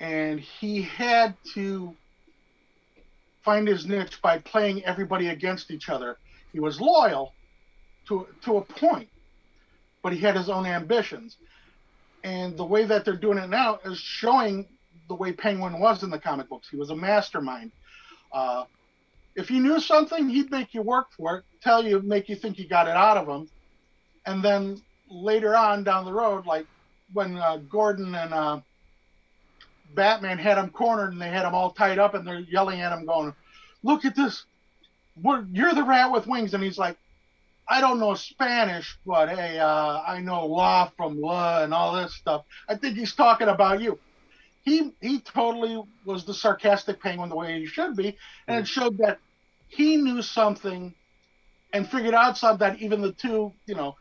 and 0.00 0.40
he 0.40 0.82
had 0.82 1.34
to 1.54 1.94
find 3.44 3.68
his 3.68 3.86
niche 3.86 4.20
by 4.22 4.38
playing 4.38 4.84
everybody 4.84 5.28
against 5.28 5.70
each 5.70 5.88
other. 5.88 6.16
He 6.52 6.60
was 6.60 6.80
loyal 6.80 7.32
to 8.08 8.26
to 8.42 8.58
a 8.58 8.62
point, 8.62 9.08
but 10.02 10.12
he 10.12 10.18
had 10.18 10.36
his 10.36 10.48
own 10.48 10.66
ambitions. 10.66 11.36
And 12.24 12.56
the 12.56 12.64
way 12.64 12.84
that 12.84 13.04
they're 13.04 13.16
doing 13.16 13.38
it 13.38 13.48
now 13.48 13.78
is 13.84 13.98
showing 13.98 14.66
the 15.08 15.14
way 15.14 15.32
Penguin 15.32 15.78
was 15.78 16.02
in 16.02 16.10
the 16.10 16.18
comic 16.18 16.48
books. 16.48 16.68
He 16.68 16.76
was 16.76 16.90
a 16.90 16.96
mastermind. 16.96 17.70
Uh, 18.36 18.66
if 19.34 19.50
you 19.50 19.60
knew 19.60 19.80
something, 19.80 20.28
he'd 20.28 20.50
make 20.50 20.74
you 20.74 20.82
work 20.82 21.06
for 21.16 21.38
it, 21.38 21.44
tell 21.62 21.82
you, 21.82 22.02
make 22.02 22.28
you 22.28 22.36
think 22.36 22.58
you 22.58 22.68
got 22.68 22.86
it 22.86 22.94
out 22.94 23.16
of 23.16 23.26
him, 23.26 23.48
and 24.26 24.44
then 24.44 24.82
later 25.08 25.56
on 25.56 25.84
down 25.84 26.04
the 26.04 26.12
road, 26.12 26.44
like 26.44 26.66
when 27.14 27.38
uh, 27.38 27.56
Gordon 27.70 28.14
and 28.14 28.34
uh, 28.34 28.60
Batman 29.94 30.36
had 30.36 30.58
him 30.58 30.68
cornered 30.68 31.12
and 31.12 31.22
they 31.22 31.30
had 31.30 31.46
him 31.46 31.54
all 31.54 31.70
tied 31.70 31.98
up 31.98 32.12
and 32.12 32.26
they're 32.26 32.40
yelling 32.40 32.82
at 32.82 32.92
him, 32.92 33.06
going, 33.06 33.34
"Look 33.82 34.04
at 34.04 34.14
this! 34.14 34.44
What, 35.14 35.44
you're 35.50 35.72
the 35.72 35.82
rat 35.82 36.12
with 36.12 36.26
wings!" 36.26 36.52
And 36.52 36.62
he's 36.62 36.76
like, 36.76 36.98
"I 37.66 37.80
don't 37.80 37.98
know 37.98 38.14
Spanish, 38.16 38.98
but 39.06 39.30
hey, 39.30 39.58
uh, 39.58 40.02
I 40.06 40.20
know 40.20 40.44
la 40.44 40.90
from 40.94 41.18
la 41.18 41.62
and 41.62 41.72
all 41.72 41.94
this 41.94 42.14
stuff. 42.14 42.44
I 42.68 42.74
think 42.74 42.98
he's 42.98 43.14
talking 43.14 43.48
about 43.48 43.80
you." 43.80 43.98
He 44.66 44.92
he 45.00 45.20
totally 45.20 45.80
was 46.04 46.24
the 46.24 46.34
sarcastic 46.34 47.00
penguin 47.00 47.30
the 47.30 47.36
way 47.36 47.60
he 47.60 47.66
should 47.66 47.96
be, 47.96 48.18
and 48.48 48.58
it 48.58 48.68
showed 48.68 48.98
that 48.98 49.20
he 49.68 49.96
knew 49.96 50.22
something 50.22 50.92
and 51.72 51.88
figured 51.88 52.14
out 52.14 52.36
something 52.36 52.58
that 52.58 52.82
even 52.82 53.00
the 53.00 53.12
two, 53.12 53.52
you 53.66 53.76
know, 53.76 53.94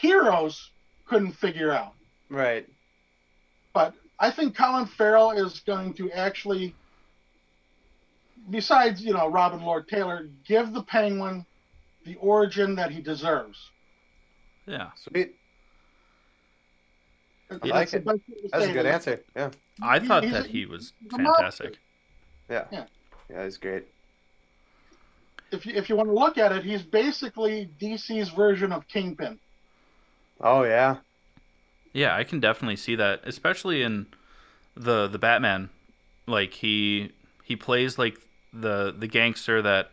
heroes 0.00 0.70
couldn't 1.06 1.32
figure 1.32 1.72
out. 1.72 1.94
Right. 2.28 2.66
But 3.72 3.94
I 4.18 4.30
think 4.30 4.54
Colin 4.54 4.86
Farrell 4.86 5.30
is 5.30 5.60
going 5.60 5.94
to 5.94 6.10
actually, 6.12 6.74
besides, 8.50 9.02
you 9.02 9.14
know, 9.14 9.28
Robin 9.28 9.62
Lord 9.62 9.88
Taylor, 9.88 10.28
give 10.46 10.74
the 10.74 10.82
Penguin 10.82 11.46
the 12.04 12.16
origin 12.16 12.74
that 12.76 12.90
he 12.90 13.00
deserves. 13.00 13.70
Yeah. 14.66 14.90
Sweet. 14.96 15.34
That's 17.48 17.64
like 17.64 17.94
it. 17.94 18.04
best 18.04 18.20
way 18.28 18.42
to 18.42 18.48
That's 18.52 18.66
a 18.66 18.72
good 18.72 18.86
answer. 18.86 19.24
Yeah. 19.34 19.50
I 19.82 19.98
He- 20.00 20.06
thought 20.06 20.24
he's 20.24 20.32
that 20.32 20.46
he 20.46 20.66
was 20.66 20.92
he's 21.02 21.12
a 21.12 21.18
monster. 21.18 21.42
fantastic. 21.42 21.78
Yeah. 22.50 22.64
Yeah. 22.70 22.84
Yeah, 23.30 23.44
he's 23.44 23.56
great. 23.56 23.84
If 25.50 25.66
you, 25.66 25.74
if 25.74 25.88
you 25.88 25.96
want 25.96 26.08
to 26.08 26.14
look 26.14 26.36
at 26.38 26.52
it, 26.52 26.64
he's 26.64 26.82
basically 26.82 27.70
DC's 27.80 28.30
version 28.30 28.72
of 28.72 28.86
Kingpin. 28.88 29.38
Oh 30.40 30.64
yeah. 30.64 30.96
Yeah, 31.92 32.16
I 32.16 32.24
can 32.24 32.40
definitely 32.40 32.76
see 32.76 32.96
that, 32.96 33.20
especially 33.24 33.82
in 33.82 34.06
the 34.76 35.06
the 35.06 35.18
Batman. 35.18 35.70
Like 36.26 36.54
he 36.54 37.12
he 37.44 37.54
plays 37.56 37.98
like 37.98 38.18
the 38.52 38.94
the 38.96 39.06
gangster 39.06 39.62
that 39.62 39.90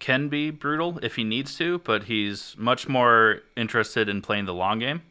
can 0.00 0.28
be 0.28 0.50
brutal 0.50 0.98
if 1.02 1.16
he 1.16 1.24
needs 1.24 1.56
to, 1.58 1.78
but 1.80 2.04
he's 2.04 2.56
much 2.58 2.88
more 2.88 3.42
interested 3.56 4.08
in 4.08 4.22
playing 4.22 4.46
the 4.46 4.54
long 4.54 4.78
game. 4.80 5.02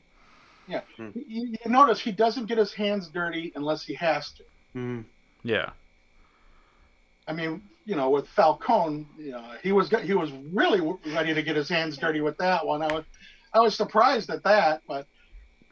You, 1.16 1.56
you 1.64 1.72
notice 1.72 2.00
he 2.00 2.12
doesn't 2.12 2.46
get 2.48 2.58
his 2.58 2.74
hands 2.74 3.10
dirty 3.10 3.52
unless 3.56 3.84
he 3.84 3.94
has 3.96 4.32
to. 4.34 4.44
Mhm. 4.76 5.06
Yeah. 5.44 5.72
I 7.28 7.34
mean, 7.34 7.62
you 7.86 7.96
know, 7.96 8.10
with 8.10 8.28
Falcone, 8.30 9.08
you 9.18 9.32
know, 9.32 9.44
he 9.64 9.72
was 9.72 9.90
he 10.04 10.14
was 10.14 10.32
really 10.54 10.82
ready 11.08 11.34
to 11.34 11.42
get 11.42 11.56
his 11.56 11.70
hands 11.70 11.98
dirty 11.98 12.22
with 12.22 12.38
that 12.38 12.66
one. 12.66 12.82
I 12.82 12.92
was 12.94 13.06
I 13.54 13.60
was 13.60 13.76
surprised 13.76 14.30
at 14.30 14.44
that, 14.44 14.82
but 14.88 15.08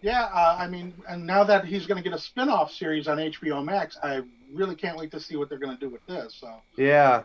yeah, 0.01 0.25
uh, 0.25 0.57
I 0.59 0.67
mean, 0.67 0.93
and 1.09 1.25
now 1.25 1.43
that 1.43 1.65
he's 1.65 1.85
going 1.87 2.01
to 2.01 2.07
get 2.07 2.13
a 2.17 2.21
spin-off 2.21 2.71
series 2.71 3.07
on 3.07 3.19
HBO 3.19 3.63
Max, 3.63 3.97
I 4.03 4.21
really 4.53 4.75
can't 4.75 4.97
wait 4.97 5.11
to 5.11 5.19
see 5.19 5.35
what 5.35 5.49
they're 5.49 5.57
going 5.57 5.75
to 5.75 5.79
do 5.79 5.89
with 5.89 6.05
this. 6.05 6.35
So 6.39 6.61
Yeah. 6.77 7.23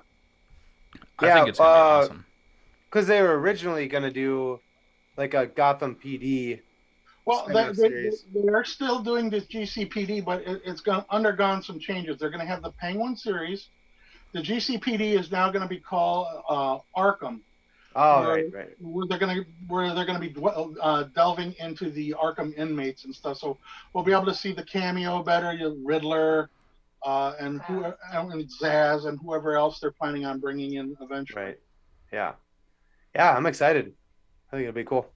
I 1.18 1.26
Yeah, 1.26 1.34
think 1.34 1.48
it's 1.48 1.58
gonna 1.58 1.70
uh, 1.70 2.00
be 2.00 2.04
awesome. 2.04 2.24
Because 2.88 3.06
they 3.06 3.22
were 3.22 3.38
originally 3.38 3.86
gonna 3.88 4.10
do 4.10 4.60
like 5.16 5.34
a 5.34 5.46
Gotham 5.46 5.96
PD. 5.96 6.60
Well, 7.24 7.46
they, 7.46 7.70
they, 7.72 8.10
they 8.34 8.48
are 8.52 8.64
still 8.64 9.00
doing 9.00 9.30
this 9.30 9.44
GCPD, 9.44 10.24
but 10.24 10.42
it, 10.42 10.62
it's 10.64 10.80
gone, 10.80 11.04
undergone 11.10 11.62
some 11.62 11.78
changes. 11.78 12.18
They're 12.18 12.30
going 12.30 12.40
to 12.40 12.46
have 12.46 12.62
the 12.62 12.72
Penguin 12.72 13.16
series. 13.16 13.68
The 14.32 14.40
GCPD 14.40 15.18
is 15.18 15.30
now 15.30 15.50
going 15.50 15.62
to 15.62 15.68
be 15.68 15.78
called 15.78 16.26
uh, 16.48 16.78
Arkham, 17.00 17.40
Oh 17.94 18.22
Right. 18.22 18.28
right, 18.28 18.54
right. 18.54 18.68
where 18.80 19.06
they're 19.06 19.18
going 19.18 19.36
to 19.36 19.44
where 19.68 19.94
they're 19.94 20.06
going 20.06 20.18
to 20.20 20.26
be 20.26 20.32
dwell- 20.32 20.74
uh, 20.80 21.04
delving 21.14 21.54
into 21.58 21.90
the 21.90 22.14
Arkham 22.20 22.56
inmates 22.56 23.04
and 23.04 23.14
stuff. 23.14 23.36
So 23.38 23.58
we'll 23.92 24.04
be 24.04 24.12
able 24.12 24.26
to 24.26 24.34
see 24.34 24.52
the 24.52 24.64
cameo 24.64 25.22
better, 25.22 25.52
your 25.52 25.74
Riddler, 25.84 26.48
uh, 27.04 27.34
and 27.38 27.60
who 27.62 27.84
and 27.84 28.48
Zsasz 28.48 29.06
and 29.06 29.18
whoever 29.22 29.56
else 29.56 29.78
they're 29.78 29.90
planning 29.92 30.24
on 30.24 30.40
bringing 30.40 30.74
in 30.74 30.96
eventually. 31.02 31.42
Right. 31.42 31.58
Yeah. 32.12 32.32
Yeah, 33.14 33.36
I'm 33.36 33.44
excited. 33.46 33.92
I 34.50 34.56
think 34.56 34.62
it'll 34.68 34.74
be 34.74 34.84
cool. 34.84 35.11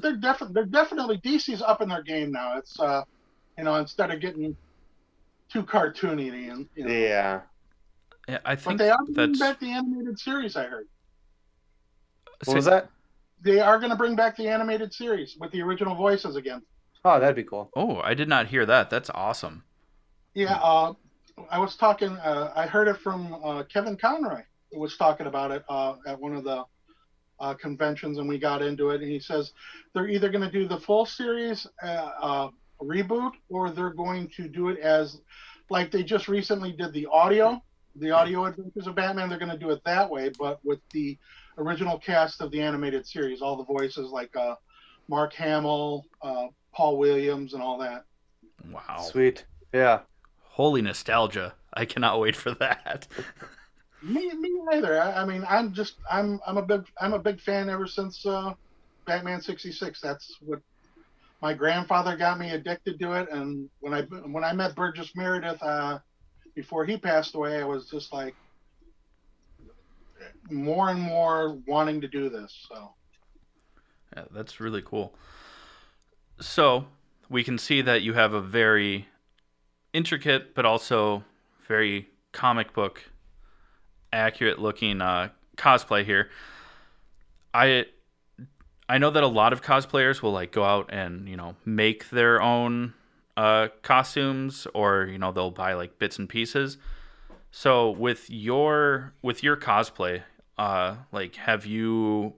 They're 0.00 0.16
definitely 0.16 0.54
they're 0.54 0.64
definitely 0.64 1.18
DC's 1.18 1.62
up 1.62 1.80
in 1.80 1.88
their 1.88 2.02
game 2.02 2.32
now. 2.32 2.56
It's 2.58 2.78
uh, 2.80 3.02
you 3.58 3.64
know, 3.64 3.76
instead 3.76 4.10
of 4.10 4.20
getting 4.20 4.56
too 5.48 5.62
cartoony 5.62 6.50
and 6.50 6.68
you 6.74 6.84
know. 6.84 6.92
Yeah. 6.92 7.40
Yeah, 8.28 8.38
I 8.44 8.56
think 8.56 8.64
But 8.64 8.64
think 8.64 8.78
they 8.78 8.90
are 8.90 8.98
bringing 9.04 9.32
that's 9.32 9.38
back 9.38 9.60
the 9.60 9.70
animated 9.70 10.18
series. 10.18 10.56
I 10.56 10.64
heard 10.64 10.86
What 12.46 12.56
was 12.56 12.64
that? 12.64 12.90
they 13.42 13.60
are 13.60 13.78
going 13.78 13.90
to 13.90 13.96
bring 13.96 14.16
back 14.16 14.36
the 14.36 14.48
animated 14.48 14.94
series 14.94 15.36
with 15.38 15.52
the 15.52 15.60
original 15.60 15.94
voices 15.94 16.34
again. 16.36 16.62
Oh, 17.04 17.20
that'd 17.20 17.36
be 17.36 17.44
cool. 17.44 17.70
Oh, 17.76 18.00
I 18.00 18.14
did 18.14 18.28
not 18.28 18.46
hear 18.46 18.64
that. 18.64 18.88
That's 18.88 19.10
awesome. 19.10 19.64
Yeah, 20.32 20.54
uh, 20.54 20.94
I 21.50 21.58
was 21.58 21.76
talking. 21.76 22.12
Uh, 22.16 22.52
I 22.56 22.66
heard 22.66 22.88
it 22.88 22.96
from 22.96 23.34
uh, 23.44 23.62
Kevin 23.64 23.96
Conroy. 23.96 24.42
Who 24.72 24.80
was 24.80 24.96
talking 24.96 25.26
about 25.26 25.50
it 25.50 25.62
uh, 25.68 25.96
at 26.06 26.18
one 26.18 26.34
of 26.34 26.44
the 26.44 26.64
uh, 27.40 27.54
conventions, 27.54 28.18
and 28.18 28.28
we 28.28 28.38
got 28.38 28.62
into 28.62 28.90
it. 28.90 29.02
And 29.02 29.10
he 29.10 29.18
says 29.18 29.52
they're 29.92 30.08
either 30.08 30.30
going 30.30 30.44
to 30.44 30.50
do 30.50 30.66
the 30.66 30.78
full 30.78 31.06
series 31.06 31.66
uh, 31.82 32.10
uh, 32.20 32.48
reboot, 32.82 33.32
or 33.48 33.70
they're 33.70 33.90
going 33.90 34.28
to 34.36 34.48
do 34.48 34.68
it 34.68 34.78
as 34.78 35.20
like 35.70 35.90
they 35.90 36.02
just 36.02 36.28
recently 36.28 36.72
did 36.72 36.92
the 36.92 37.06
audio, 37.06 37.62
the 37.96 38.10
audio 38.10 38.46
adventures 38.46 38.86
of 38.86 38.94
Batman. 38.94 39.28
They're 39.28 39.38
going 39.38 39.50
to 39.50 39.58
do 39.58 39.70
it 39.70 39.82
that 39.84 40.08
way, 40.08 40.30
but 40.38 40.60
with 40.64 40.80
the 40.92 41.18
original 41.58 41.98
cast 41.98 42.40
of 42.40 42.50
the 42.50 42.60
animated 42.60 43.06
series, 43.06 43.40
all 43.40 43.56
the 43.56 43.64
voices 43.64 44.10
like 44.10 44.34
uh, 44.36 44.56
Mark 45.08 45.32
Hamill, 45.34 46.04
uh, 46.22 46.48
Paul 46.72 46.98
Williams, 46.98 47.54
and 47.54 47.62
all 47.62 47.78
that. 47.78 48.04
Wow. 48.70 49.00
Sweet. 49.00 49.44
Yeah. 49.72 50.00
Holy 50.42 50.82
nostalgia. 50.82 51.54
I 51.72 51.84
cannot 51.84 52.20
wait 52.20 52.36
for 52.36 52.52
that. 52.52 53.08
Me, 54.04 54.30
me 54.34 54.50
neither. 54.70 55.00
I, 55.00 55.22
I 55.22 55.24
mean, 55.24 55.46
I'm 55.48 55.72
just, 55.72 55.94
I'm, 56.10 56.38
I'm 56.46 56.58
a 56.58 56.62
big, 56.62 56.82
I'm 57.00 57.14
a 57.14 57.18
big 57.18 57.40
fan 57.40 57.70
ever 57.70 57.86
since 57.86 58.24
uh, 58.26 58.52
Batman 59.06 59.40
'66. 59.40 60.00
That's 60.00 60.36
what 60.42 60.60
my 61.40 61.54
grandfather 61.54 62.14
got 62.14 62.38
me 62.38 62.50
addicted 62.50 63.00
to 63.00 63.12
it. 63.14 63.28
And 63.30 63.70
when 63.80 63.94
I, 63.94 64.02
when 64.02 64.44
I 64.44 64.52
met 64.52 64.74
Burgess 64.74 65.12
Meredith 65.16 65.62
uh, 65.62 65.98
before 66.54 66.84
he 66.84 66.98
passed 66.98 67.34
away, 67.34 67.60
I 67.60 67.64
was 67.64 67.88
just 67.88 68.12
like 68.12 68.34
more 70.50 70.90
and 70.90 71.00
more 71.00 71.58
wanting 71.66 72.02
to 72.02 72.08
do 72.08 72.28
this. 72.28 72.54
So 72.68 72.90
Yeah, 74.14 74.24
that's 74.30 74.60
really 74.60 74.82
cool. 74.82 75.14
So 76.40 76.86
we 77.30 77.42
can 77.42 77.56
see 77.56 77.80
that 77.80 78.02
you 78.02 78.12
have 78.12 78.34
a 78.34 78.40
very 78.40 79.08
intricate, 79.94 80.54
but 80.54 80.66
also 80.66 81.24
very 81.66 82.08
comic 82.32 82.74
book 82.74 83.10
accurate 84.14 84.58
looking 84.58 85.02
uh, 85.02 85.28
cosplay 85.56 86.04
here. 86.04 86.30
I 87.52 87.86
I 88.88 88.98
know 88.98 89.10
that 89.10 89.22
a 89.22 89.28
lot 89.28 89.52
of 89.52 89.62
cosplayers 89.62 90.22
will 90.22 90.32
like 90.32 90.52
go 90.52 90.64
out 90.64 90.90
and 90.92 91.28
you 91.28 91.36
know 91.36 91.56
make 91.64 92.08
their 92.10 92.40
own 92.40 92.94
uh, 93.36 93.68
costumes, 93.82 94.66
or 94.74 95.04
you 95.04 95.18
know 95.18 95.32
they'll 95.32 95.50
buy 95.50 95.74
like 95.74 95.98
bits 95.98 96.18
and 96.18 96.28
pieces. 96.28 96.78
So 97.50 97.90
with 97.90 98.30
your 98.30 99.12
with 99.22 99.42
your 99.42 99.56
cosplay, 99.56 100.22
uh, 100.58 100.96
like 101.12 101.36
have 101.36 101.66
you 101.66 102.34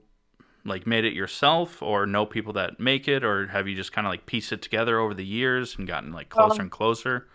like 0.65 0.85
made 0.85 1.05
it 1.05 1.13
yourself, 1.13 1.81
or 1.81 2.05
know 2.05 2.25
people 2.25 2.53
that 2.53 2.79
make 2.79 3.07
it, 3.07 3.23
or 3.23 3.47
have 3.47 3.67
you 3.67 3.75
just 3.75 3.91
kind 3.93 4.05
of 4.05 4.11
like 4.11 4.25
pieced 4.25 4.51
it 4.51 4.61
together 4.61 4.99
over 4.99 5.13
the 5.13 5.25
years 5.25 5.77
and 5.77 5.87
gotten 5.87 6.11
like 6.11 6.29
closer 6.29 6.55
Um, 6.55 6.61
and 6.61 6.71
closer? 6.71 7.27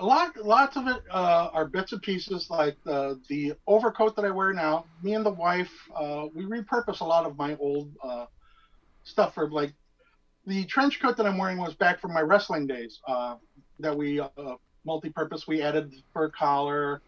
A 0.00 0.04
lot 0.04 0.34
lots 0.42 0.76
of 0.76 0.86
it 0.88 1.02
uh, 1.10 1.50
are 1.52 1.66
bits 1.66 1.92
and 1.92 2.00
pieces 2.02 2.48
like 2.50 2.76
the 2.84 3.20
the 3.28 3.52
overcoat 3.66 4.16
that 4.16 4.24
I 4.24 4.30
wear 4.30 4.52
now. 4.52 4.86
Me 5.02 5.14
and 5.14 5.24
the 5.24 5.30
wife, 5.30 5.70
uh, 5.94 6.26
we 6.34 6.44
repurpose 6.44 7.00
a 7.00 7.04
lot 7.04 7.26
of 7.26 7.36
my 7.36 7.56
old 7.60 7.92
uh, 8.02 8.24
stuff 9.04 9.34
for 9.34 9.50
like 9.50 9.74
the 10.46 10.64
trench 10.64 11.00
coat 11.00 11.16
that 11.18 11.26
I'm 11.26 11.36
wearing 11.36 11.58
was 11.58 11.74
back 11.74 12.00
from 12.00 12.14
my 12.14 12.22
wrestling 12.22 12.66
days. 12.66 12.98
Uh, 13.06 13.36
that 13.78 13.96
we 13.96 14.20
uh, 14.20 14.28
multi-purpose. 14.84 15.46
We 15.46 15.62
added 15.62 15.90
the 15.90 16.02
fur 16.14 16.30
collar, 16.30 17.02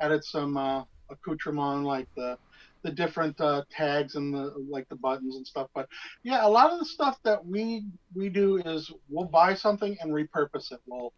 added 0.00 0.24
some 0.24 0.56
uh, 0.56 0.82
accoutrement 1.10 1.84
like 1.84 2.08
the 2.16 2.36
the 2.82 2.90
different 2.90 3.40
tags 3.70 4.16
and 4.16 4.34
the 4.34 4.52
like 4.68 4.88
the 4.88 4.96
buttons 4.96 5.36
and 5.36 5.46
stuff. 5.46 5.68
But 5.76 5.86
yeah, 6.24 6.44
a 6.44 6.48
lot 6.48 6.72
of 6.72 6.80
the 6.80 6.84
stuff 6.84 7.18
that 7.22 7.44
we 7.46 7.84
we 8.16 8.28
do 8.28 8.58
is 8.58 8.90
we'll 9.08 9.28
buy 9.28 9.54
something 9.54 9.96
and 10.00 10.12
repurpose 10.12 10.72
it. 10.72 10.80
We'll 10.88 11.12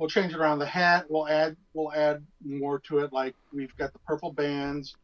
we'll 0.00 0.08
change 0.08 0.32
it 0.32 0.38
around 0.38 0.58
the 0.58 0.66
hat. 0.66 1.04
We'll 1.08 1.28
add 1.28 1.56
we'll 1.74 1.92
add 1.92 2.26
more 2.42 2.80
to 2.88 2.98
it. 3.00 3.12
Like 3.12 3.36
we've 3.52 3.76
got 3.76 3.92
the 3.92 3.98
purple 4.00 4.32
bands, 4.32 4.96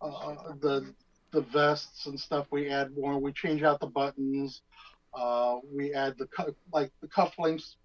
uh, 0.00 0.52
the 0.60 0.94
the 1.32 1.40
vests 1.40 2.06
and 2.06 2.20
stuff. 2.20 2.46
We 2.52 2.68
add 2.68 2.96
more. 2.96 3.18
We 3.18 3.32
change 3.32 3.62
out 3.62 3.80
the 3.80 3.86
buttons. 3.86 4.60
Uh, 5.12 5.56
we 5.74 5.94
add 5.94 6.16
the 6.18 6.26
cu- 6.26 6.54
like 6.72 6.92
the 7.00 7.08
cufflinks. 7.08 7.76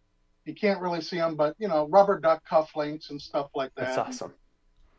You 0.46 0.54
can't 0.54 0.82
really 0.82 1.02
see 1.02 1.18
them, 1.18 1.36
but 1.36 1.56
you 1.58 1.70
know, 1.70 1.88
rubber 1.88 2.20
duck 2.20 2.44
cufflinks 2.48 3.10
and 3.10 3.20
stuff 3.20 3.50
like 3.56 3.74
that. 3.76 3.96
That's 3.96 3.98
awesome. 3.98 4.34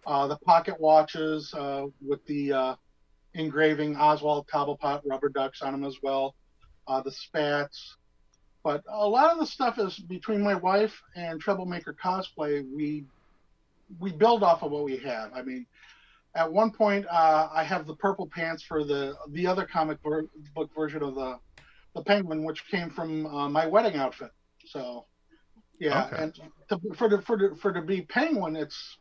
Uh, 0.06 0.26
the 0.26 0.38
pocket 0.38 0.80
watches 0.80 1.52
uh, 1.54 1.86
with 2.04 2.24
the 2.26 2.52
uh, 2.52 2.74
engraving 3.34 3.96
Oswald 3.96 4.48
Cobblepot 4.48 5.02
rubber 5.04 5.28
ducks 5.28 5.62
on 5.62 5.72
them 5.72 5.84
as 5.84 5.96
well. 6.02 6.34
Uh, 6.88 7.02
the 7.02 7.12
spats. 7.12 7.96
But 8.64 8.85
a 8.88 9.09
lot 9.09 9.33
of 9.33 9.38
the 9.38 9.46
stuff 9.46 9.79
is 9.79 9.98
between 9.98 10.42
my 10.42 10.55
wife 10.55 10.94
and 11.16 11.40
Troublemaker 11.40 11.96
Cosplay. 12.03 12.64
We 12.75 13.05
we 13.98 14.12
build 14.12 14.42
off 14.42 14.62
of 14.62 14.70
what 14.70 14.85
we 14.85 14.96
have. 14.98 15.33
I 15.35 15.42
mean, 15.42 15.66
at 16.35 16.51
one 16.51 16.70
point, 16.70 17.05
uh, 17.11 17.48
I 17.53 17.64
have 17.64 17.87
the 17.87 17.96
purple 17.96 18.29
pants 18.33 18.62
for 18.62 18.85
the 18.85 19.14
the 19.31 19.46
other 19.46 19.66
comic 19.66 19.98
book 20.03 20.70
version 20.77 21.03
of 21.03 21.14
the 21.14 21.38
the 21.94 22.03
Penguin, 22.03 22.44
which 22.44 22.66
came 22.70 22.88
from 22.90 23.27
uh, 23.27 23.48
my 23.48 23.66
wedding 23.66 23.96
outfit. 23.96 24.31
So, 24.66 25.07
yeah, 25.79 26.07
Okay. 26.07 26.22
and 26.22 26.35
to, 26.68 26.81
for 26.94 27.09
the 27.09 27.20
for 27.22 27.37
the 27.37 27.57
for 27.61 27.72
to 27.72 27.83
be 27.83 28.03
Penguin, 28.03 28.57
it's 28.57 28.98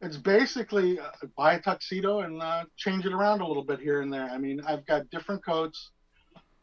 it's 0.00 0.16
basically 0.16 1.00
uh, 1.00 1.10
buy 1.36 1.54
a 1.54 1.60
tuxedo 1.60 2.20
and 2.20 2.40
uh, 2.42 2.64
change 2.76 3.04
it 3.06 3.12
around 3.12 3.40
a 3.40 3.46
little 3.46 3.64
bit 3.64 3.80
here 3.80 4.02
and 4.02 4.12
there. 4.12 4.28
I 4.30 4.38
mean, 4.38 4.60
I've 4.66 4.86
got 4.86 5.10
different 5.10 5.44
coats. 5.44 5.90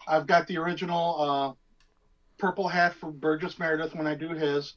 I've 0.07 0.27
got 0.27 0.47
the 0.47 0.57
original 0.57 1.21
uh, 1.21 1.53
purple 2.37 2.67
hat 2.67 2.93
for 2.93 3.11
Burgess 3.11 3.59
Meredith 3.59 3.95
when 3.95 4.07
I 4.07 4.15
do 4.15 4.29
his. 4.29 4.73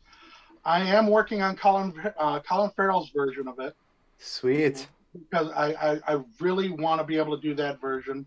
I 0.65 0.81
am 0.81 1.07
working 1.07 1.43
on 1.43 1.57
Colin 1.57 1.95
uh, 2.19 2.41
Colin 2.41 2.71
Farrell's 2.77 3.11
version 3.11 3.49
of 3.49 3.59
it 3.59 3.75
Sweet. 4.19 4.89
because 5.31 5.51
I, 5.53 5.73
I, 5.73 6.15
I 6.15 6.21
really 6.41 6.71
want 6.71 7.01
to 7.01 7.07
be 7.07 7.17
able 7.17 7.37
to 7.37 7.43
do 7.43 7.55
that 7.55 7.81
version. 7.81 8.27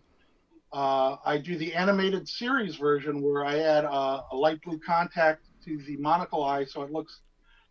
Uh, 0.72 1.16
I 1.24 1.38
do 1.38 1.56
the 1.56 1.74
animated 1.74 2.26
series 2.26 2.76
version 2.76 3.20
where 3.22 3.44
I 3.44 3.58
add 3.58 3.84
uh, 3.84 4.22
a 4.32 4.36
light 4.36 4.60
blue 4.62 4.80
contact 4.84 5.42
to 5.66 5.76
the 5.86 5.96
monocle 5.98 6.42
eye 6.44 6.64
so 6.64 6.82
it 6.82 6.90
looks 6.90 7.20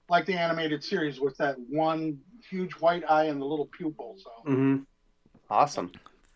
like 0.08 0.26
the 0.26 0.34
animated 0.36 0.84
series 0.84 1.20
with 1.20 1.36
that 1.38 1.56
one 1.70 2.20
huge 2.50 2.74
white 2.74 3.04
eye 3.10 3.26
and 3.26 3.41
the 3.41 3.46
little 3.46 3.70
pupil. 3.78 4.15
So 4.24 4.52
Mm-hmm. 4.52 4.78
Awesome. 5.50 5.91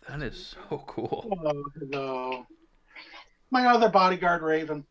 That 0.10 0.21
is 0.21 0.55
so 0.69 0.84
cool. 0.88 1.27
uh, 1.45 1.53
the, 1.75 2.43
my 3.56 3.68
other 3.68 3.88
bodyguard 3.89 4.41
Raven. 4.44 4.86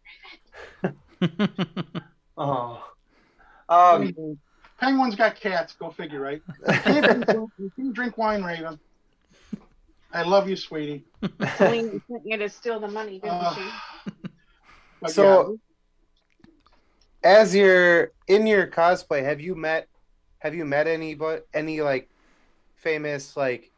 Oh. 2.36 2.84
Um, 3.68 4.36
Penguins 4.80 5.14
got 5.14 5.36
cats. 5.36 5.72
Go 5.74 5.88
figure, 5.90 6.20
right? 6.20 6.42
You 6.66 6.72
can't 6.80 7.24
drink- 7.26 7.50
you 7.58 7.70
can 7.76 7.92
drink 7.92 8.18
wine, 8.18 8.42
Raven. 8.42 8.78
I 10.12 10.22
love 10.22 10.48
you, 10.48 10.56
sweetie. 10.56 11.04
Celine 11.56 12.02
sent 12.10 12.22
you 12.26 12.36
to 12.36 12.48
steal 12.48 12.80
the 12.80 12.88
money, 12.88 13.20
didn't 13.20 13.30
Uh, 13.36 13.54
she? 13.54 13.70
But 15.00 15.12
So- 15.12 15.58
as 17.22 17.54
you're 17.54 18.10
in 18.26 18.46
your 18.48 18.66
cosplay, 18.66 19.22
have 19.22 19.40
you 19.40 19.54
met 19.54 19.88
have 20.40 20.54
you 20.56 20.64
met 20.64 20.86
any 20.88 21.14
but 21.14 21.46
any 21.54 21.80
like 21.82 22.10
famous 22.74 23.36
like 23.36 23.70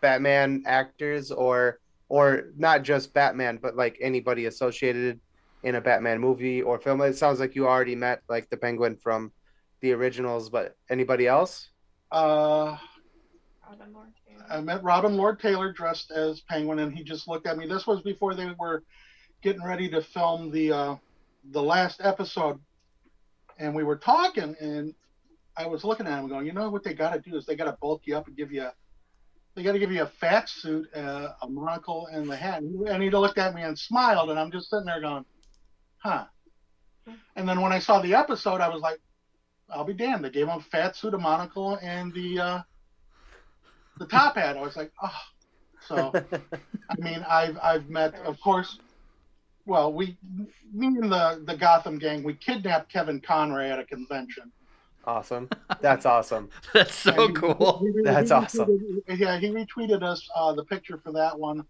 Batman 0.00 0.62
actors 0.66 1.30
or 1.30 1.78
or 2.14 2.52
not 2.56 2.84
just 2.84 3.12
Batman, 3.12 3.58
but 3.60 3.74
like 3.74 3.98
anybody 4.00 4.46
associated 4.46 5.18
in 5.64 5.74
a 5.74 5.80
Batman 5.80 6.20
movie 6.20 6.62
or 6.62 6.78
film? 6.78 7.00
It 7.00 7.16
sounds 7.16 7.40
like 7.40 7.56
you 7.56 7.66
already 7.66 7.96
met 7.96 8.22
like 8.28 8.48
the 8.50 8.56
Penguin 8.56 8.96
from 8.96 9.32
the 9.80 9.90
originals, 9.92 10.48
but 10.48 10.76
anybody 10.88 11.26
else? 11.26 11.70
uh, 12.12 12.76
Robin 13.68 13.92
Lord 13.92 14.12
Taylor. 14.28 14.46
I 14.48 14.60
met 14.60 14.84
Robin 14.84 15.16
Lord 15.16 15.40
Taylor 15.40 15.72
dressed 15.72 16.12
as 16.12 16.40
Penguin, 16.42 16.78
and 16.78 16.96
he 16.96 17.02
just 17.02 17.26
looked 17.26 17.48
at 17.48 17.58
me. 17.58 17.66
This 17.66 17.84
was 17.84 18.00
before 18.02 18.34
they 18.34 18.48
were 18.60 18.84
getting 19.42 19.64
ready 19.64 19.88
to 19.90 20.00
film 20.00 20.52
the 20.52 20.70
uh, 20.70 20.96
the 21.50 21.62
last 21.62 22.00
episode, 22.00 22.60
and 23.58 23.74
we 23.74 23.82
were 23.82 23.96
talking, 23.96 24.54
and 24.60 24.94
I 25.56 25.66
was 25.66 25.82
looking 25.82 26.06
at 26.06 26.20
him, 26.20 26.28
going, 26.28 26.46
you 26.46 26.52
know 26.52 26.70
what 26.70 26.84
they 26.84 26.94
got 26.94 27.12
to 27.14 27.28
do 27.28 27.36
is 27.36 27.44
they 27.44 27.56
got 27.56 27.64
to 27.64 27.76
bulk 27.80 28.02
you 28.04 28.16
up 28.16 28.28
and 28.28 28.36
give 28.36 28.52
you. 28.52 28.62
A, 28.62 28.72
they 29.54 29.62
got 29.62 29.72
to 29.72 29.78
give 29.78 29.92
you 29.92 30.02
a 30.02 30.06
fat 30.06 30.48
suit, 30.48 30.88
uh, 30.94 31.28
a 31.42 31.48
monocle, 31.48 32.08
and 32.12 32.28
the 32.28 32.36
hat. 32.36 32.62
And 32.62 33.02
he- 33.02 33.10
looked 33.10 33.38
at 33.38 33.54
me 33.54 33.62
and 33.62 33.78
smiled, 33.78 34.30
and 34.30 34.38
I'm 34.38 34.50
just 34.50 34.68
sitting 34.68 34.86
there 34.86 35.00
going, 35.00 35.24
huh. 35.98 36.24
And 37.36 37.48
then 37.48 37.60
when 37.60 37.72
I 37.72 37.78
saw 37.78 38.00
the 38.00 38.14
episode, 38.14 38.60
I 38.60 38.68
was 38.68 38.80
like, 38.80 38.98
I'll 39.70 39.84
be 39.84 39.94
damned. 39.94 40.24
They 40.24 40.30
gave 40.30 40.48
him 40.48 40.58
a 40.58 40.60
fat 40.60 40.96
suit, 40.96 41.14
a 41.14 41.18
monocle, 41.18 41.78
and 41.82 42.12
the 42.12 42.38
uh, 42.38 42.62
the 43.98 44.06
top 44.06 44.36
hat. 44.36 44.56
I 44.56 44.60
was 44.62 44.76
like, 44.76 44.92
oh. 45.02 45.20
So 45.86 46.12
I 46.90 46.94
mean, 46.98 47.24
I've 47.28 47.58
I've 47.62 47.88
met, 47.88 48.14
of 48.16 48.40
course. 48.40 48.78
Well, 49.66 49.92
we, 49.92 50.18
me 50.72 50.86
and 50.88 51.10
the 51.10 51.42
the 51.46 51.56
Gotham 51.56 51.98
gang, 51.98 52.22
we 52.22 52.34
kidnapped 52.34 52.92
Kevin 52.92 53.20
Conroy 53.20 53.68
at 53.68 53.78
a 53.78 53.84
convention. 53.84 54.52
Awesome. 55.06 55.48
That's 55.80 56.06
awesome. 56.06 56.50
That's 56.74 56.94
so 56.94 57.28
he- 57.28 57.32
cool. 57.34 57.78
he- 57.86 57.92
he 57.92 58.02
That's 58.02 58.30
awesome. 58.30 59.02
Yeah, 59.08 59.38
he 59.38 59.48
retweeted 59.50 60.02
us 60.02 60.26
uh, 60.36 60.52
the 60.54 60.64
picture 60.64 60.98
for 60.98 61.12
that 61.12 61.38
one. 61.38 61.64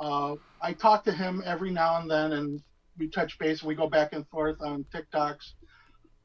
Uh, 0.00 0.36
I 0.62 0.72
talk 0.72 1.04
to 1.04 1.12
him 1.12 1.42
every 1.44 1.70
now 1.70 2.00
and 2.00 2.10
then, 2.10 2.32
and 2.32 2.62
we 2.98 3.08
touch 3.08 3.38
base. 3.38 3.60
And 3.60 3.68
we 3.68 3.74
go 3.74 3.88
back 3.88 4.12
and 4.12 4.26
forth 4.28 4.56
on 4.60 4.84
TikToks, 4.94 5.52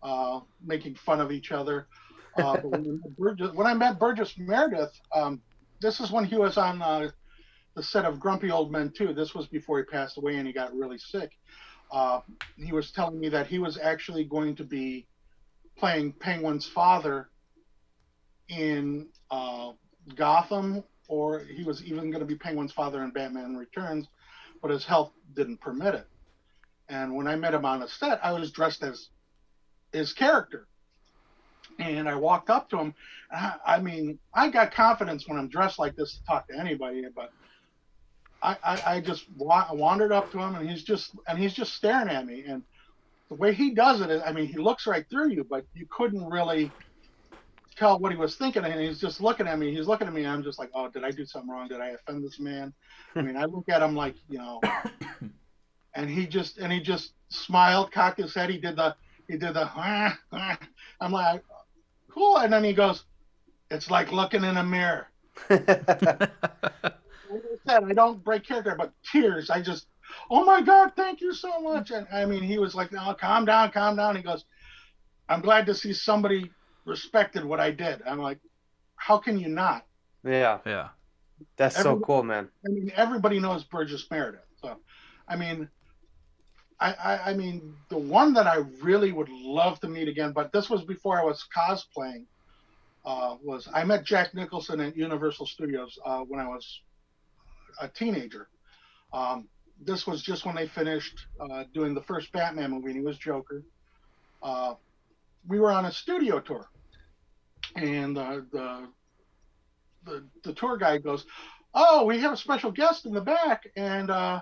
uh, 0.01 0.41
making 0.63 0.95
fun 0.95 1.21
of 1.21 1.31
each 1.31 1.51
other. 1.51 1.87
Uh, 2.37 2.57
when, 2.57 2.81
I 2.81 2.87
met 2.87 3.17
Burgess, 3.17 3.51
when 3.53 3.67
I 3.67 3.73
met 3.73 3.99
Burgess 3.99 4.33
Meredith, 4.37 4.99
um, 5.13 5.41
this 5.81 5.99
is 5.99 6.11
when 6.11 6.25
he 6.25 6.37
was 6.37 6.57
on 6.57 6.81
uh, 6.81 7.09
the 7.75 7.83
set 7.83 8.05
of 8.05 8.19
Grumpy 8.19 8.51
Old 8.51 8.71
Men 8.71 8.91
too. 8.95 9.13
This 9.13 9.33
was 9.35 9.47
before 9.47 9.79
he 9.79 9.85
passed 9.85 10.17
away 10.17 10.35
and 10.37 10.47
he 10.47 10.53
got 10.53 10.73
really 10.75 10.97
sick. 10.97 11.31
Uh, 11.91 12.21
he 12.57 12.71
was 12.71 12.91
telling 12.91 13.19
me 13.19 13.29
that 13.29 13.47
he 13.47 13.59
was 13.59 13.77
actually 13.77 14.23
going 14.23 14.55
to 14.55 14.63
be 14.63 15.05
playing 15.77 16.13
Penguin's 16.13 16.67
father 16.67 17.29
in 18.49 19.07
uh, 19.31 19.71
Gotham, 20.15 20.83
or 21.07 21.39
he 21.39 21.63
was 21.63 21.83
even 21.83 22.11
going 22.11 22.21
to 22.21 22.25
be 22.25 22.35
Penguin's 22.35 22.73
father 22.73 23.03
in 23.03 23.11
Batman 23.11 23.55
Returns, 23.55 24.07
but 24.61 24.71
his 24.71 24.85
health 24.85 25.11
didn't 25.35 25.61
permit 25.61 25.95
it. 25.95 26.07
And 26.89 27.15
when 27.15 27.27
I 27.27 27.35
met 27.35 27.53
him 27.53 27.65
on 27.65 27.79
the 27.79 27.87
set, 27.87 28.23
I 28.23 28.31
was 28.33 28.51
dressed 28.51 28.83
as 28.83 29.09
his 29.91 30.13
character. 30.13 30.67
And 31.79 32.07
I 32.07 32.15
walked 32.15 32.49
up 32.49 32.69
to 32.69 32.77
him. 32.77 32.93
I, 33.31 33.55
I 33.65 33.79
mean, 33.79 34.19
I 34.33 34.49
got 34.49 34.73
confidence 34.73 35.27
when 35.27 35.39
I'm 35.39 35.49
dressed 35.49 35.79
like 35.79 35.95
this 35.95 36.17
to 36.17 36.25
talk 36.25 36.47
to 36.49 36.59
anybody, 36.59 37.03
but 37.15 37.31
I, 38.43 38.57
I, 38.63 38.81
I 38.95 39.01
just 39.01 39.25
wa- 39.37 39.69
wandered 39.71 40.11
up 40.11 40.31
to 40.31 40.39
him, 40.39 40.55
and 40.55 40.69
he's 40.69 40.83
just 40.83 41.11
and 41.27 41.39
he's 41.39 41.53
just 41.53 41.73
staring 41.73 42.09
at 42.09 42.25
me. 42.25 42.43
And 42.45 42.63
the 43.33 43.39
way 43.41 43.53
he 43.53 43.71
does 43.71 43.99
it 44.01 44.11
is, 44.11 44.21
I 44.23 44.31
mean, 44.31 44.45
he 44.45 44.57
looks 44.57 44.85
right 44.85 45.05
through 45.09 45.31
you, 45.31 45.43
but 45.43 45.65
you 45.73 45.87
couldn't 45.89 46.23
really 46.23 46.71
tell 47.75 47.97
what 47.97 48.11
he 48.11 48.17
was 48.17 48.35
thinking, 48.35 48.63
and 48.63 48.79
he's 48.79 48.99
just 48.99 49.21
looking 49.21 49.47
at 49.47 49.57
me. 49.57 49.75
He's 49.75 49.87
looking 49.87 50.07
at 50.07 50.13
me, 50.13 50.23
and 50.23 50.31
I'm 50.31 50.43
just 50.43 50.59
like, 50.59 50.69
oh, 50.75 50.87
did 50.87 51.03
I 51.03 51.09
do 51.09 51.25
something 51.25 51.49
wrong? 51.49 51.67
Did 51.67 51.81
I 51.81 51.89
offend 51.89 52.23
this 52.23 52.39
man? 52.39 52.71
I 53.15 53.23
mean, 53.23 53.35
I 53.35 53.45
look 53.45 53.67
at 53.69 53.81
him 53.81 53.95
like, 53.95 54.13
you 54.29 54.37
know, 54.37 54.61
and 55.95 56.07
he 56.07 56.27
just 56.27 56.59
and 56.59 56.71
he 56.71 56.79
just 56.79 57.13
smiled, 57.29 57.91
cocked 57.91 58.19
his 58.19 58.35
head. 58.35 58.51
He 58.51 58.59
did 58.59 58.75
the 58.75 58.95
he 59.27 59.37
did 59.37 59.55
the. 59.55 59.67
I'm 61.01 61.11
like, 61.11 61.43
cool, 62.11 62.37
and 62.37 62.53
then 62.53 62.63
he 62.63 62.73
goes, 62.73 63.03
it's 63.71 63.89
like 63.89 64.11
looking 64.11 64.43
in 64.43 64.57
a 64.57 64.63
mirror. 64.63 65.07
Like 67.33 67.41
I 67.51 67.71
said, 67.71 67.83
I 67.85 67.93
don't 67.93 68.23
break 68.23 68.45
character, 68.45 68.75
but 68.77 68.93
tears. 69.11 69.49
I 69.49 69.59
just, 69.59 69.87
oh 70.29 70.45
my 70.45 70.61
God, 70.61 70.93
thank 70.95 71.21
you 71.21 71.33
so 71.33 71.61
much. 71.61 71.91
And 71.91 72.07
I 72.11 72.25
mean, 72.25 72.43
he 72.43 72.57
was 72.57 72.75
like, 72.75 72.91
no, 72.91 73.13
calm 73.13 73.45
down, 73.45 73.71
calm 73.71 73.95
down. 73.95 74.15
He 74.15 74.21
goes, 74.21 74.45
I'm 75.29 75.41
glad 75.41 75.65
to 75.67 75.75
see 75.75 75.93
somebody 75.93 76.51
respected 76.85 77.45
what 77.45 77.59
I 77.59 77.71
did. 77.71 78.01
I'm 78.05 78.19
like, 78.19 78.39
how 78.95 79.17
can 79.17 79.39
you 79.39 79.49
not? 79.49 79.85
yeah. 80.23 80.59
Yeah. 80.65 80.89
That's 81.57 81.81
so 81.81 81.99
cool, 81.99 82.23
man. 82.23 82.49
I 82.65 82.69
mean, 82.69 82.91
everybody 82.95 83.39
knows 83.39 83.63
Burgess 83.63 84.09
Meredith. 84.09 84.41
So, 84.61 84.77
I 85.27 85.35
mean, 85.35 85.67
I, 86.79 86.93
I, 86.93 87.31
I 87.31 87.33
mean, 87.33 87.75
the 87.89 87.97
one 87.97 88.33
that 88.33 88.47
I 88.47 88.57
really 88.81 89.11
would 89.11 89.29
love 89.29 89.79
to 89.81 89.87
meet 89.87 90.07
again, 90.07 90.31
but 90.31 90.51
this 90.51 90.69
was 90.69 90.83
before 90.83 91.19
I 91.19 91.23
was 91.23 91.45
cosplaying, 91.55 92.25
uh, 93.05 93.35
was 93.43 93.67
I 93.73 93.83
met 93.83 94.05
Jack 94.05 94.33
Nicholson 94.33 94.79
at 94.79 94.95
Universal 94.95 95.47
Studios 95.47 95.97
uh, 96.05 96.19
when 96.19 96.39
I 96.39 96.47
was 96.47 96.81
a 97.81 97.87
teenager. 97.87 98.47
Um, 99.11 99.47
this 99.85 100.07
was 100.07 100.21
just 100.21 100.45
when 100.45 100.55
they 100.55 100.67
finished 100.67 101.27
uh, 101.39 101.63
doing 101.73 101.93
the 101.93 102.01
first 102.01 102.31
Batman 102.31 102.71
movie, 102.71 102.87
and 102.87 102.95
he 102.95 103.01
was 103.01 103.17
Joker. 103.17 103.63
Uh, 104.41 104.75
we 105.47 105.59
were 105.59 105.71
on 105.71 105.85
a 105.85 105.91
studio 105.91 106.39
tour, 106.39 106.69
and 107.75 108.17
uh, 108.17 108.41
the 108.51 108.87
the 110.05 110.23
the 110.43 110.53
tour 110.53 110.77
guide 110.77 111.03
goes, 111.03 111.25
"Oh, 111.73 112.05
we 112.05 112.19
have 112.19 112.33
a 112.33 112.37
special 112.37 112.71
guest 112.71 113.05
in 113.05 113.13
the 113.13 113.21
back, 113.21 113.63
and 113.75 114.09
uh, 114.09 114.41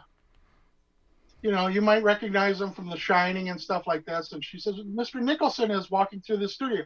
you 1.41 1.51
know 1.51 1.67
you 1.67 1.81
might 1.81 2.03
recognize 2.03 2.61
him 2.61 2.71
from 2.71 2.89
The 2.89 2.97
Shining 2.97 3.49
and 3.49 3.59
stuff 3.59 3.83
like 3.87 4.05
that." 4.05 4.31
And 4.31 4.43
she 4.43 4.59
says, 4.59 4.75
"Mr. 4.75 5.21
Nicholson 5.21 5.71
is 5.71 5.89
walking 5.91 6.21
through 6.21 6.37
the 6.37 6.49
studio." 6.49 6.83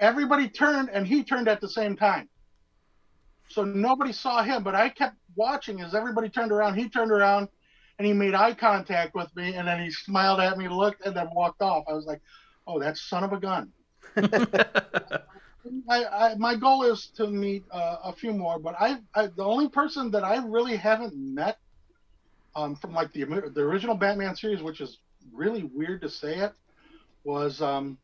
Everybody 0.00 0.48
turned, 0.48 0.90
and 0.90 1.06
he 1.06 1.22
turned 1.22 1.48
at 1.48 1.60
the 1.60 1.68
same 1.68 1.96
time. 1.96 2.28
So 3.48 3.64
nobody 3.64 4.12
saw 4.12 4.42
him, 4.42 4.62
but 4.62 4.74
I 4.74 4.88
kept 4.88 5.16
watching 5.36 5.80
as 5.80 5.94
everybody 5.94 6.28
turned 6.28 6.52
around. 6.52 6.76
He 6.76 6.88
turned 6.88 7.12
around, 7.12 7.48
and 7.98 8.06
he 8.06 8.12
made 8.12 8.34
eye 8.34 8.54
contact 8.54 9.14
with 9.14 9.34
me, 9.36 9.54
and 9.54 9.68
then 9.68 9.82
he 9.82 9.90
smiled 9.90 10.40
at 10.40 10.58
me, 10.58 10.68
looked, 10.68 11.06
and 11.06 11.16
then 11.16 11.28
walked 11.32 11.62
off. 11.62 11.84
I 11.88 11.92
was 11.92 12.06
like, 12.06 12.20
"Oh, 12.66 12.78
that 12.80 12.96
son 12.96 13.24
of 13.24 13.32
a 13.32 13.40
gun." 13.40 13.72
I, 15.88 16.04
I 16.04 16.34
my 16.36 16.54
goal 16.56 16.82
is 16.84 17.06
to 17.16 17.26
meet 17.26 17.64
uh, 17.70 17.96
a 18.04 18.12
few 18.12 18.32
more, 18.32 18.58
but 18.58 18.74
I, 18.78 18.98
I 19.14 19.26
the 19.28 19.44
only 19.44 19.68
person 19.68 20.10
that 20.10 20.24
I 20.24 20.44
really 20.44 20.76
haven't 20.76 21.14
met 21.16 21.58
um, 22.56 22.76
from 22.76 22.92
like 22.92 23.12
the 23.12 23.24
the 23.24 23.60
original 23.60 23.94
Batman 23.94 24.36
series, 24.36 24.62
which 24.62 24.80
is 24.80 24.98
really 25.32 25.64
weird 25.64 26.02
to 26.02 26.10
say 26.10 26.38
it, 26.38 26.52
was 27.24 27.62
um, 27.62 27.98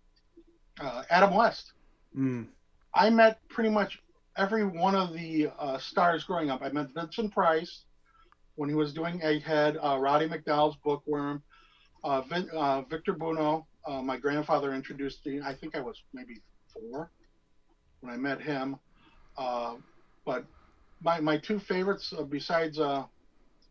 uh, 0.81 1.03
Adam 1.11 1.35
West. 1.35 1.73
Mm. 2.17 2.47
I 2.95 3.11
met 3.11 3.39
pretty 3.49 3.71
much 3.71 4.01
every 4.37 4.65
one 4.65 4.95
of 4.95 5.13
the 5.13 5.51
uh, 5.59 5.79
stars 5.79 6.25
growing 6.25 6.51
up. 6.51 6.63
I 6.63 6.71
met 6.71 6.89
Vincent 6.95 7.33
Price 7.33 7.85
when 8.61 8.69
he 8.69 8.75
was 8.75 8.93
doing 8.93 9.19
Egghead, 9.21 9.83
uh, 9.83 9.99
Roddy 9.99 10.29
McDowall's 10.29 10.77
Bookworm, 10.85 11.43
uh, 12.05 12.21
Vin, 12.21 12.47
uh, 12.53 12.83
Victor 12.83 13.15
Buono. 13.15 13.67
Uh, 13.87 14.03
my 14.03 14.19
grandfather 14.19 14.75
introduced 14.75 15.25
me. 15.25 15.41
I 15.43 15.55
think 15.55 15.75
I 15.75 15.81
was 15.81 15.97
maybe 16.13 16.43
four 16.71 17.11
when 18.03 18.13
I 18.13 18.19
met 18.19 18.43
him. 18.43 18.77
Uh, 19.39 19.77
but 20.27 20.45
my, 21.03 21.21
my 21.21 21.39
two 21.39 21.59
favorites 21.59 22.13
uh, 22.13 22.23
besides 22.23 22.79
uh, 22.79 23.05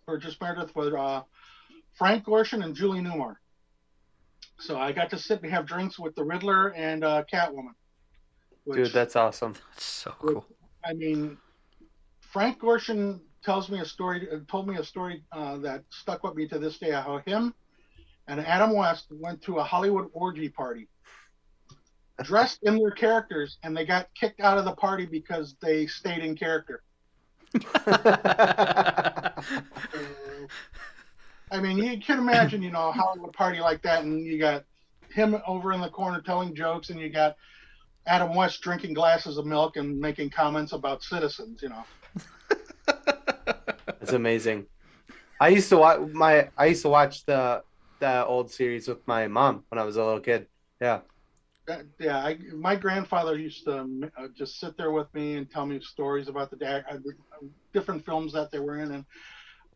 Burgess 0.08 0.36
Meredith 0.42 0.76
were 0.76 0.98
uh, 0.98 1.22
Frank 1.94 2.26
Gorshin 2.26 2.64
and 2.64 2.74
Julie 2.74 3.02
Newmar. 3.02 3.36
So 4.58 4.80
I 4.80 4.92
got 4.92 5.12
to 5.12 5.20
sit 5.20 5.44
and 5.44 5.52
have 5.52 5.68
drinks 5.68 6.00
with 6.00 6.16
the 6.16 6.24
Riddler 6.24 6.70
and 6.70 7.04
uh, 7.04 7.26
Catwoman. 7.32 7.76
Dude, 8.74 8.92
that's 8.92 9.16
awesome. 9.16 9.54
That's 9.76 9.86
so 9.86 10.16
cool. 10.18 10.48
I 10.84 10.94
mean, 10.94 11.38
Frank 12.22 12.60
Gorshin 12.60 13.20
tells 13.44 13.70
me 13.70 13.80
a 13.80 13.86
story, 13.86 14.28
uh, 14.32 14.38
told 14.50 14.68
me 14.68 14.78
a 14.78 14.84
story 14.84 15.24
uh, 15.32 15.58
that 15.58 15.84
stuck 15.90 16.24
with 16.24 16.36
me 16.36 16.48
to 16.48 16.60
this 16.60 16.78
day. 16.78 16.92
How 16.92 17.22
him 17.26 17.54
and 18.28 18.40
Adam 18.40 18.76
West 18.76 19.08
went 19.10 19.42
to 19.44 19.58
a 19.58 19.64
Hollywood 19.64 20.10
orgy 20.14 20.50
party, 20.50 20.88
dressed 22.24 22.60
in 22.64 22.78
their 22.78 22.92
characters, 22.92 23.58
and 23.64 23.76
they 23.76 23.86
got 23.86 24.08
kicked 24.14 24.40
out 24.40 24.58
of 24.58 24.66
the 24.66 24.74
party 24.74 25.06
because 25.06 25.56
they 25.62 25.88
stayed 25.88 26.24
in 26.24 26.36
character. 26.36 26.84
I 31.52 31.60
mean, 31.60 31.80
you 31.80 32.00
can 32.00 32.20
imagine, 32.20 32.62
you 32.62 32.70
know, 32.72 32.90
a 32.90 32.92
Hollywood 32.92 33.34
party 33.34 33.60
like 33.60 33.82
that, 33.82 34.04
and 34.04 34.24
you 34.24 34.38
got 34.38 34.64
him 35.12 35.42
over 35.48 35.74
in 35.74 35.82
the 35.82 35.90
corner 35.90 36.22
telling 36.22 36.54
jokes, 36.54 36.92
and 36.92 37.00
you 37.00 37.10
got 37.10 37.36
Adam 38.06 38.36
West 38.36 38.62
drinking 38.62 38.94
glasses 38.94 39.38
of 39.38 39.48
milk 39.48 39.76
and 39.76 40.00
making 40.00 40.30
comments 40.30 40.74
about 40.74 41.02
citizens, 41.02 41.62
you 41.64 41.70
know. 41.70 41.84
It's 44.02 44.14
amazing. 44.14 44.66
I 45.40 45.50
used 45.50 45.70
to 45.70 45.78
watch 45.78 46.00
my 46.14 46.50
I 46.58 46.68
used 46.68 46.84
to 46.84 46.90
watch 46.90 47.26
the 47.26 47.64
the 48.00 48.26
old 48.26 48.52
series 48.52 48.88
with 48.88 49.06
my 49.08 49.28
mom 49.28 49.66
when 49.70 49.80
I 49.80 49.84
was 49.84 49.98
a 49.98 50.04
little 50.04 50.20
kid. 50.22 50.48
Yeah. 50.82 51.02
That- 51.68 51.86
yeah, 52.00 52.18
I, 52.18 52.38
my 52.56 52.76
grandfather 52.76 53.38
used 53.38 53.66
to 53.66 53.80
um, 53.80 54.10
uh, 54.18 54.28
just 54.36 54.60
sit 54.60 54.76
there 54.78 54.92
with 54.92 55.14
me 55.14 55.36
and 55.36 55.50
tell 55.50 55.66
me 55.66 55.80
stories 55.82 56.28
about 56.28 56.50
the 56.50 56.56
da- 56.58 56.84
uh, 56.90 56.96
uh, 56.96 57.46
different 57.74 58.06
films 58.06 58.34
that 58.34 58.52
they 58.52 58.60
were 58.60 58.80
in, 58.80 58.92
and 58.92 59.06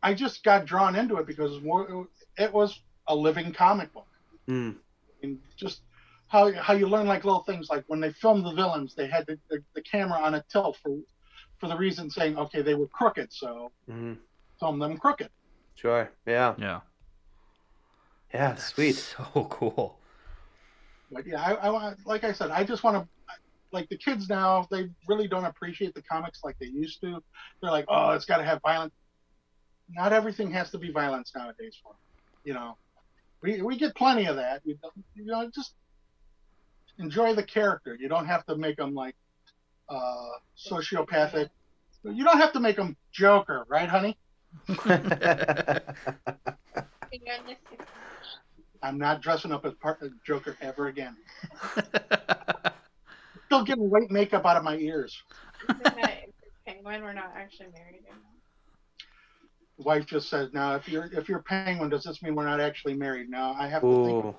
I 0.02 0.14
just 0.14 0.42
got 0.42 0.64
drawn 0.64 0.96
into 0.96 1.16
it 1.18 1.26
because 1.26 1.56
it 1.56 1.62
was, 1.62 2.06
it 2.36 2.52
was 2.52 2.80
a 3.06 3.14
living 3.14 3.52
comic 3.52 3.92
book, 3.92 4.08
Mm. 4.48 4.76
and 5.22 5.38
just 5.56 5.82
how 6.26 6.50
how 6.52 6.72
you 6.72 6.88
learn 6.88 7.06
like 7.06 7.24
little 7.24 7.44
things 7.44 7.68
like 7.70 7.84
when 7.86 8.00
they 8.00 8.10
filmed 8.12 8.44
the 8.44 8.52
villains, 8.54 8.94
they 8.94 9.06
had 9.06 9.26
the, 9.26 9.38
the, 9.50 9.62
the 9.74 9.82
camera 9.82 10.18
on 10.18 10.34
a 10.34 10.44
tilt 10.50 10.76
for 10.82 10.96
for 11.64 11.68
the 11.68 11.76
reason 11.76 12.10
saying 12.10 12.36
okay 12.36 12.60
they 12.60 12.74
were 12.74 12.88
crooked, 12.88 13.32
so 13.32 13.72
hmm 13.88 14.12
film 14.60 14.78
them 14.78 14.96
crooked. 14.98 15.30
Sure. 15.74 16.10
Yeah. 16.26 16.54
Yeah. 16.58 16.80
Yeah. 18.32 18.54
Sweet. 18.56 18.94
So 18.94 19.24
cool. 19.50 19.98
But 21.10 21.26
yeah, 21.26 21.42
I, 21.42 21.54
I 21.54 21.70
want, 21.70 21.98
like 22.06 22.22
I 22.24 22.32
said, 22.32 22.50
I 22.50 22.62
just 22.64 22.84
want 22.84 22.96
to, 22.96 23.08
like 23.72 23.88
the 23.88 23.96
kids 23.98 24.28
now, 24.28 24.66
they 24.70 24.88
really 25.08 25.26
don't 25.26 25.44
appreciate 25.44 25.92
the 25.94 26.02
comics 26.02 26.40
like 26.44 26.56
they 26.60 26.66
used 26.66 27.00
to. 27.00 27.20
They're 27.60 27.70
like, 27.72 27.86
oh, 27.88 28.10
it's 28.10 28.24
got 28.26 28.38
to 28.38 28.44
have 28.44 28.60
violence. 28.62 28.92
Not 29.90 30.12
everything 30.12 30.50
has 30.52 30.70
to 30.70 30.78
be 30.78 30.92
violence 30.92 31.32
nowadays. 31.34 31.76
For 31.82 31.90
'em, 31.92 31.96
you 32.44 32.54
know, 32.54 32.76
we 33.42 33.60
we 33.62 33.76
get 33.76 33.94
plenty 33.96 34.26
of 34.26 34.36
that. 34.36 34.62
You, 34.64 34.76
don't- 34.82 34.94
you 35.14 35.24
know, 35.24 35.50
just 35.54 35.74
enjoy 36.98 37.34
the 37.34 37.42
character. 37.42 37.96
You 37.98 38.08
don't 38.08 38.26
have 38.26 38.44
to 38.46 38.56
make 38.56 38.76
them 38.76 38.94
like 38.94 39.16
uh, 39.88 40.28
sociopathic. 40.56 41.50
You 42.04 42.24
don't 42.24 42.38
have 42.38 42.52
to 42.52 42.60
make 42.60 42.76
them 42.76 42.96
Joker, 43.12 43.64
right, 43.68 43.88
honey? 43.88 44.16
I'm 48.82 48.98
not 48.98 49.22
dressing 49.22 49.50
up 49.52 49.64
as 49.64 49.72
part 49.74 50.02
of 50.02 50.12
Joker 50.24 50.56
ever 50.60 50.88
again. 50.88 51.16
Still 53.46 53.64
getting 53.64 53.88
white 53.88 54.10
makeup 54.10 54.44
out 54.44 54.56
of 54.58 54.64
my 54.64 54.76
ears. 54.76 55.22
Penguin, 56.66 57.02
we're 57.02 57.12
not 57.14 57.32
actually 57.36 57.68
married 57.74 58.02
anymore. 58.08 58.20
wife 59.78 60.06
just 60.06 60.28
said, 60.28 60.52
"Now, 60.52 60.74
if 60.76 60.88
you're 60.88 61.10
if 61.12 61.28
you're 61.28 61.40
penguin, 61.40 61.90
does 61.90 62.04
this 62.04 62.22
mean 62.22 62.34
we're 62.34 62.46
not 62.46 62.60
actually 62.60 62.94
married?" 62.94 63.28
Now 63.30 63.54
I 63.58 63.68
have 63.68 63.82
to 63.82 64.04
think. 64.04 64.36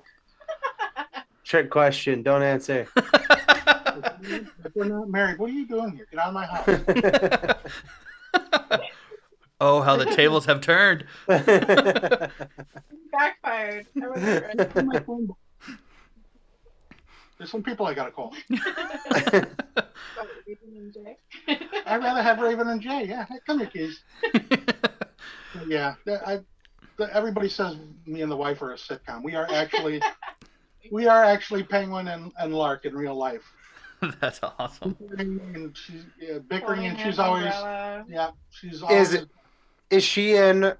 Trick 1.44 1.70
question. 1.70 2.22
Don't 2.22 2.42
answer. 2.42 2.88
If 4.64 4.74
we're 4.74 4.84
not 4.84 5.08
married, 5.08 5.38
what 5.38 5.50
are 5.50 5.54
you 5.54 5.66
doing 5.66 5.96
here? 5.96 6.06
Get 6.10 6.20
out 6.20 6.28
of 6.28 6.34
my 6.34 6.46
house. 6.46 6.68
oh, 9.60 9.80
how 9.82 9.96
the 9.96 10.06
tables 10.06 10.46
have 10.46 10.60
turned. 10.60 11.04
Backfired. 11.26 12.30
I 14.02 14.08
wasn't 14.08 14.42
ready. 14.42 14.64
Where's 14.72 14.86
my 14.86 14.98
phone 15.00 15.26
book? 15.26 15.38
There's 17.38 17.50
some 17.50 17.62
people 17.62 17.86
I 17.86 17.94
gotta 17.94 18.10
call. 18.10 18.34
And 18.48 18.58
Jay. 20.94 21.16
I'd 21.86 22.02
rather 22.02 22.22
have 22.22 22.40
Raven 22.40 22.68
and 22.68 22.80
Jay. 22.80 23.04
Yeah, 23.06 23.26
come 23.46 23.58
here, 23.58 23.68
keys. 23.68 24.00
Yeah, 25.66 25.94
I, 26.06 26.40
the- 26.96 27.14
everybody 27.14 27.48
says 27.48 27.76
me 28.06 28.22
and 28.22 28.30
the 28.30 28.36
wife 28.36 28.62
are 28.62 28.72
a 28.72 28.76
sitcom. 28.76 29.22
We 29.22 29.34
are 29.34 29.46
actually, 29.52 30.00
we 30.90 31.06
are 31.06 31.24
actually 31.24 31.62
Penguin 31.62 32.08
and, 32.08 32.32
and 32.38 32.54
Lark 32.54 32.84
in 32.86 32.94
real 32.94 33.14
life. 33.14 33.42
That's 34.20 34.40
awesome. 34.58 34.96
And 35.18 35.76
she's 35.76 36.04
yeah, 36.20 36.38
bickering, 36.38 36.80
Holding 36.82 36.86
and 36.86 36.98
she's 37.00 37.18
always, 37.18 37.44
umbrella. 37.46 38.04
yeah, 38.08 38.30
she's 38.50 38.82
always. 38.82 39.08
Is 39.08 39.14
it- 39.22 39.28
Is 39.90 40.04
she 40.04 40.34
in 40.36 40.72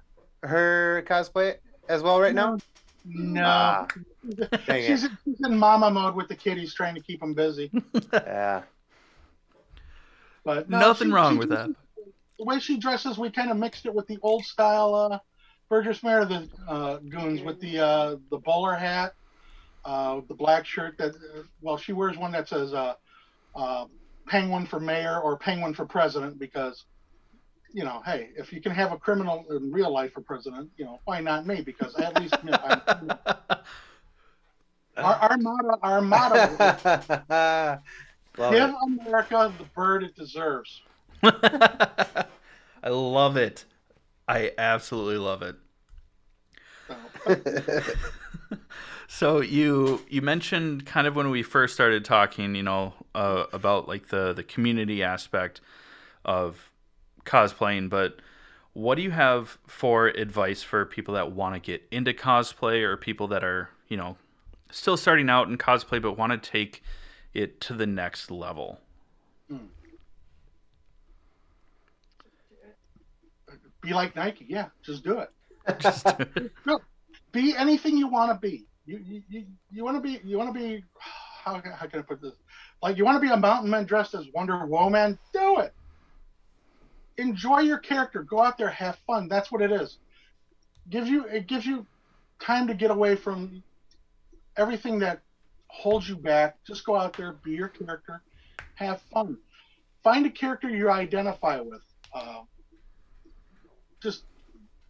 her 0.43 1.03
cosplay 1.07 1.55
as 1.89 2.01
well 2.03 2.19
right 2.19 2.35
now? 2.35 2.57
No. 3.05 3.41
Ah, 3.45 3.87
dang 4.67 4.85
she's, 4.85 5.05
it. 5.05 5.11
she's 5.23 5.39
in 5.45 5.57
mama 5.57 5.89
mode 5.89 6.13
with 6.15 6.27
the 6.27 6.35
kitties, 6.35 6.73
trying 6.73 6.93
to 6.95 7.01
keep 7.01 7.19
them 7.21 7.33
busy. 7.33 7.71
Yeah. 8.13 8.63
But 10.43 10.69
no, 10.69 10.79
Nothing 10.79 11.07
she- 11.09 11.13
wrong 11.13 11.33
she 11.33 11.39
with 11.39 11.49
that. 11.49 11.65
dresses- 11.67 12.13
The 12.37 12.43
way 12.45 12.59
she 12.59 12.77
dresses, 12.77 13.17
we 13.17 13.29
kind 13.29 13.49
of 13.51 13.57
mixed 13.57 13.85
it 13.85 13.93
with 13.93 14.07
the 14.07 14.17
old 14.21 14.45
style 14.45 14.93
uh, 14.95 15.19
Burgess 15.69 16.03
Meredith 16.03 16.49
uh, 16.67 16.97
goons 16.97 17.41
with 17.41 17.59
the 17.59 17.79
uh, 17.79 18.15
the 18.29 18.37
bowler 18.37 18.75
hat, 18.75 19.13
uh, 19.85 20.21
the 20.27 20.33
black 20.33 20.65
shirt. 20.65 20.97
That 20.97 21.15
uh, 21.15 21.43
well, 21.61 21.77
she 21.77 21.91
wears 21.93 22.17
one 22.17 22.31
that 22.31 22.47
says 22.47 22.73
uh, 22.73 22.93
uh, 23.55 23.85
"Penguin 24.27 24.65
for 24.65 24.79
mayor" 24.79 25.19
or 25.19 25.37
"Penguin 25.37 25.73
for 25.73 25.85
president" 25.85 26.39
because. 26.39 26.85
You 27.73 27.83
know, 27.83 28.01
hey, 28.05 28.29
if 28.37 28.53
you 28.53 28.61
can 28.61 28.71
have 28.71 28.93
a 28.93 28.97
criminal 28.97 29.45
in 29.51 29.73
real 29.73 29.93
life 29.93 30.13
for 30.13 30.21
president, 30.21 30.69
you 30.77 30.85
know, 30.85 31.01
why 31.03 31.19
not 31.19 31.45
me? 31.45 31.61
Because 31.61 31.93
at 31.95 32.17
least 32.17 32.33
you 32.41 32.49
know, 32.49 32.57
I'm, 32.63 33.11
our, 34.97 35.15
our 35.15 35.37
motto, 35.37 35.79
our 35.83 36.01
motto, 36.01 36.35
is, 36.37 36.57
give 38.51 38.69
it. 38.69 38.75
America 38.83 39.53
the 39.57 39.65
bird 39.75 40.03
it 40.03 40.15
deserves. 40.15 40.81
I 41.23 42.25
love 42.85 43.35
it. 43.35 43.65
I 44.29 44.53
absolutely 44.57 45.17
love 45.17 45.41
it. 45.41 45.57
So, 46.87 46.95
So 49.09 49.39
you 49.41 50.05
you 50.09 50.21
mentioned 50.21 50.85
kind 50.85 51.07
of 51.07 51.15
when 51.15 51.31
we 51.31 51.41
first 51.41 51.73
started 51.73 52.05
talking, 52.05 52.53
you 52.55 52.61
know, 52.61 52.93
uh, 53.15 53.45
about 53.53 53.87
like 53.87 54.07
the 54.09 54.33
the 54.33 54.43
community 54.43 55.03
aspect 55.03 55.61
of 56.25 56.71
cosplaying, 57.25 57.89
but 57.89 58.19
what 58.73 58.95
do 58.95 59.01
you 59.01 59.11
have 59.11 59.57
for 59.65 60.07
advice 60.07 60.61
for 60.61 60.85
people 60.85 61.15
that 61.15 61.31
want 61.31 61.55
to 61.55 61.59
get 61.59 61.83
into 61.91 62.13
cosplay 62.13 62.83
or 62.83 62.95
people 62.95 63.27
that 63.29 63.43
are, 63.43 63.69
you 63.87 63.97
know, 63.97 64.17
still 64.71 64.97
starting 64.97 65.29
out 65.29 65.47
in 65.47 65.57
cosplay 65.57 66.01
but 66.01 66.13
want 66.13 66.31
to 66.31 66.49
take 66.49 66.83
it 67.33 67.59
to 67.61 67.73
the 67.73 67.87
next 67.87 68.29
level? 68.29 68.79
be 73.87 73.93
like 73.93 74.15
Nike. 74.15 74.45
Yeah, 74.47 74.67
just 74.83 75.03
do 75.03 75.19
it. 75.19 75.29
Just 75.79 76.07
Be 77.31 77.55
anything 77.57 77.97
you 77.97 78.07
want 78.07 78.31
to 78.31 78.47
be. 78.47 78.65
You 78.85 78.99
you, 79.05 79.21
you, 79.29 79.45
you 79.71 79.83
want 79.83 79.97
to 79.97 80.01
be 80.01 80.21
you 80.23 80.37
want 80.37 80.53
to 80.53 80.57
be 80.57 80.83
how, 80.99 81.61
how 81.61 81.87
can 81.87 81.99
I 81.99 82.03
put 82.03 82.21
this? 82.21 82.35
Like 82.81 82.97
you 82.97 83.05
want 83.05 83.15
to 83.15 83.27
be 83.27 83.31
a 83.31 83.37
mountain 83.37 83.69
man 83.69 83.85
dressed 83.85 84.13
as 84.13 84.25
Wonder 84.33 84.65
Woman. 84.65 85.17
Do 85.33 85.59
it. 85.59 85.73
Enjoy 87.17 87.59
your 87.59 87.79
character. 87.79 88.23
Go 88.23 88.41
out 88.41 88.57
there, 88.57 88.69
have 88.69 88.97
fun. 89.07 89.27
That's 89.27 89.51
what 89.51 89.61
it 89.61 89.71
is. 89.71 89.97
Gives 90.89 91.09
you 91.09 91.25
it 91.25 91.47
gives 91.47 91.65
you 91.65 91.85
time 92.39 92.67
to 92.67 92.73
get 92.73 92.91
away 92.91 93.15
from 93.15 93.63
everything 94.55 94.99
that 94.99 95.21
holds 95.67 96.07
you 96.07 96.15
back. 96.15 96.57
Just 96.65 96.85
go 96.85 96.95
out 96.95 97.17
there, 97.17 97.33
be 97.43 97.51
your 97.51 97.67
character, 97.67 98.21
have 98.75 99.01
fun. 99.13 99.37
Find 100.03 100.25
a 100.25 100.31
character 100.31 100.69
you 100.69 100.89
identify 100.89 101.59
with. 101.59 101.81
Uh, 102.13 102.41
just 104.01 104.23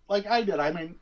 like 0.09 0.27
I 0.27 0.43
did. 0.43 0.59
I 0.59 0.71
mean, 0.71 0.95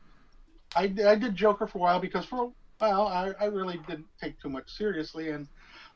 I, 0.74 0.84
I 1.06 1.16
did 1.16 1.34
Joker 1.34 1.66
for 1.66 1.78
a 1.78 1.80
while 1.80 2.00
because 2.00 2.24
for 2.24 2.44
a 2.44 2.48
while 2.78 3.06
I, 3.06 3.32
I 3.40 3.46
really 3.46 3.80
didn't 3.88 4.06
take 4.20 4.40
too 4.40 4.48
much 4.48 4.70
seriously. 4.70 5.30
And 5.30 5.48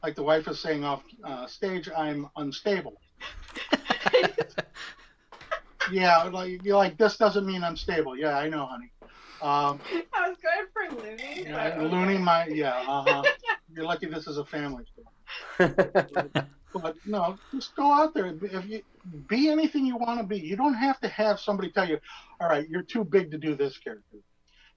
like 0.03 0.15
the 0.15 0.23
wife 0.23 0.49
is 0.49 0.59
saying 0.61 0.85
off 0.85 1.03
uh, 1.25 1.47
stage, 1.47 1.89
I'm 1.97 2.29
unstable. 2.37 3.01
yeah, 5.93 6.23
like 6.25 6.63
you're 6.65 6.77
like 6.77 6.97
this 6.97 7.17
doesn't 7.17 7.47
mean 7.47 7.63
I'm 7.63 7.77
stable. 7.77 8.17
Yeah, 8.17 8.39
I 8.39 8.49
know, 8.49 8.67
honey. 8.67 8.91
Um, 9.43 9.81
I 10.13 10.29
was 10.29 10.37
going 10.39 10.67
for 10.73 11.03
loony. 11.03 11.45
yeah, 11.45 11.77
but- 11.77 11.91
Looney, 11.91 12.19
my 12.19 12.47
yeah. 12.47 12.85
Uh-huh. 12.87 13.23
You're 13.75 13.85
lucky 13.87 14.07
this 14.07 14.27
is 14.27 14.37
a 14.39 14.45
family 14.45 14.85
show. 14.95 15.69
But 16.73 16.95
no, 17.05 17.37
just 17.53 17.75
go 17.75 17.93
out 17.93 18.15
there. 18.15 18.27
If 18.43 18.69
you 18.69 18.83
be 19.29 19.49
anything 19.49 19.85
you 19.87 19.97
want 19.97 20.21
to 20.21 20.27
be, 20.27 20.39
you 20.39 20.55
don't 20.57 20.75
have 20.75 21.01
to 21.01 21.09
have 21.09 21.41
somebody 21.41 21.71
tell 21.73 21.89
you, 21.89 21.99
"All 22.41 22.49
right, 22.49 22.69
you're 22.69 22.83
too 22.83 23.03
big 23.03 23.31
to 23.33 23.39
do 23.39 23.57
this 23.57 23.77
character. 23.79 24.19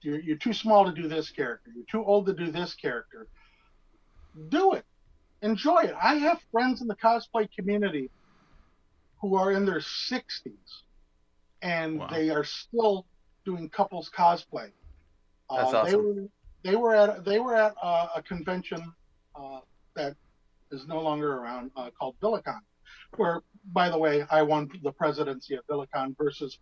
You're 0.02 0.18
you're 0.20 0.36
too 0.36 0.52
small 0.52 0.84
to 0.86 0.92
do 0.92 1.06
this 1.06 1.30
character. 1.30 1.70
You're 1.74 1.84
too 1.84 2.04
old 2.04 2.26
to 2.26 2.32
do 2.34 2.50
this 2.50 2.74
character." 2.74 3.28
Do 4.48 4.72
it. 4.72 4.84
Enjoy 5.44 5.80
it. 5.82 5.94
I 6.02 6.14
have 6.14 6.40
friends 6.50 6.80
in 6.80 6.88
the 6.88 6.96
cosplay 6.96 7.46
community 7.54 8.10
who 9.20 9.36
are 9.36 9.52
in 9.52 9.66
their 9.66 9.80
60s 9.80 10.82
and 11.60 11.98
Wow. 12.00 12.08
they 12.10 12.30
are 12.30 12.44
still 12.44 13.06
doing 13.44 13.68
couples 13.68 14.10
cosplay. 14.16 14.72
That's 15.50 15.70
They 15.70 15.76
awesome. 15.76 16.04
were 16.04 16.28
they 16.62 16.76
were 16.76 16.94
at 16.94 17.24
they 17.26 17.40
were 17.40 17.54
at 17.54 17.74
uh, 17.82 18.08
a 18.16 18.22
convention 18.22 18.80
uh, 19.34 19.60
that 19.96 20.16
is 20.70 20.86
no 20.86 21.02
longer 21.02 21.34
around 21.36 21.70
uh, 21.76 21.90
called 21.98 22.16
Villicon, 22.22 22.60
where 23.16 23.42
by 23.66 23.90
the 23.90 23.98
way 23.98 24.24
I 24.30 24.40
won 24.40 24.70
the 24.82 24.92
presidency 24.92 25.56
of 25.56 25.66
Villicon 25.66 26.16
versus 26.16 26.58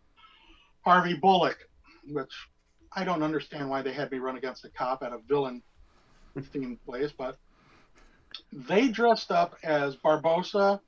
Harvey 0.85 1.15
Bullock, 1.15 1.59
which 2.09 2.33
I 2.97 3.05
don't 3.05 3.23
understand 3.23 3.71
why 3.71 3.81
they 3.83 3.93
had 3.93 4.11
me 4.11 4.19
run 4.19 4.37
against 4.37 4.65
a 4.65 4.71
cop 4.71 5.05
at 5.05 5.13
a 5.13 5.19
villain 5.29 5.63
themed 6.37 6.79
place, 6.85 7.13
but 7.17 7.37
they 8.53 8.89
dressed 8.89 9.31
up 9.31 9.57
as 9.63 9.97
Barbossa 9.97 10.81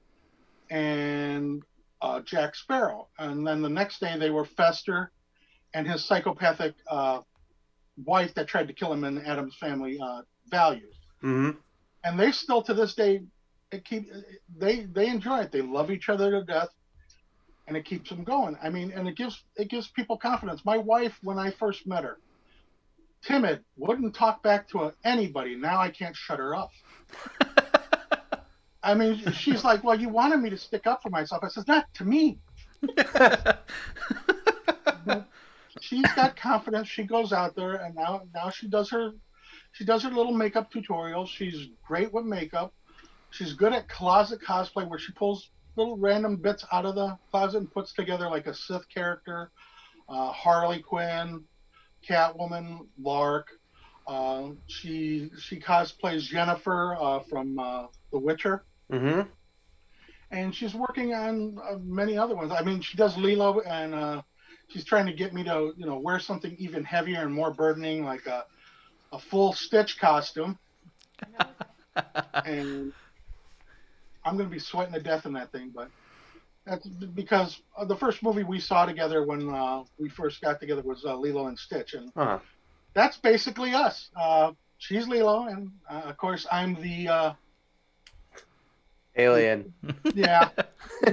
and 0.71 1.63
uh, 2.03 2.21
Jack 2.21 2.55
Sparrow, 2.55 3.09
and 3.19 3.47
then 3.47 3.63
the 3.63 3.69
next 3.69 4.01
day 4.01 4.19
they 4.19 4.31
were 4.31 4.45
Fester 4.45 5.11
and 5.75 5.87
his 5.89 6.05
psychopathic 6.05 6.75
uh, 6.89 7.21
wife 8.05 8.35
that 8.35 8.49
tried 8.49 8.69
to 8.69 8.75
kill 8.75 8.93
him 8.93 9.05
in 9.05 9.19
Addams 9.19 9.57
Family 9.57 9.99
uh, 10.03 10.23
values. 10.51 10.95
hmm 11.21 11.51
And 12.05 12.19
they 12.19 12.33
still 12.33 12.63
to 12.63 12.75
this 12.75 12.95
day, 12.95 13.23
it 13.73 13.85
keep 13.85 14.09
they 14.57 14.85
they 14.85 15.09
enjoy 15.09 15.41
it. 15.41 15.53
They 15.53 15.63
love 15.63 15.91
each 15.91 16.09
other 16.09 16.31
to 16.31 16.45
death, 16.45 16.69
and 17.67 17.77
it 17.77 17.85
keeps 17.85 18.11
them 18.11 18.25
going. 18.25 18.57
I 18.63 18.71
mean, 18.71 18.93
and 18.93 19.09
it 19.09 19.17
gives 19.17 19.43
it 19.57 19.69
gives 19.69 19.89
people 19.89 20.17
confidence. 20.17 20.65
My 20.65 20.77
wife, 20.77 21.19
when 21.23 21.39
I 21.39 21.51
first 21.51 21.87
met 21.87 22.05
her, 22.05 22.19
timid, 23.27 23.65
wouldn't 23.77 24.15
talk 24.15 24.43
back 24.43 24.69
to 24.71 24.93
anybody. 25.05 25.57
Now 25.57 25.81
I 25.81 25.91
can't 25.91 26.15
shut 26.15 26.39
her 26.39 26.55
up. 26.55 26.71
I 28.83 28.95
mean, 28.95 29.31
she's 29.33 29.65
like, 29.65 29.83
"Well, 29.83 29.99
you 29.99 30.09
wanted 30.09 30.41
me 30.41 30.51
to 30.51 30.59
stick 30.59 30.87
up 30.87 31.03
for 31.03 31.11
myself." 31.11 31.43
I 31.43 31.49
says, 31.49 31.67
"Not 31.67 31.87
to 31.95 32.05
me." 32.05 32.39
she's 35.81 36.13
got 36.15 36.37
confidence. 36.37 36.89
She 36.89 37.05
goes 37.05 37.33
out 37.33 37.57
there, 37.57 37.77
and 37.77 37.95
now 37.95 38.23
now 38.35 38.51
she 38.51 38.69
does 38.69 38.91
her 38.91 39.13
she 39.73 39.85
does 39.85 40.03
her 40.03 40.11
little 40.11 40.33
makeup 40.33 40.73
tutorials. 40.73 41.29
She's 41.29 41.69
great 41.87 42.13
with 42.13 42.25
makeup. 42.25 42.73
She's 43.31 43.55
good 43.55 43.73
at 43.73 43.89
closet 43.89 44.41
cosplay, 44.41 44.89
where 44.89 44.99
she 44.99 45.13
pulls 45.13 45.51
little 45.77 45.97
random 45.97 46.37
bits 46.37 46.65
out 46.73 46.87
of 46.87 46.95
the 46.95 47.19
closet 47.31 47.59
and 47.59 47.73
puts 47.73 47.93
together 47.93 48.29
like 48.29 48.47
a 48.47 48.55
Sith 48.55 48.89
character, 48.89 49.51
uh, 50.09 50.31
Harley 50.31 50.81
Quinn, 50.81 51.43
Catwoman, 52.09 52.87
Lark. 53.01 53.49
Uh, 54.07 54.51
she 54.67 55.31
she 55.39 55.61
cosplays 55.61 56.23
Jennifer 56.23 56.97
uh, 56.99 57.21
from 57.21 57.59
uh, 57.59 57.87
The 58.13 58.19
Witcher 58.19 58.65
hmm 58.91 59.29
and 60.31 60.55
she's 60.55 60.75
working 60.75 61.15
on 61.15 61.59
uh, 61.63 61.77
many 61.83 62.17
other 62.17 62.35
ones. 62.35 62.53
I 62.53 62.63
mean, 62.63 62.81
she 62.81 62.97
does 62.97 63.17
Lilo, 63.17 63.61
and 63.61 63.95
uh, 63.95 64.23
she's 64.69 64.85
trying 64.85 65.07
to 65.07 65.13
get 65.13 65.33
me 65.35 65.45
to, 65.45 65.73
you 65.77 65.87
know, 65.87 65.99
wear 65.99 66.19
something 66.19 66.55
even 66.59 66.85
heavier 66.85 67.21
and 67.23 67.33
more 67.33 67.53
burdening, 67.53 68.05
like 68.05 68.27
a, 68.27 68.45
a 69.13 69.19
full 69.19 69.53
Stitch 69.53 69.99
costume. 69.99 70.59
and 72.45 72.93
I'm 74.25 74.37
going 74.37 74.49
to 74.49 74.53
be 74.53 74.59
sweating 74.59 74.95
to 74.95 75.01
death 75.01 75.27
in 75.27 75.33
that 75.35 75.53
thing, 75.53 75.73
but 75.75 75.91
that's 76.67 76.87
because 76.89 77.61
the 77.87 77.97
first 77.97 78.23
movie 78.23 78.43
we 78.45 78.61
saw 78.61 78.85
together 78.87 79.25
when 79.25 79.49
uh, 79.51 79.83
we 79.99 80.09
first 80.09 80.41
got 80.41 80.61
together 80.61 80.83
was 80.83 81.05
uh, 81.05 81.17
Lilo 81.17 81.47
and 81.47 81.59
Stitch, 81.59 81.95
and 81.95 82.13
Uh-huh. 82.17 82.39
That's 82.95 83.17
basically 83.19 83.75
us. 83.75 84.11
Uh, 84.17 84.53
she's 84.79 85.07
Lilo, 85.07 85.47
and 85.47 85.71
uh, 85.91 86.03
of 86.07 86.17
course 86.17 86.47
I'm 86.51 86.81
the 86.81 87.09
uh, 87.09 87.33
Alien. 89.17 89.73
yeah. 90.15 90.49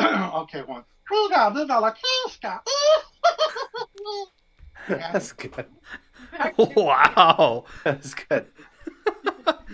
okay, 0.00 0.62
one. 0.62 0.84
Kruger, 1.06 1.50
the 1.54 1.64
dollar 1.66 1.94
Kiska. 2.26 2.60
That's 4.88 5.32
good. 5.32 5.66
wow. 6.76 7.64
That's 7.84 8.14
good. 8.14 8.46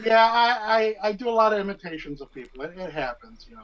Yeah, 0.04 0.24
I, 0.24 0.94
I, 1.02 1.08
I 1.08 1.12
do 1.12 1.28
a 1.28 1.30
lot 1.30 1.52
of 1.52 1.58
imitations 1.58 2.20
of 2.20 2.32
people. 2.32 2.62
It, 2.62 2.78
it 2.78 2.92
happens, 2.92 3.46
you 3.48 3.56
know. 3.56 3.62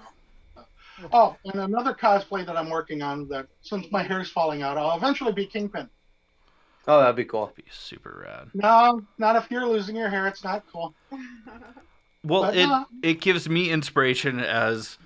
Oh, 1.12 1.36
and 1.44 1.62
another 1.62 1.94
cosplay 1.94 2.44
that 2.44 2.56
I'm 2.56 2.68
working 2.68 3.02
on 3.02 3.26
that 3.28 3.46
since 3.62 3.86
my 3.90 4.02
hair's 4.02 4.30
falling 4.30 4.62
out, 4.62 4.76
I'll 4.76 4.96
eventually 4.96 5.32
be 5.32 5.46
Kingpin. 5.46 5.88
Oh, 6.90 6.98
that'd 6.98 7.14
be 7.14 7.24
cool. 7.24 7.52
Be 7.54 7.62
super 7.70 8.24
rad. 8.26 8.48
No, 8.52 9.00
not 9.16 9.36
if 9.36 9.48
you're 9.48 9.64
losing 9.64 9.94
your 9.94 10.08
hair. 10.08 10.26
It's 10.26 10.42
not 10.42 10.64
cool. 10.72 10.94
Well, 12.22 12.42
But, 12.42 12.56
it 12.58 12.68
uh, 12.68 12.84
it 13.02 13.20
gives 13.22 13.48
me 13.48 13.70
inspiration 13.70 14.40
as 14.40 14.98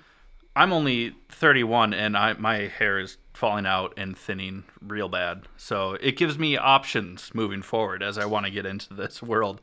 I'm 0.53 0.73
only 0.73 1.15
31 1.29 1.93
and 1.93 2.17
I 2.17 2.33
my 2.33 2.67
hair 2.67 2.99
is 2.99 3.15
falling 3.33 3.65
out 3.65 3.93
and 3.95 4.17
thinning 4.17 4.65
real 4.81 5.07
bad. 5.07 5.47
So 5.55 5.93
it 6.01 6.17
gives 6.17 6.37
me 6.37 6.57
options 6.57 7.31
moving 7.33 7.61
forward 7.61 8.03
as 8.03 8.17
I 8.17 8.25
want 8.25 8.47
to 8.47 8.51
get 8.51 8.65
into 8.65 8.93
this 8.93 9.23
world. 9.23 9.61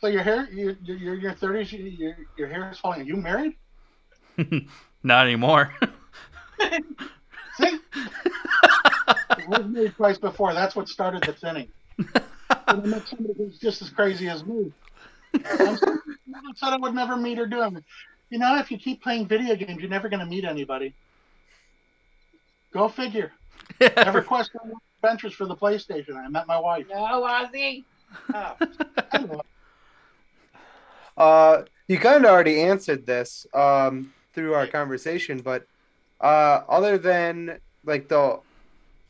So 0.00 0.08
your 0.08 0.24
hair, 0.24 0.48
you, 0.50 0.76
you're 0.82 0.96
you're 0.96 1.14
in 1.14 1.20
your 1.20 1.34
30s. 1.34 1.70
You, 1.70 1.84
your 1.84 2.16
your 2.36 2.48
hair 2.48 2.68
is 2.72 2.80
falling. 2.80 3.02
Are 3.02 3.04
you 3.04 3.16
married? 3.16 3.54
Not 5.04 5.26
anymore. 5.26 5.72
See, 9.08 9.44
I 9.44 9.46
was 9.58 9.66
married 9.66 9.94
twice 9.96 10.18
before. 10.18 10.54
That's 10.54 10.74
what 10.76 10.88
started 10.88 11.22
the 11.24 11.32
thinning. 11.32 11.68
And 11.98 12.22
I 12.66 12.74
met 12.74 13.06
somebody 13.08 13.34
who's 13.36 13.58
just 13.58 13.82
as 13.82 13.90
crazy 13.90 14.28
as 14.28 14.44
me. 14.44 14.72
I'm 15.34 15.76
so- 15.76 15.98
I 16.36 16.52
said 16.56 16.72
I 16.72 16.76
would 16.78 16.94
never 16.94 17.16
meet 17.16 17.38
or 17.38 17.46
do 17.46 17.58
them. 17.60 17.82
You 18.30 18.38
know, 18.38 18.58
if 18.58 18.70
you 18.70 18.78
keep 18.78 19.02
playing 19.02 19.26
video 19.28 19.54
games, 19.54 19.80
you're 19.80 19.90
never 19.90 20.08
going 20.08 20.20
to 20.20 20.26
meet 20.26 20.44
anybody. 20.44 20.94
Go 22.72 22.88
figure. 22.88 23.32
Never 23.96 24.22
question 24.34 24.60
adventures 25.02 25.34
for 25.34 25.46
the 25.46 25.54
PlayStation. 25.56 26.16
I 26.16 26.28
met 26.28 26.46
my 26.46 26.58
wife. 26.58 26.86
no, 26.90 26.96
Ozzy. 27.22 27.84
Oh, 28.32 29.40
Uh, 31.16 31.62
you 31.86 31.98
kind 31.98 32.24
of 32.24 32.30
already 32.30 32.60
answered 32.60 33.06
this 33.06 33.46
um, 33.54 34.12
through 34.32 34.54
our 34.54 34.66
conversation, 34.66 35.38
but 35.40 35.66
Uh, 36.20 36.62
other 36.68 36.96
than 36.96 37.58
like 37.84 38.08
the 38.08 38.38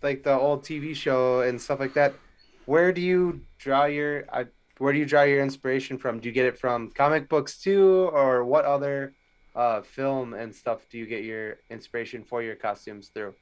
like 0.05 0.25
the 0.25 0.35
old 0.39 0.65
TV 0.65 0.95
show 0.95 1.43
and 1.43 1.61
stuff 1.61 1.81
like 1.81 1.95
that, 1.95 2.21
where 2.67 2.93
do 2.93 3.03
you 3.03 3.47
draw 3.59 3.87
your 3.87 4.27
uh, 4.33 4.45
where 4.79 4.93
do 4.95 5.01
you 5.01 5.07
draw 5.07 5.25
your 5.25 5.43
inspiration 5.43 5.99
from? 5.99 6.21
Do 6.21 6.29
you 6.29 6.35
get 6.35 6.47
it 6.47 6.59
from 6.59 6.93
comic 6.93 7.31
books 7.31 7.59
too, 7.61 8.11
or 8.15 8.45
what 8.47 8.67
other 8.67 9.17
uh, 9.57 9.83
film 9.83 10.35
and 10.35 10.55
stuff 10.55 10.89
do 10.91 10.99
you 10.99 11.07
get 11.07 11.25
your 11.25 11.59
inspiration 11.71 12.25
for 12.25 12.43
your 12.43 12.57
costumes 12.57 13.11
through? 13.15 13.35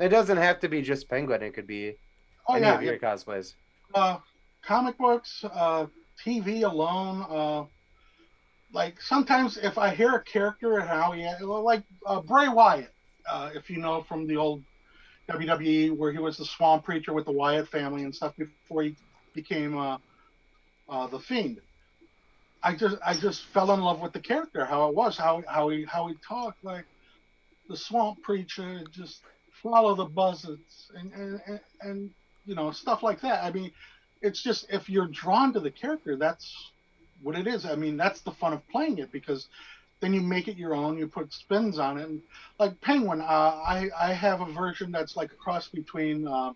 It 0.00 0.10
doesn't 0.10 0.38
have 0.38 0.60
to 0.60 0.68
be 0.68 0.82
just 0.82 1.08
Penguin. 1.10 1.42
It 1.42 1.54
could 1.54 1.68
be 1.68 1.98
Oh 2.48 2.56
any 2.56 2.62
yeah, 2.62 2.74
of 2.74 2.82
your 2.82 2.98
cosplays. 2.98 3.54
uh, 3.94 4.18
comic 4.64 4.98
books, 4.98 5.44
uh, 5.44 5.86
TV 6.24 6.62
alone. 6.62 7.24
Uh, 7.28 7.66
like 8.72 9.00
sometimes 9.00 9.56
if 9.56 9.78
I 9.78 9.94
hear 9.94 10.14
a 10.14 10.22
character 10.24 10.78
and 10.78 10.88
how 10.88 11.12
he, 11.12 11.26
like 11.44 11.84
uh, 12.06 12.20
Bray 12.22 12.48
Wyatt, 12.48 12.94
uh, 13.28 13.50
if 13.54 13.68
you 13.70 13.78
know 13.78 14.02
from 14.02 14.26
the 14.26 14.36
old 14.36 14.64
WWE 15.30 15.96
where 15.96 16.12
he 16.12 16.18
was 16.18 16.36
the 16.36 16.44
Swamp 16.44 16.84
Preacher 16.84 17.12
with 17.12 17.24
the 17.24 17.32
Wyatt 17.32 17.68
family 17.68 18.02
and 18.04 18.14
stuff 18.14 18.34
before 18.36 18.82
he 18.82 18.96
became 19.34 19.78
uh, 19.78 19.98
uh, 20.88 21.06
the 21.06 21.20
Fiend. 21.20 21.60
I 22.62 22.74
just 22.74 22.96
I 23.04 23.14
just 23.14 23.42
fell 23.54 23.72
in 23.72 23.80
love 23.80 24.00
with 24.00 24.12
the 24.12 24.20
character, 24.20 24.64
how 24.64 24.88
it 24.88 24.94
was, 24.94 25.16
how 25.16 25.42
how 25.48 25.68
he 25.70 25.84
how 25.84 26.08
he 26.08 26.14
talked 26.26 26.62
like 26.64 26.84
the 27.68 27.76
Swamp 27.76 28.22
Preacher, 28.22 28.82
just 28.92 29.20
follow 29.62 29.94
the 29.94 30.04
buzzards 30.04 30.90
and 30.94 31.12
and, 31.12 31.40
and, 31.46 31.60
and 31.80 32.10
you 32.44 32.54
know 32.54 32.70
stuff 32.70 33.02
like 33.02 33.22
that. 33.22 33.42
I 33.44 33.50
mean, 33.50 33.72
it's 34.20 34.42
just 34.42 34.66
if 34.70 34.88
you're 34.90 35.08
drawn 35.08 35.52
to 35.54 35.60
the 35.60 35.70
character, 35.70 36.16
that's 36.16 36.54
what 37.22 37.36
it 37.36 37.46
is. 37.46 37.64
I 37.64 37.76
mean, 37.76 37.96
that's 37.96 38.20
the 38.22 38.32
fun 38.32 38.52
of 38.52 38.66
playing 38.68 38.98
it 38.98 39.12
because 39.12 39.46
then 40.00 40.14
you 40.14 40.20
make 40.20 40.48
it 40.48 40.56
your 40.56 40.74
own. 40.74 40.98
You 40.98 41.06
put 41.06 41.32
spins 41.32 41.78
on 41.78 41.98
it. 41.98 42.08
And 42.08 42.22
like 42.58 42.80
Penguin, 42.80 43.20
uh, 43.20 43.24
I 43.24 43.88
I 43.98 44.12
have 44.12 44.40
a 44.40 44.52
version 44.52 44.90
that's 44.90 45.16
like 45.16 45.32
a 45.32 45.36
cross 45.36 45.68
between 45.68 46.26
uh, 46.26 46.52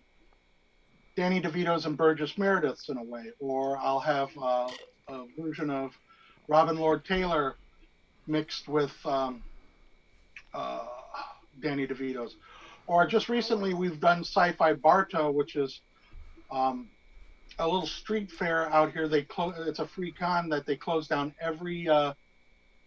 Danny 1.15 1.41
DeVito's 1.41 1.85
and 1.85 1.95
Burgess 1.95 2.37
Meredith's 2.37 2.89
in 2.89 2.97
a 2.97 3.03
way, 3.03 3.31
or 3.39 3.77
I'll 3.77 3.99
have 3.99 4.29
uh, 4.41 4.69
a 5.07 5.25
version 5.39 5.69
of 5.69 5.91
Robin 6.47 6.77
Lord 6.77 7.05
Taylor 7.05 7.55
mixed 8.27 8.67
with 8.67 8.93
um, 9.05 9.43
uh, 10.53 10.85
Danny 11.61 11.87
DeVito's. 11.87 12.35
Or 12.87 13.07
just 13.07 13.29
recently, 13.29 13.73
we've 13.73 13.99
done 13.99 14.19
Sci-Fi 14.19 14.73
Bartow, 14.73 15.31
which 15.31 15.55
is 15.55 15.81
um, 16.51 16.87
a 17.57 17.65
little 17.65 17.87
street 17.87 18.31
fair 18.31 18.69
out 18.71 18.91
here. 18.91 19.07
They 19.07 19.23
close. 19.23 19.55
It's 19.59 19.79
a 19.79 19.87
free 19.87 20.11
con 20.11 20.49
that 20.49 20.65
they 20.65 20.75
close 20.75 21.07
down 21.07 21.33
every 21.41 21.87
uh, 21.87 22.13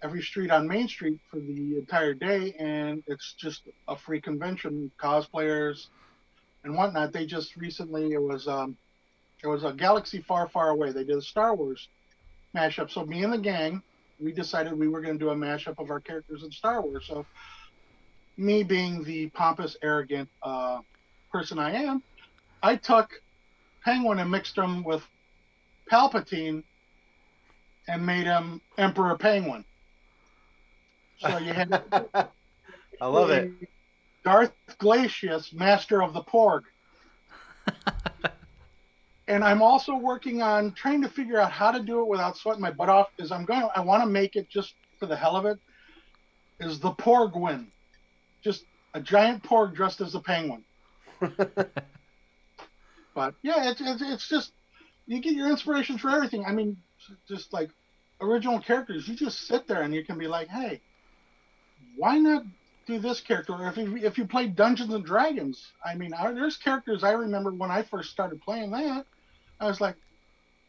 every 0.02 0.22
street 0.22 0.50
on 0.50 0.68
Main 0.68 0.88
Street 0.88 1.20
for 1.30 1.38
the 1.38 1.78
entire 1.78 2.14
day, 2.14 2.54
and 2.58 3.02
it's 3.06 3.34
just 3.34 3.62
a 3.88 3.96
free 3.96 4.20
convention. 4.20 4.90
Cosplayers 5.00 5.86
and 6.64 6.76
whatnot. 6.76 7.12
They 7.12 7.26
just 7.26 7.56
recently 7.56 8.12
it 8.12 8.22
was 8.22 8.46
um, 8.46 8.76
it 9.42 9.46
was 9.46 9.64
a 9.64 9.72
galaxy 9.72 10.20
far, 10.20 10.48
far 10.48 10.70
away. 10.70 10.92
They 10.92 11.04
did 11.04 11.16
a 11.16 11.22
Star 11.22 11.54
Wars 11.54 11.88
mashup. 12.54 12.90
So 12.90 13.04
me 13.04 13.22
and 13.24 13.32
the 13.32 13.38
gang, 13.38 13.82
we 14.20 14.32
decided 14.32 14.78
we 14.78 14.88
were 14.88 15.00
going 15.00 15.18
to 15.18 15.24
do 15.24 15.30
a 15.30 15.36
mashup 15.36 15.78
of 15.78 15.90
our 15.90 16.00
characters 16.00 16.42
in 16.42 16.50
Star 16.50 16.82
Wars. 16.82 17.04
So 17.06 17.24
me 18.36 18.62
being 18.62 19.04
the 19.04 19.28
pompous, 19.30 19.76
arrogant 19.82 20.28
uh, 20.42 20.78
person 21.30 21.58
I 21.58 21.72
am, 21.72 22.02
I 22.62 22.76
took 22.76 23.10
Penguin 23.84 24.18
and 24.18 24.30
mixed 24.30 24.56
him 24.56 24.82
with 24.82 25.02
Palpatine 25.90 26.62
and 27.86 28.04
made 28.04 28.24
him 28.24 28.60
Emperor 28.76 29.16
Penguin. 29.16 29.64
So 31.18 31.38
you 31.38 31.52
had 31.52 31.82
I 33.00 33.06
love 33.06 33.30
it. 33.30 33.50
Darth 34.24 34.52
Glacius, 34.80 35.52
Master 35.52 36.02
of 36.02 36.12
the 36.12 36.22
Porg. 36.22 36.62
and 39.28 39.44
I'm 39.44 39.62
also 39.62 39.96
working 39.96 40.42
on 40.42 40.72
trying 40.72 41.02
to 41.02 41.08
figure 41.08 41.38
out 41.38 41.52
how 41.52 41.70
to 41.70 41.80
do 41.80 42.00
it 42.00 42.08
without 42.08 42.36
sweating 42.36 42.60
my 42.60 42.70
butt 42.70 42.88
off. 42.88 43.08
Is 43.18 43.30
I'm 43.32 43.44
going 43.44 43.60
to 43.60 43.70
I 43.74 43.80
want 43.80 44.02
to 44.02 44.08
make 44.08 44.36
it 44.36 44.48
just 44.48 44.74
for 44.98 45.06
the 45.06 45.16
hell 45.16 45.36
of 45.36 45.46
it. 45.46 45.58
Is 46.60 46.80
the 46.80 46.90
Porgwin, 46.90 47.66
just 48.42 48.64
a 48.94 49.00
giant 49.00 49.44
porg 49.44 49.74
dressed 49.74 50.00
as 50.00 50.14
a 50.14 50.20
penguin. 50.20 50.64
But 53.18 53.34
yeah, 53.42 53.68
it's, 53.68 53.80
it's 53.80 54.00
it's 54.00 54.28
just 54.28 54.52
you 55.08 55.18
get 55.18 55.32
your 55.32 55.50
inspiration 55.50 55.98
for 55.98 56.08
everything. 56.08 56.44
I 56.46 56.52
mean, 56.52 56.76
just 57.26 57.52
like 57.52 57.68
original 58.20 58.60
characters, 58.60 59.08
you 59.08 59.16
just 59.16 59.48
sit 59.48 59.66
there 59.66 59.82
and 59.82 59.92
you 59.92 60.04
can 60.04 60.18
be 60.18 60.28
like, 60.28 60.46
hey, 60.46 60.80
why 61.98 62.18
not 62.18 62.44
do 62.86 62.98
this 63.00 63.20
character? 63.20 63.54
Or 63.54 63.68
if 63.68 63.76
you, 63.76 63.96
if 63.98 64.16
you 64.18 64.26
play 64.26 64.46
Dungeons 64.46 64.94
and 64.94 65.04
Dragons, 65.04 65.60
I 65.84 65.94
mean, 65.96 66.14
I, 66.14 66.32
there's 66.32 66.56
characters 66.56 67.02
I 67.04 67.12
remember 67.12 67.50
when 67.50 67.70
I 67.70 67.82
first 67.82 68.10
started 68.10 68.40
playing 68.40 68.70
that. 68.70 69.04
I 69.60 69.66
was 69.66 69.80
like, 69.80 69.96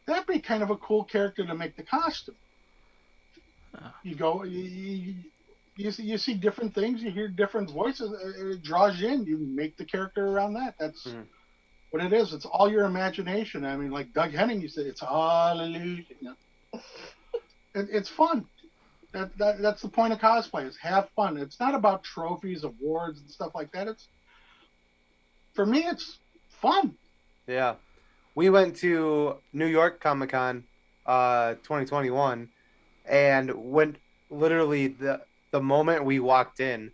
that'd 0.06 0.26
be 0.26 0.40
kind 0.40 0.62
of 0.62 0.70
a 0.70 0.76
cool 0.76 1.04
character 1.04 1.46
to 1.46 1.54
make 1.54 1.76
the 1.76 1.84
costume. 1.84 2.34
Ah. 3.80 3.94
You 4.02 4.16
go, 4.16 4.42
you, 4.42 4.60
you, 4.62 5.14
you, 5.76 5.90
see, 5.92 6.02
you 6.02 6.18
see 6.18 6.34
different 6.34 6.74
things, 6.74 7.00
you 7.02 7.12
hear 7.12 7.28
different 7.28 7.70
voices, 7.70 8.10
it 8.52 8.62
draws 8.62 9.00
you 9.00 9.08
in. 9.08 9.24
You 9.24 9.38
make 9.38 9.76
the 9.76 9.84
character 9.84 10.26
around 10.26 10.54
that. 10.54 10.74
That's 10.80 11.06
Mhm. 11.06 11.26
what 11.90 12.02
it 12.02 12.12
is. 12.12 12.32
It's 12.34 12.44
all 12.46 12.68
your 12.70 12.84
imagination. 12.86 13.64
I 13.64 13.76
mean, 13.76 13.92
like 13.92 14.12
Doug 14.12 14.32
Henning 14.32 14.60
you 14.60 14.68
said, 14.68 14.86
it's 14.86 15.00
hallelujah. 15.00 16.04
You 16.08 16.16
know? 16.22 16.80
it, 17.74 17.86
it's 17.92 18.08
fun. 18.08 18.46
That, 19.12 19.36
that 19.38 19.60
that's 19.60 19.82
the 19.82 19.88
point 19.88 20.12
of 20.12 20.20
cosplay 20.20 20.66
is 20.68 20.76
have 20.76 21.08
fun. 21.16 21.36
It's 21.36 21.58
not 21.58 21.74
about 21.74 22.04
trophies, 22.04 22.62
awards, 22.64 23.20
and 23.20 23.28
stuff 23.28 23.52
like 23.54 23.72
that. 23.72 23.88
It's 23.88 24.08
for 25.54 25.66
me, 25.66 25.80
it's 25.86 26.18
fun. 26.48 26.94
Yeah. 27.46 27.74
We 28.36 28.50
went 28.50 28.76
to 28.76 29.36
New 29.52 29.66
York 29.66 30.00
Comic 30.00 30.30
Con 30.30 30.64
uh 31.06 31.54
2021 31.54 32.48
and 33.06 33.50
when 33.72 33.96
literally 34.30 34.88
the 34.88 35.22
the 35.50 35.60
moment 35.60 36.04
we 36.04 36.20
walked 36.20 36.60
in, 36.60 36.92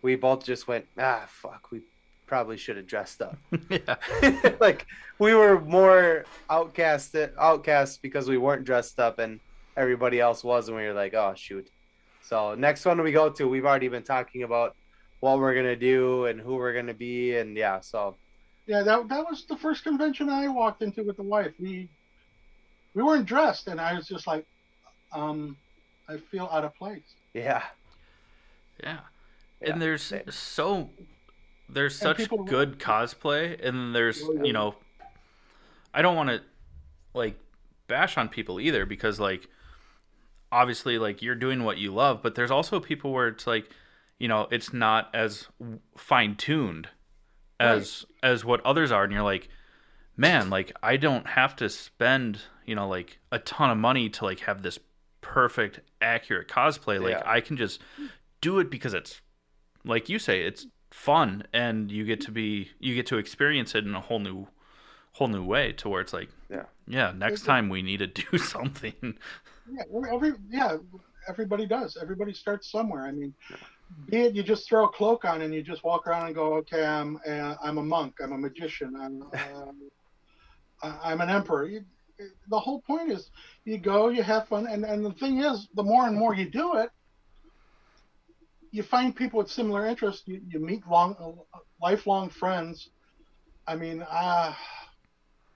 we 0.00 0.16
both 0.16 0.44
just 0.44 0.66
went, 0.66 0.86
ah 0.98 1.26
fuck, 1.28 1.70
we 1.70 1.82
probably 2.26 2.56
should 2.56 2.76
have 2.76 2.86
dressed 2.86 3.20
up. 3.20 3.36
yeah. 3.68 3.96
like 4.60 4.86
we 5.18 5.34
were 5.34 5.60
more 5.60 6.24
outcast 6.48 7.14
outcast 7.38 8.00
because 8.00 8.28
we 8.28 8.38
weren't 8.38 8.64
dressed 8.64 8.98
up 8.98 9.18
and 9.18 9.40
everybody 9.82 10.20
else 10.20 10.42
was 10.44 10.68
and 10.68 10.76
we 10.76 10.82
were 10.84 10.92
like, 10.92 11.14
oh 11.14 11.32
shoot. 11.36 11.70
So 12.22 12.54
next 12.54 12.84
one 12.84 13.00
we 13.02 13.12
go 13.12 13.30
to, 13.30 13.48
we've 13.48 13.64
already 13.64 13.88
been 13.88 14.02
talking 14.02 14.42
about 14.42 14.76
what 15.20 15.38
we're 15.38 15.54
gonna 15.54 15.76
do 15.76 16.26
and 16.26 16.40
who 16.40 16.56
we're 16.56 16.74
gonna 16.74 16.92
be 16.94 17.36
and 17.36 17.56
yeah, 17.56 17.80
so 17.80 18.16
Yeah, 18.66 18.82
that 18.82 19.08
that 19.08 19.24
was 19.30 19.46
the 19.46 19.56
first 19.56 19.82
convention 19.84 20.28
I 20.28 20.48
walked 20.48 20.82
into 20.82 21.02
with 21.04 21.16
the 21.16 21.22
wife. 21.22 21.52
We 21.58 21.88
we 22.94 23.02
weren't 23.02 23.26
dressed, 23.26 23.68
and 23.68 23.80
I 23.80 23.94
was 23.94 24.08
just 24.08 24.26
like, 24.26 24.44
um, 25.12 25.56
I 26.08 26.16
feel 26.16 26.48
out 26.50 26.64
of 26.64 26.74
place. 26.74 27.02
yeah. 27.34 27.62
Yeah. 28.82 29.00
Yeah, 29.60 29.72
And 29.72 29.82
there's 29.82 30.02
same. 30.02 30.30
so 30.30 30.90
there's 31.68 31.96
such 31.98 32.16
people- 32.18 32.44
good 32.44 32.78
cosplay 32.78 33.58
and 33.66 33.94
there's 33.94 34.22
Oh, 34.22 34.32
yeah. 34.34 34.42
you 34.44 34.52
know 34.52 34.74
I 35.92 36.00
don't 36.02 36.14
want 36.16 36.28
to 36.30 36.40
like 37.14 37.36
bash 37.88 38.16
on 38.16 38.28
people 38.28 38.60
either 38.60 38.86
because 38.86 39.18
like 39.18 39.48
obviously 40.50 40.98
like 40.98 41.20
you're 41.22 41.34
doing 41.34 41.62
what 41.64 41.78
you 41.78 41.92
love 41.92 42.22
but 42.22 42.34
there's 42.34 42.50
also 42.50 42.80
people 42.80 43.12
where 43.12 43.28
it's 43.28 43.46
like 43.46 43.68
you 44.18 44.26
know 44.28 44.48
it's 44.50 44.72
not 44.72 45.08
as 45.14 45.46
fine 45.96 46.34
tuned 46.36 46.88
as 47.60 48.04
as 48.22 48.44
what 48.44 48.64
others 48.64 48.90
are 48.92 49.04
and 49.04 49.12
you're 49.12 49.22
like 49.22 49.48
man 50.16 50.48
like 50.50 50.72
I 50.82 50.96
don't 50.96 51.26
have 51.26 51.56
to 51.56 51.68
spend 51.68 52.40
you 52.64 52.74
know 52.74 52.88
like 52.88 53.18
a 53.32 53.38
ton 53.40 53.70
of 53.70 53.78
money 53.78 54.08
to 54.10 54.24
like 54.24 54.40
have 54.40 54.62
this 54.62 54.78
perfect 55.20 55.80
accurate 56.00 56.48
cosplay 56.48 57.00
like 57.00 57.10
Yeah. 57.12 57.22
I 57.26 57.40
can 57.40 57.56
just 57.56 57.80
do 58.40 58.58
it 58.60 58.70
because 58.70 58.94
it's 58.94 59.20
like 59.84 60.08
you 60.08 60.18
say 60.18 60.42
it's 60.42 60.66
fun 60.90 61.44
and 61.52 61.90
you 61.90 62.04
get 62.04 62.20
to 62.22 62.30
be 62.30 62.70
you 62.78 62.94
get 62.94 63.06
to 63.06 63.18
experience 63.18 63.74
it 63.74 63.84
in 63.84 63.94
a 63.94 64.00
whole 64.00 64.18
new 64.20 64.46
whole 65.12 65.28
new 65.28 65.44
way 65.44 65.72
to 65.72 65.88
where 65.88 66.00
it's 66.00 66.12
like 66.12 66.30
Yeah. 66.48 66.62
yeah 66.86 67.12
next 67.14 67.44
time 67.44 67.68
we 67.68 67.82
need 67.82 67.98
to 67.98 68.06
do 68.06 68.38
something 68.38 69.18
Yeah, 69.70 69.84
every 70.12 70.32
yeah, 70.48 70.76
everybody 71.28 71.66
does. 71.66 71.96
Everybody 72.00 72.32
starts 72.32 72.70
somewhere. 72.70 73.04
I 73.06 73.12
mean, 73.12 73.34
be 74.10 74.18
it 74.18 74.34
you 74.34 74.42
just 74.42 74.68
throw 74.68 74.86
a 74.86 74.92
cloak 74.92 75.24
on 75.24 75.42
and 75.42 75.54
you 75.54 75.62
just 75.62 75.84
walk 75.84 76.06
around 76.06 76.26
and 76.26 76.34
go, 76.34 76.54
okay, 76.54 76.84
I'm 76.84 77.18
uh, 77.26 77.56
I'm 77.62 77.78
a 77.78 77.82
monk, 77.82 78.14
I'm 78.22 78.32
a 78.32 78.38
magician, 78.38 78.94
I'm 79.00 79.22
I- 80.82 80.98
I'm 81.12 81.20
an 81.20 81.30
emperor. 81.30 81.66
You, 81.66 81.82
the 82.48 82.58
whole 82.58 82.82
point 82.86 83.10
is 83.10 83.30
you 83.64 83.78
go, 83.78 84.08
you 84.08 84.22
have 84.22 84.48
fun, 84.48 84.66
and 84.66 84.84
and 84.84 85.04
the 85.04 85.12
thing 85.14 85.38
is, 85.40 85.68
the 85.74 85.82
more 85.82 86.06
and 86.06 86.16
more 86.16 86.34
you 86.34 86.50
do 86.50 86.76
it, 86.76 86.90
you 88.72 88.82
find 88.82 89.14
people 89.14 89.38
with 89.38 89.50
similar 89.50 89.86
interests. 89.86 90.22
You, 90.26 90.40
you 90.46 90.60
meet 90.60 90.86
long, 90.86 91.16
uh, 91.20 91.58
lifelong 91.80 92.30
friends. 92.30 92.90
I 93.66 93.76
mean, 93.76 94.02
uh, 94.02 94.54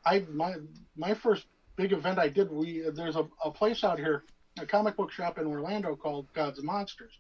I 0.05 0.21
my 0.33 0.55
my 0.97 1.15
first 1.15 1.47
big 1.77 1.93
event 1.93 2.19
I 2.19 2.29
did, 2.29 2.51
we 2.51 2.85
there's 2.95 3.17
a, 3.17 3.27
a 3.45 3.51
place 3.51 3.85
out 3.85 3.99
here, 3.99 4.25
a 4.59 4.67
comic 4.67 4.97
book 4.97 5.11
shop 5.11 5.39
in 5.39 5.47
Orlando 5.47 5.97
called 5.97 6.33
Gods 6.33 6.59
and 6.59 6.67
Monsters. 6.67 7.19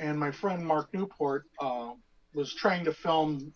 and 0.00 0.18
my 0.18 0.30
friend 0.30 0.64
Mark 0.64 0.92
Newport 0.92 1.44
uh, 1.60 1.92
was 2.34 2.54
trying 2.54 2.84
to 2.84 2.92
film 2.92 3.52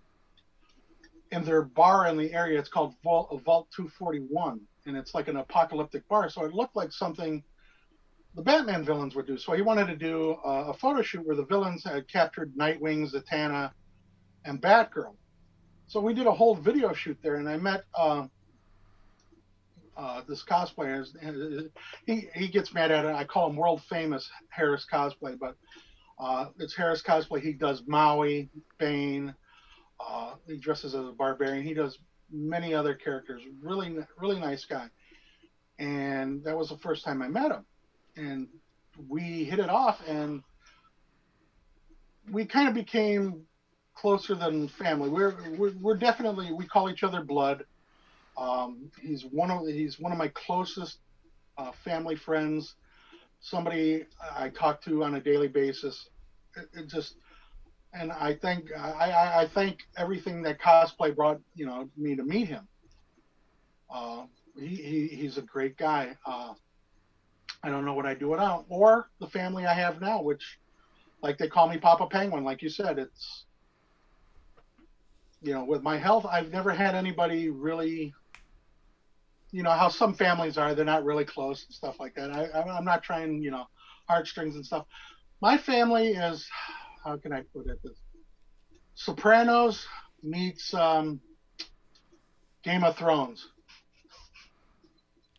in 1.33 1.45
their 1.45 1.63
bar 1.63 2.07
in 2.09 2.17
the 2.17 2.33
area. 2.33 2.59
It's 2.59 2.69
called 2.69 2.95
Vault, 3.03 3.29
Vault 3.45 3.69
241, 3.77 4.61
and 4.87 4.97
it's 4.97 5.15
like 5.15 5.29
an 5.29 5.37
apocalyptic 5.37 6.07
bar. 6.09 6.31
So 6.31 6.45
it 6.45 6.55
looked 6.55 6.77
like 6.77 6.93
something 6.93 7.43
the 8.35 8.43
Batman 8.43 8.85
villains 8.85 9.15
would 9.15 9.27
do. 9.27 9.37
So 9.37 9.53
he 9.53 9.63
wanted 9.63 9.87
to 9.89 9.97
do 9.97 10.37
uh, 10.45 10.67
a 10.69 10.75
photo 10.75 11.03
shoot 11.03 11.27
where 11.27 11.37
the 11.37 11.45
villains 11.45 11.85
had 11.85 12.09
captured 12.09 12.55
Nightwing, 12.55 13.11
Zatanna, 13.11 13.73
and 14.45 14.61
Batgirl. 14.61 15.15
So 15.89 16.01
we 16.01 16.15
did 16.15 16.27
a 16.27 16.33
whole 16.33 16.55
video 16.55 16.93
shoot 16.93 17.19
there, 17.23 17.37
and 17.37 17.49
I 17.49 17.57
met 17.57 17.85
uh, 17.95 18.27
uh, 19.99 20.23
this 20.29 20.45
cosplayer. 20.45 21.05
He 22.07 22.29
he 22.35 22.49
gets 22.49 22.73
mad 22.73 22.91
at 22.91 23.05
it. 23.05 23.15
I 23.15 23.25
call 23.25 23.51
him 23.51 23.57
world 23.57 23.83
famous 23.91 24.31
Harris 24.49 24.87
cosplay, 24.91 25.39
but 25.39 25.57
uh, 26.19 26.47
it's 26.59 26.75
Harris 26.75 27.03
cosplay. 27.03 27.41
He 27.41 27.53
does 27.53 27.83
Maui, 27.87 28.49
Bane. 28.79 29.35
Uh, 30.01 30.35
he 30.47 30.57
dresses 30.57 30.95
as 30.95 31.05
a 31.05 31.13
barbarian. 31.13 31.65
He 31.65 31.75
does 31.75 31.99
many 32.31 32.75
other 32.75 32.95
characters. 32.95 33.43
Really 33.61 33.97
really 34.17 34.39
nice 34.39 34.65
guy. 34.65 34.87
And 35.79 36.45
that 36.45 36.57
was 36.57 36.69
the 36.69 36.79
first 36.79 37.05
time 37.05 37.21
I 37.23 37.29
met 37.29 37.51
him, 37.51 37.65
and 38.17 38.49
we 39.09 39.45
hit 39.45 39.59
it 39.59 39.69
off, 39.69 40.01
and 40.07 40.43
we 42.31 42.45
kind 42.45 42.69
of 42.69 42.75
became 42.75 43.43
closer 43.95 44.35
than 44.35 44.69
family. 44.69 45.09
We're, 45.09 45.35
we're, 45.57 45.73
we're 45.81 45.97
definitely 45.97 46.53
we 46.53 46.67
call 46.67 46.91
each 46.91 47.03
other 47.03 47.23
blood. 47.23 47.65
Um, 48.39 48.91
he's 49.01 49.25
one 49.25 49.51
of 49.51 49.67
he's 49.67 49.99
one 49.99 50.13
of 50.13 50.19
my 50.19 50.29
closest 50.29 50.99
uh, 51.57 51.73
family 51.85 52.17
friends. 52.17 52.75
Somebody 53.41 54.05
I 54.37 54.49
talk 54.51 54.83
to 54.83 55.05
on 55.05 55.17
a 55.17 55.21
daily 55.21 55.49
basis. 55.49 56.09
It, 56.57 56.69
it 56.81 56.87
just 56.89 57.15
and 57.93 58.13
I 58.13 58.35
think 58.35 58.69
I, 58.77 59.41
I 59.43 59.47
thank 59.47 59.79
everything 59.97 60.43
that 60.43 60.61
cosplay 60.61 61.15
brought 61.15 61.41
you 61.55 61.67
know 61.67 61.89
me 61.97 62.15
to 62.17 62.23
meet 62.23 62.49
him. 62.49 62.69
Uh, 63.91 64.25
he, 64.59 64.77
he 64.77 65.09
he's 65.09 65.39
a 65.39 65.43
great 65.43 65.77
guy. 65.77 66.17
Uh, 66.25 66.53
I 67.63 67.71
don't 67.71 67.85
know 67.85 67.95
what 67.95 68.07
I 68.07 68.15
do 68.15 68.29
without, 68.29 68.67
or 68.69 69.11
the 69.21 69.27
family 69.27 69.67
I 69.67 69.75
have 69.75 70.01
now, 70.01 70.23
which 70.23 70.59
like 71.23 71.39
they 71.39 71.49
call 71.49 71.69
me 71.69 71.79
Papa 71.79 72.07
Penguin. 72.07 72.45
Like 72.45 72.63
you 72.63 72.69
said, 72.69 72.99
it's 72.99 73.47
you 75.43 75.53
know, 75.53 75.65
with 75.65 75.83
my 75.83 75.97
health, 75.97 76.27
I've 76.27 76.51
never 76.51 76.73
had 76.73 76.95
anybody 76.95 77.49
really, 77.49 78.13
you 79.51 79.63
know, 79.63 79.71
how 79.71 79.89
some 79.89 80.15
families 80.15 80.59
are, 80.59 80.75
they're 80.75 80.85
not 80.85 81.05
really 81.05 81.25
close 81.25 81.65
and 81.67 81.75
stuff 81.75 81.99
like 81.99 82.15
that. 82.15 82.31
I, 82.31 82.61
I'm 82.61 82.85
not 82.85 83.03
trying, 83.03 83.43
you 83.43 83.51
know, 83.51 83.65
heartstrings 84.07 84.55
and 84.55 84.65
stuff. 84.65 84.87
My 85.41 85.57
family 85.57 86.09
is, 86.09 86.47
how 87.05 87.17
can 87.17 87.33
I 87.33 87.43
put 87.55 87.67
it? 87.67 87.79
Sopranos 88.95 89.87
meets 90.23 90.75
um, 90.75 91.21
Game 92.63 92.85
of 92.85 92.97
Thrones. 92.97 93.47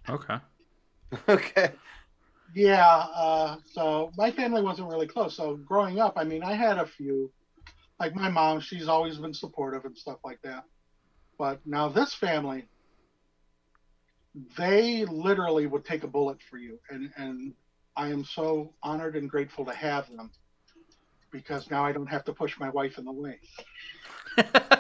Okay. 0.10 0.38
Okay. 1.28 1.72
Yeah. 2.54 2.86
Uh, 2.86 3.58
so 3.74 4.12
my 4.16 4.32
family 4.32 4.62
wasn't 4.62 4.88
really 4.90 5.08
close. 5.08 5.36
So 5.36 5.56
growing 5.56 6.00
up, 6.00 6.14
I 6.18 6.24
mean, 6.24 6.44
I 6.44 6.54
had 6.54 6.78
a 6.78 6.86
few 6.86 7.32
like 8.00 8.16
my 8.16 8.30
mom, 8.30 8.62
she's 8.62 8.88
always 8.88 9.18
been 9.18 9.34
supportive 9.34 9.86
and 9.86 9.98
stuff 9.98 10.20
like 10.24 10.42
that. 10.44 10.64
But 11.38 11.60
now 11.66 11.90
this 11.90 12.14
family, 12.14 12.66
they 14.58 15.06
literally 15.06 15.68
would 15.68 15.86
take 15.86 16.04
a 16.04 16.08
bullet 16.08 16.38
for 16.50 16.58
you, 16.58 16.80
and 16.90 17.12
and 17.18 17.54
I 17.96 18.10
am 18.10 18.24
so 18.24 18.74
honored 18.84 19.16
and 19.16 19.30
grateful 19.30 19.66
to 19.66 19.74
have 19.74 20.10
them 20.16 20.32
because 21.32 21.70
now 21.70 21.86
I 21.86 21.92
don't 21.92 22.08
have 22.08 22.24
to 22.26 22.34
push 22.34 22.60
my 22.60 22.70
wife 22.70 22.98
in 22.98 23.06
the 23.06 23.12
way. 23.12 23.40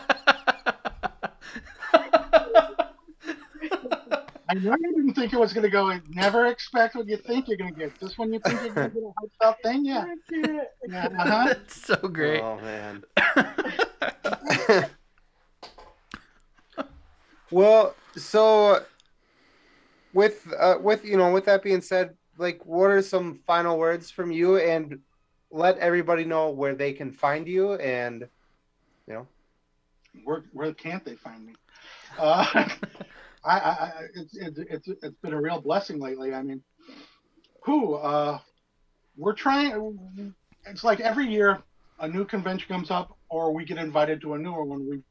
I 4.52 4.56
know 4.56 4.76
you 4.80 4.95
didn't 4.95 5.14
think 5.14 5.32
it 5.32 5.39
was 5.39 5.54
going 5.54 5.64
to 5.64 5.70
go. 5.70 5.89
And 5.89 6.02
Never 6.10 6.47
expect 6.47 6.95
what 6.95 7.08
you 7.08 7.18
think 7.18 7.47
you're 7.47 7.58
going 7.58 7.74
to 7.74 7.80
get. 7.80 8.00
This 8.00 8.18
one 8.18 8.34
you 8.34 8.39
think 8.39 8.62
you're 8.62 8.74
going 8.74 8.89
to 8.89 8.95
get 8.95 9.04
a 9.04 9.14
heartfelt 9.41 9.58
thing, 9.64 9.86
yeah. 9.86 10.06
yeah 10.88 11.06
uh-huh. 11.06 11.45
That's 11.50 11.82
so 11.86 11.95
great. 11.95 12.41
Oh 12.41 12.60
man. 12.60 13.04
well, 17.52 17.95
so 18.16 18.84
with 20.14 20.51
uh, 20.57 20.76
with 20.82 21.05
you 21.05 21.18
know 21.18 21.32
with 21.32 21.45
that 21.45 21.64
being 21.64 21.82
said, 21.82 22.16
like 22.38 22.66
what 22.66 22.91
are 22.91 23.01
some 23.01 23.39
final 23.45 23.78
words 23.78 24.10
from 24.10 24.32
you 24.32 24.57
and 24.57 24.99
let 25.51 25.78
everybody 25.80 26.26
know 26.26 26.49
where 26.49 26.76
they 26.76 26.93
can 26.93 27.12
find 27.12 27.47
you 27.47 27.74
and 27.76 28.28
you 29.07 29.14
know 29.14 29.28
where 30.24 30.43
where 30.53 30.74
can't 30.74 31.03
they 31.05 31.16
find 31.16 31.45
me? 31.45 31.53
Uh, 32.18 32.45
I, 33.45 33.57
I 33.57 33.91
it's, 34.16 34.36
it's 34.36 34.88
it's 35.01 35.18
been 35.22 35.34
a 35.34 35.41
real 35.41 35.62
blessing 35.62 35.99
lately. 35.99 36.34
I 36.34 36.41
mean, 36.41 36.62
who 37.64 37.95
uh, 37.95 38.39
we're 39.18 39.34
trying. 39.34 40.34
It's 40.66 40.84
like 40.84 40.99
every 40.99 41.28
year 41.28 41.64
a 41.99 42.07
new 42.07 42.26
convention 42.26 42.68
comes 42.68 42.91
up, 42.91 43.18
or 43.30 43.53
we 43.53 43.66
get 43.66 43.78
invited 43.78 44.22
to 44.22 44.34
a 44.34 44.38
newer 44.38 44.64
one. 44.64 44.88
We 44.89 45.01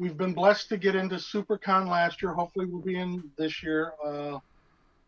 we've 0.00 0.16
been 0.16 0.32
blessed 0.32 0.70
to 0.70 0.78
get 0.78 0.94
into 0.96 1.16
SuperCon 1.16 1.86
last 1.86 2.22
year. 2.22 2.32
Hopefully, 2.32 2.64
we'll 2.64 2.80
be 2.80 2.98
in 2.98 3.22
this 3.36 3.62
year. 3.62 3.92
Uh, 4.02 4.38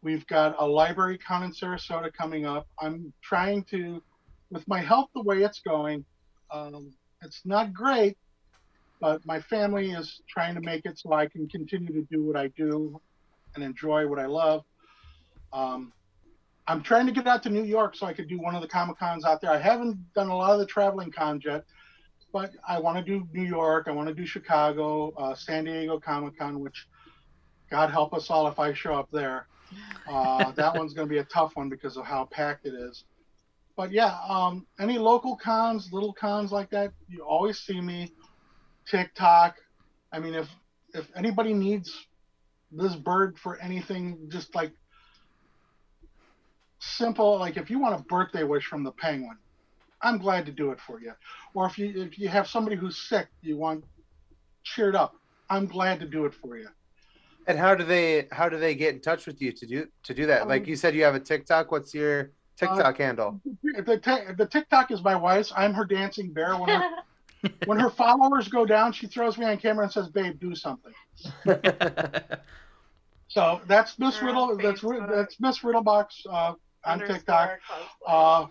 we've 0.02 0.26
got 0.26 0.54
a 0.58 0.66
library 0.66 1.16
con 1.16 1.44
in 1.44 1.50
Sarasota 1.50 2.12
coming 2.12 2.44
up. 2.44 2.66
I'm 2.78 3.10
trying 3.22 3.64
to, 3.70 4.02
with 4.50 4.68
my 4.68 4.80
health 4.80 5.08
the 5.14 5.22
way 5.22 5.42
it's 5.42 5.60
going, 5.60 6.04
um, 6.50 6.92
it's 7.22 7.40
not 7.46 7.72
great, 7.72 8.18
but 9.00 9.24
my 9.24 9.40
family 9.40 9.92
is 9.92 10.20
trying 10.28 10.54
to 10.56 10.60
make 10.60 10.84
it 10.84 10.98
so 10.98 11.14
I 11.14 11.26
can 11.26 11.48
continue 11.48 11.94
to 11.94 12.06
do 12.10 12.22
what 12.22 12.36
I 12.36 12.48
do 12.48 13.00
and 13.54 13.64
enjoy 13.64 14.06
what 14.06 14.18
I 14.18 14.26
love. 14.26 14.62
Um, 15.54 15.94
I'm 16.66 16.82
trying 16.82 17.06
to 17.06 17.12
get 17.12 17.26
out 17.26 17.42
to 17.44 17.50
New 17.50 17.64
York 17.64 17.96
so 17.96 18.04
I 18.04 18.12
could 18.12 18.28
do 18.28 18.38
one 18.38 18.54
of 18.54 18.60
the 18.60 18.68
Comic 18.68 18.98
Cons 18.98 19.24
out 19.24 19.40
there. 19.40 19.50
I 19.50 19.58
haven't 19.58 19.96
done 20.14 20.28
a 20.28 20.36
lot 20.36 20.52
of 20.52 20.58
the 20.58 20.66
traveling 20.66 21.10
cons 21.10 21.44
yet, 21.46 21.64
but 22.32 22.52
I 22.66 22.80
want 22.80 22.98
to 22.98 23.04
do 23.04 23.26
New 23.32 23.46
York. 23.46 23.86
I 23.88 23.92
want 23.92 24.08
to 24.08 24.14
do 24.14 24.26
Chicago, 24.26 25.12
uh, 25.16 25.34
San 25.34 25.64
Diego 25.64 26.00
Comic 26.00 26.38
Con, 26.38 26.60
which 26.60 26.86
God 27.70 27.90
help 27.90 28.14
us 28.14 28.30
all 28.30 28.46
if 28.48 28.58
I 28.58 28.72
show 28.72 28.94
up 28.94 29.10
there. 29.12 29.46
Uh, 30.08 30.50
that 30.56 30.74
one's 30.76 30.94
going 30.94 31.06
to 31.06 31.12
be 31.12 31.18
a 31.18 31.24
tough 31.24 31.52
one 31.54 31.68
because 31.68 31.96
of 31.96 32.04
how 32.04 32.24
packed 32.24 32.66
it 32.66 32.74
is. 32.74 33.04
But 33.76 33.90
yeah, 33.90 34.18
um, 34.28 34.66
any 34.78 34.98
local 34.98 35.36
cons, 35.36 35.90
little 35.92 36.12
cons 36.12 36.52
like 36.52 36.70
that, 36.70 36.92
you 37.08 37.22
always 37.22 37.58
see 37.58 37.80
me. 37.80 38.12
TikTok. 38.86 39.56
I 40.12 40.18
mean, 40.18 40.34
if 40.34 40.48
if 40.94 41.06
anybody 41.16 41.54
needs 41.54 42.06
this 42.70 42.94
bird 42.94 43.38
for 43.38 43.58
anything, 43.60 44.28
just 44.30 44.54
like 44.54 44.72
simple, 46.80 47.38
like 47.38 47.56
if 47.56 47.70
you 47.70 47.78
want 47.78 47.98
a 47.98 48.02
birthday 48.04 48.44
wish 48.44 48.66
from 48.66 48.82
the 48.82 48.92
penguin, 48.92 49.38
I'm 50.02 50.18
glad 50.18 50.46
to 50.46 50.52
do 50.52 50.70
it 50.70 50.80
for 50.80 51.00
you. 51.00 51.12
Or 51.54 51.66
if 51.66 51.78
you 51.78 52.02
if 52.02 52.18
you 52.18 52.28
have 52.28 52.48
somebody 52.48 52.76
who's 52.76 52.96
sick, 52.96 53.28
you 53.42 53.56
want 53.56 53.84
cheered 54.64 54.96
up, 54.96 55.14
I'm 55.50 55.66
glad 55.66 56.00
to 56.00 56.06
do 56.06 56.24
it 56.24 56.34
for 56.34 56.56
you. 56.56 56.68
And 57.46 57.58
how 57.58 57.74
do 57.74 57.84
they 57.84 58.28
how 58.30 58.48
do 58.48 58.58
they 58.58 58.74
get 58.74 58.94
in 58.94 59.00
touch 59.00 59.26
with 59.26 59.40
you 59.42 59.52
to 59.52 59.66
do 59.66 59.86
to 60.04 60.14
do 60.14 60.26
that? 60.26 60.42
Um, 60.42 60.48
like 60.48 60.66
you 60.66 60.76
said, 60.76 60.94
you 60.94 61.04
have 61.04 61.14
a 61.14 61.20
TikTok. 61.20 61.70
What's 61.70 61.94
your 61.94 62.30
TikTok 62.56 62.94
uh, 63.00 63.02
handle? 63.02 63.40
The, 63.62 64.34
the 64.36 64.46
TikTok 64.46 64.90
is 64.90 65.02
my 65.02 65.16
wife's. 65.16 65.52
I'm 65.56 65.74
her 65.74 65.84
dancing 65.84 66.32
bear. 66.32 66.56
When 66.56 66.68
her, 66.68 66.90
when 67.64 67.78
her 67.78 67.90
followers 67.90 68.48
go 68.48 68.64
down, 68.64 68.92
she 68.92 69.06
throws 69.06 69.38
me 69.38 69.46
on 69.46 69.56
camera 69.58 69.84
and 69.84 69.92
says, 69.92 70.08
"Babe, 70.08 70.38
do 70.38 70.54
something." 70.54 70.92
so 73.28 73.60
that's 73.66 73.98
Miss 73.98 74.22
Riddle. 74.22 74.56
That's 74.56 74.82
that's 74.82 75.40
Miss 75.40 75.58
Riddlebox 75.60 76.06
uh, 76.30 76.54
on 76.84 77.00
TikTok. 77.00 77.58
Uh, 78.06 78.46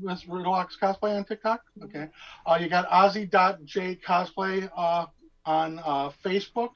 Miss 0.00 0.24
Riddlebox 0.24 0.78
cosplay 0.80 1.16
on 1.16 1.24
TikTok. 1.24 1.60
Mm-hmm. 1.78 1.84
Okay. 1.84 2.08
Uh, 2.46 2.58
you 2.60 2.68
got 2.68 2.88
Ozzy.j 2.90 4.00
cosplay 4.06 4.70
uh, 4.76 5.06
on 5.44 5.78
uh, 5.80 6.10
Facebook. 6.24 6.70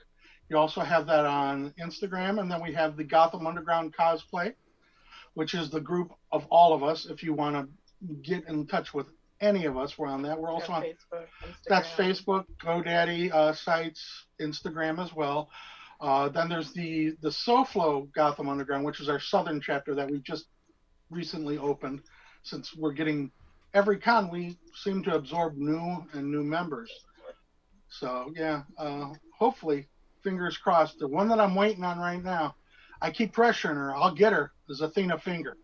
You 0.49 0.57
also 0.59 0.81
have 0.81 1.07
that 1.07 1.27
on 1.27 1.73
Instagram, 1.81 2.41
and 2.41 2.51
then 2.51 2.61
we 2.61 2.73
have 2.75 2.97
the 2.97 3.05
Gotham 3.05 3.47
Underground 3.47 3.95
cosplay, 3.97 4.55
which 5.35 5.55
is 5.55 5.71
the 5.71 5.81
group 5.81 6.13
of 6.33 6.45
all 6.51 6.73
of 6.73 6.83
us. 6.83 7.07
If 7.07 7.23
you 7.23 7.35
want 7.35 7.57
to 7.57 7.69
get 8.23 8.49
in 8.49 8.67
touch 8.67 8.93
with 8.93 9.07
any 9.41 9.65
of 9.65 9.77
us. 9.77 9.97
We're 9.99 10.09
on 10.09 10.23
that. 10.23 10.39
We're 10.39 10.51
also 10.51 10.73
on 10.73 10.83
Facebook. 10.83 11.25
That's 11.67 11.89
Facebook, 11.91 12.45
GoDaddy 12.63 13.33
uh, 13.33 13.55
sites, 13.55 14.27
Instagram 14.41 15.03
as 15.03 15.15
well. 15.15 15.51
Uh, 16.01 16.29
then 16.29 16.49
there's 16.49 16.73
the 16.73 17.17
the 17.21 17.29
SoFlo 17.29 18.13
Gotham 18.13 18.49
Underground, 18.49 18.85
which 18.85 19.01
is 19.01 19.09
our 19.09 19.21
southern 19.21 19.61
chapter 19.61 19.95
that 19.95 20.11
we 20.11 20.19
just 20.21 20.47
recently 21.11 21.59
opened. 21.59 22.01
Since 22.43 22.74
we're 22.76 22.93
getting 22.93 23.30
every 23.74 23.99
con, 23.99 24.30
we 24.30 24.57
seem 24.74 25.03
to 25.05 25.14
absorb 25.14 25.57
new 25.57 26.05
and 26.12 26.30
new 26.30 26.43
members. 26.43 26.91
So 27.88 28.32
yeah, 28.36 28.62
uh, 28.78 29.12
hopefully, 29.36 29.88
fingers 30.22 30.57
crossed. 30.57 30.99
The 30.99 31.09
one 31.09 31.28
that 31.28 31.41
I'm 31.41 31.55
waiting 31.55 31.84
on 31.84 31.99
right 31.99 32.22
now, 32.22 32.55
I 33.03 33.11
keep 33.11 33.34
pressuring 33.34 33.74
her. 33.74 33.95
I'll 33.95 34.14
get 34.14 34.32
her. 34.32 34.53
Is 34.68 34.80
Athena 34.80 35.18
Finger. 35.18 35.57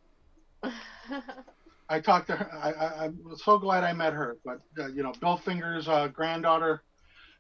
I 1.89 2.01
talked 2.01 2.27
to 2.29 2.37
her. 2.37 2.53
I, 2.53 2.73
I, 2.73 3.05
I'm 3.05 3.19
so 3.37 3.59
glad 3.59 3.85
I 3.85 3.93
met 3.93 4.13
her. 4.13 4.37
But 4.45 4.61
uh, 4.79 4.89
you 4.89 5.03
know, 5.03 5.13
Bill 5.21 5.37
Finger's 5.37 5.89
uh, 5.89 6.09
granddaughter, 6.09 6.83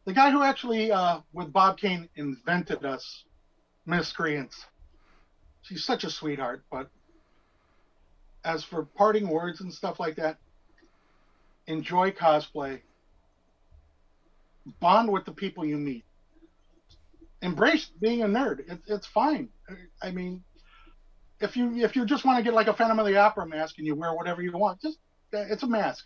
the 0.04 0.12
guy 0.12 0.30
who 0.30 0.42
actually 0.42 0.92
uh, 0.92 1.20
with 1.32 1.52
Bob 1.52 1.78
Kane 1.78 2.08
invented 2.16 2.84
us 2.84 3.24
miscreants. 3.86 4.66
She's 5.62 5.84
such 5.84 6.04
a 6.04 6.10
sweetheart. 6.10 6.62
But 6.70 6.90
as 8.46 8.62
for 8.62 8.84
parting 8.84 9.28
words 9.28 9.60
and 9.60 9.74
stuff 9.74 9.98
like 9.98 10.16
that, 10.16 10.38
enjoy 11.66 12.12
cosplay. 12.12 12.80
Bond 14.80 15.12
with 15.12 15.24
the 15.24 15.32
people 15.32 15.64
you 15.64 15.76
meet. 15.76 16.04
Embrace 17.42 17.90
being 18.00 18.22
a 18.22 18.26
nerd. 18.26 18.60
It, 18.70 18.80
it's 18.86 19.06
fine. 19.06 19.48
I 20.00 20.12
mean, 20.12 20.42
if 21.40 21.56
you 21.56 21.84
if 21.84 21.96
you 21.96 22.06
just 22.06 22.24
want 22.24 22.38
to 22.38 22.44
get 22.44 22.54
like 22.54 22.68
a 22.68 22.72
Phantom 22.72 22.98
of 22.98 23.06
the 23.06 23.16
Opera 23.16 23.46
mask 23.46 23.78
and 23.78 23.86
you 23.86 23.94
wear 23.94 24.14
whatever 24.14 24.42
you 24.42 24.52
want, 24.52 24.80
just 24.80 24.98
uh, 25.34 25.44
it's 25.50 25.62
a 25.64 25.66
mask. 25.66 26.04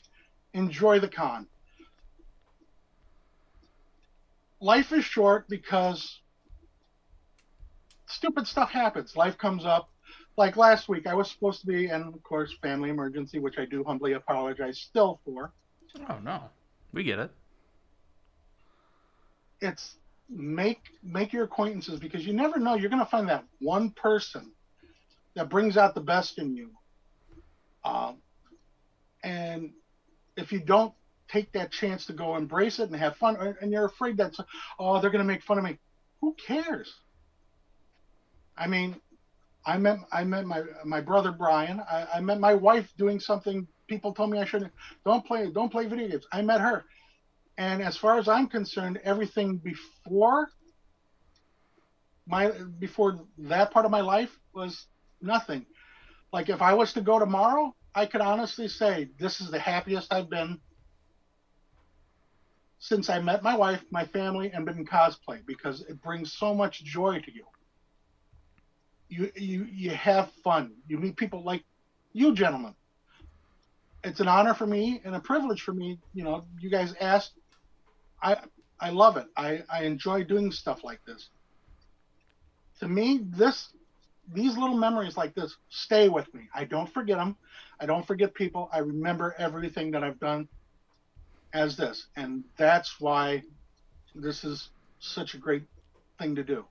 Enjoy 0.54 0.98
the 0.98 1.08
con. 1.08 1.46
Life 4.60 4.92
is 4.92 5.04
short 5.04 5.48
because 5.48 6.20
stupid 8.06 8.46
stuff 8.46 8.70
happens. 8.70 9.14
Life 9.14 9.38
comes 9.38 9.64
up. 9.64 9.90
Like 10.36 10.56
last 10.56 10.88
week, 10.88 11.06
I 11.06 11.14
was 11.14 11.30
supposed 11.30 11.60
to 11.60 11.66
be, 11.66 11.86
and 11.86 12.14
of 12.14 12.22
course, 12.22 12.54
family 12.62 12.90
emergency, 12.90 13.38
which 13.38 13.58
I 13.58 13.64
do 13.64 13.84
humbly 13.84 14.14
apologize 14.14 14.78
still 14.78 15.20
for. 15.24 15.52
Oh 16.08 16.18
no, 16.22 16.44
we 16.92 17.02
get 17.04 17.18
it. 17.18 17.30
It's 19.60 19.96
make 20.28 20.80
make 21.02 21.32
your 21.32 21.44
acquaintances 21.44 21.98
because 21.98 22.26
you 22.26 22.32
never 22.32 22.58
know. 22.58 22.74
You're 22.74 22.90
going 22.90 23.04
to 23.04 23.10
find 23.10 23.28
that 23.28 23.44
one 23.58 23.90
person 23.90 24.52
that 25.34 25.48
brings 25.48 25.76
out 25.76 25.94
the 25.94 26.00
best 26.00 26.38
in 26.38 26.56
you. 26.56 26.70
Um, 27.84 28.16
and 29.22 29.72
if 30.36 30.52
you 30.52 30.60
don't 30.60 30.94
take 31.28 31.52
that 31.52 31.70
chance 31.70 32.06
to 32.06 32.12
go 32.12 32.36
embrace 32.36 32.78
it 32.78 32.90
and 32.90 32.96
have 32.96 33.16
fun, 33.16 33.56
and 33.60 33.70
you're 33.70 33.84
afraid 33.84 34.16
that, 34.16 34.34
oh, 34.78 35.00
they're 35.00 35.10
going 35.10 35.24
to 35.24 35.32
make 35.32 35.42
fun 35.42 35.58
of 35.58 35.64
me, 35.64 35.78
who 36.20 36.34
cares? 36.34 36.92
I 38.56 38.66
mean, 38.66 39.00
I 39.66 39.76
met 39.78 39.98
I 40.12 40.24
met 40.24 40.46
my 40.46 40.62
my 40.84 41.00
brother 41.00 41.32
Brian. 41.32 41.80
I, 41.80 42.06
I 42.14 42.20
met 42.20 42.40
my 42.40 42.54
wife 42.54 42.92
doing 42.96 43.20
something 43.20 43.66
people 43.88 44.14
told 44.14 44.30
me 44.30 44.38
I 44.38 44.44
shouldn't. 44.44 44.72
Don't 45.04 45.24
play 45.26 45.50
don't 45.50 45.70
play 45.70 45.86
video 45.86 46.08
games. 46.08 46.26
I 46.32 46.42
met 46.42 46.60
her, 46.60 46.84
and 47.58 47.82
as 47.82 47.96
far 47.96 48.18
as 48.18 48.28
I'm 48.28 48.48
concerned, 48.48 49.00
everything 49.04 49.58
before 49.58 50.48
my 52.26 52.52
before 52.78 53.20
that 53.38 53.70
part 53.70 53.84
of 53.84 53.90
my 53.90 54.00
life 54.00 54.30
was 54.54 54.86
nothing. 55.20 55.66
Like 56.32 56.48
if 56.48 56.62
I 56.62 56.72
was 56.72 56.92
to 56.94 57.00
go 57.00 57.18
tomorrow, 57.18 57.74
I 57.94 58.06
could 58.06 58.20
honestly 58.20 58.68
say 58.68 59.10
this 59.18 59.40
is 59.40 59.50
the 59.50 59.58
happiest 59.58 60.12
I've 60.12 60.30
been 60.30 60.60
since 62.78 63.10
I 63.10 63.20
met 63.20 63.42
my 63.42 63.54
wife, 63.56 63.84
my 63.90 64.06
family, 64.06 64.50
and 64.52 64.64
been 64.64 64.78
in 64.78 64.86
cosplay 64.86 65.44
because 65.46 65.82
it 65.82 66.00
brings 66.00 66.32
so 66.32 66.54
much 66.54 66.82
joy 66.82 67.20
to 67.20 67.34
you. 67.34 67.44
You 69.10 69.30
you 69.36 69.64
you 69.64 69.90
have 69.90 70.30
fun. 70.44 70.72
You 70.86 70.98
meet 70.98 71.16
people 71.16 71.44
like 71.44 71.64
you 72.12 72.34
gentlemen. 72.34 72.74
It's 74.04 74.20
an 74.20 74.28
honor 74.28 74.54
for 74.54 74.66
me 74.66 75.02
and 75.04 75.14
a 75.14 75.20
privilege 75.20 75.62
for 75.62 75.74
me. 75.74 75.98
You 76.14 76.24
know, 76.24 76.44
you 76.60 76.70
guys 76.70 76.94
asked. 77.00 77.32
I 78.22 78.38
I 78.80 78.90
love 78.90 79.16
it. 79.18 79.26
I 79.36 79.62
I 79.68 79.82
enjoy 79.82 80.24
doing 80.24 80.52
stuff 80.52 80.84
like 80.84 81.04
this. 81.04 81.28
To 82.78 82.88
me, 82.88 83.20
this 83.36 83.68
these 84.32 84.56
little 84.56 84.76
memories 84.76 85.16
like 85.16 85.34
this 85.34 85.56
stay 85.68 86.08
with 86.08 86.32
me. 86.32 86.48
I 86.54 86.64
don't 86.64 86.92
forget 86.92 87.18
them. 87.18 87.36
I 87.80 87.86
don't 87.86 88.06
forget 88.06 88.32
people. 88.32 88.70
I 88.72 88.78
remember 88.78 89.34
everything 89.38 89.90
that 89.90 90.04
I've 90.04 90.20
done 90.20 90.48
as 91.52 91.76
this. 91.76 92.06
And 92.16 92.44
that's 92.56 93.00
why 93.00 93.42
this 94.14 94.44
is 94.44 94.70
such 95.00 95.34
a 95.34 95.38
great 95.38 95.64
thing 96.18 96.36
to 96.36 96.44
do. 96.44 96.64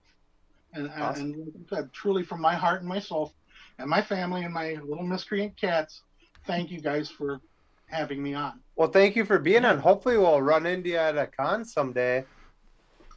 And, 0.73 0.91
awesome. 0.97 1.23
and 1.23 1.39
like 1.39 1.53
I 1.71 1.75
said, 1.75 1.93
truly 1.93 2.23
from 2.23 2.41
my 2.41 2.55
heart 2.55 2.81
and 2.81 2.89
my 2.89 2.99
soul 2.99 3.33
and 3.79 3.89
my 3.89 4.01
family 4.01 4.43
and 4.43 4.53
my 4.53 4.77
little 4.85 5.03
miscreant 5.03 5.57
cats, 5.57 6.01
thank 6.45 6.71
you 6.71 6.79
guys 6.79 7.09
for 7.09 7.41
having 7.87 8.21
me 8.21 8.33
on. 8.33 8.59
Well, 8.75 8.89
thank 8.89 9.15
you 9.15 9.25
for 9.25 9.39
being 9.39 9.65
on. 9.65 9.79
Hopefully 9.79 10.17
we'll 10.17 10.41
run 10.41 10.65
into 10.65 10.89
you 10.89 10.97
at 10.97 11.17
a 11.17 11.27
con 11.27 11.65
someday. 11.65 12.23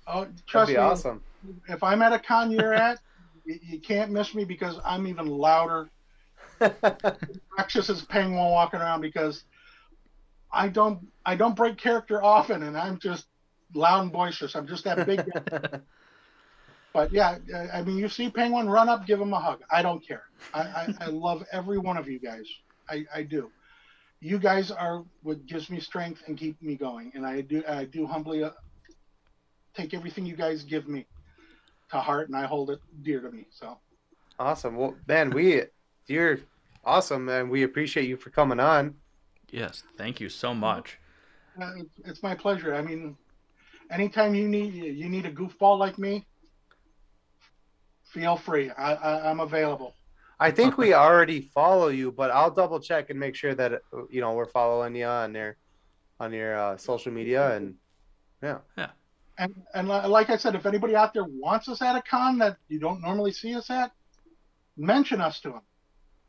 Oh, 0.06 0.26
trust 0.46 0.52
That'd 0.52 0.68
be 0.68 0.72
me, 0.74 0.78
awesome. 0.78 1.22
If 1.68 1.82
I'm 1.82 2.02
at 2.02 2.12
a 2.12 2.18
con 2.18 2.50
you're 2.50 2.74
at, 2.74 2.98
you 3.44 3.80
can't 3.80 4.10
miss 4.10 4.34
me 4.34 4.44
because 4.44 4.76
I'm 4.84 5.06
even 5.06 5.26
louder. 5.26 5.90
Alexis 7.58 7.88
is 7.88 8.02
Penguin 8.02 8.36
walking 8.36 8.80
around 8.80 9.00
because 9.00 9.44
I 10.52 10.68
don't 10.68 11.06
I 11.24 11.34
don't 11.34 11.56
break 11.56 11.76
character 11.76 12.22
often, 12.22 12.62
and 12.62 12.76
I'm 12.76 12.98
just 12.98 13.26
loud 13.74 14.02
and 14.02 14.12
boisterous. 14.12 14.54
I'm 14.54 14.66
just 14.66 14.84
that 14.84 15.06
big 15.06 15.24
guy. 15.32 15.80
but 16.92 17.12
yeah, 17.12 17.38
I 17.72 17.82
mean, 17.82 17.96
you 17.96 18.08
see 18.08 18.30
Penguin 18.30 18.68
run 18.68 18.88
up, 18.88 19.06
give 19.06 19.20
him 19.20 19.32
a 19.32 19.40
hug. 19.40 19.60
I 19.70 19.82
don't 19.82 20.06
care. 20.06 20.24
I, 20.52 20.60
I, 20.60 20.94
I 21.00 21.06
love 21.06 21.44
every 21.52 21.78
one 21.78 21.96
of 21.96 22.08
you 22.08 22.18
guys. 22.18 22.46
I, 22.88 23.04
I 23.14 23.22
do. 23.22 23.50
You 24.20 24.38
guys 24.38 24.70
are 24.70 25.04
what 25.22 25.46
gives 25.46 25.70
me 25.70 25.80
strength 25.80 26.22
and 26.26 26.36
keep 26.36 26.60
me 26.62 26.76
going, 26.76 27.12
and 27.14 27.26
I 27.26 27.40
do 27.40 27.62
I 27.68 27.86
do 27.86 28.06
humbly 28.06 28.44
uh, 28.44 28.50
take 29.74 29.94
everything 29.94 30.26
you 30.26 30.36
guys 30.36 30.62
give 30.62 30.86
me 30.86 31.06
to 31.90 31.98
heart, 31.98 32.28
and 32.28 32.36
I 32.36 32.46
hold 32.46 32.70
it 32.70 32.78
dear 33.02 33.20
to 33.20 33.30
me. 33.30 33.46
So 33.50 33.78
awesome. 34.38 34.76
Well, 34.76 34.94
man, 35.08 35.30
we 35.30 35.62
you're 36.06 36.38
awesome, 36.84 37.28
and 37.28 37.50
we 37.50 37.64
appreciate 37.64 38.08
you 38.08 38.16
for 38.16 38.30
coming 38.30 38.60
on. 38.60 38.94
Yes, 39.50 39.82
thank 39.96 40.20
you 40.20 40.28
so 40.28 40.54
much. 40.54 40.98
Uh, 41.60 41.72
it's 42.04 42.22
my 42.22 42.34
pleasure. 42.34 42.74
I 42.74 42.82
mean, 42.82 43.16
anytime 43.90 44.34
you 44.34 44.48
need 44.48 44.74
you 44.74 45.08
need 45.08 45.26
a 45.26 45.32
goofball 45.32 45.78
like 45.78 45.98
me, 45.98 46.26
feel 48.12 48.36
free. 48.36 48.70
I, 48.70 48.94
I 48.94 49.30
am 49.30 49.40
available. 49.40 49.94
I 50.38 50.50
think 50.50 50.76
we 50.76 50.92
already 50.92 51.40
follow 51.40 51.88
you, 51.88 52.10
but 52.10 52.30
I'll 52.30 52.50
double 52.50 52.80
check 52.80 53.10
and 53.10 53.18
make 53.18 53.34
sure 53.36 53.54
that 53.54 53.82
you 54.10 54.20
know 54.20 54.32
we're 54.32 54.46
following 54.46 54.94
you 54.94 55.06
on 55.06 55.34
your 55.34 55.56
on 56.18 56.32
your 56.32 56.58
uh, 56.58 56.76
social 56.76 57.12
media 57.12 57.56
and 57.56 57.74
yeah. 58.42 58.58
Yeah. 58.76 58.90
And 59.38 59.54
and 59.74 59.88
like 59.88 60.30
I 60.30 60.36
said, 60.36 60.54
if 60.54 60.66
anybody 60.66 60.94
out 60.94 61.14
there 61.14 61.24
wants 61.24 61.68
us 61.68 61.80
at 61.80 61.96
a 61.96 62.02
con 62.02 62.38
that 62.38 62.56
you 62.68 62.78
don't 62.78 63.00
normally 63.00 63.32
see 63.32 63.54
us 63.54 63.70
at, 63.70 63.92
mention 64.76 65.20
us 65.20 65.40
to 65.40 65.50
them. 65.50 65.62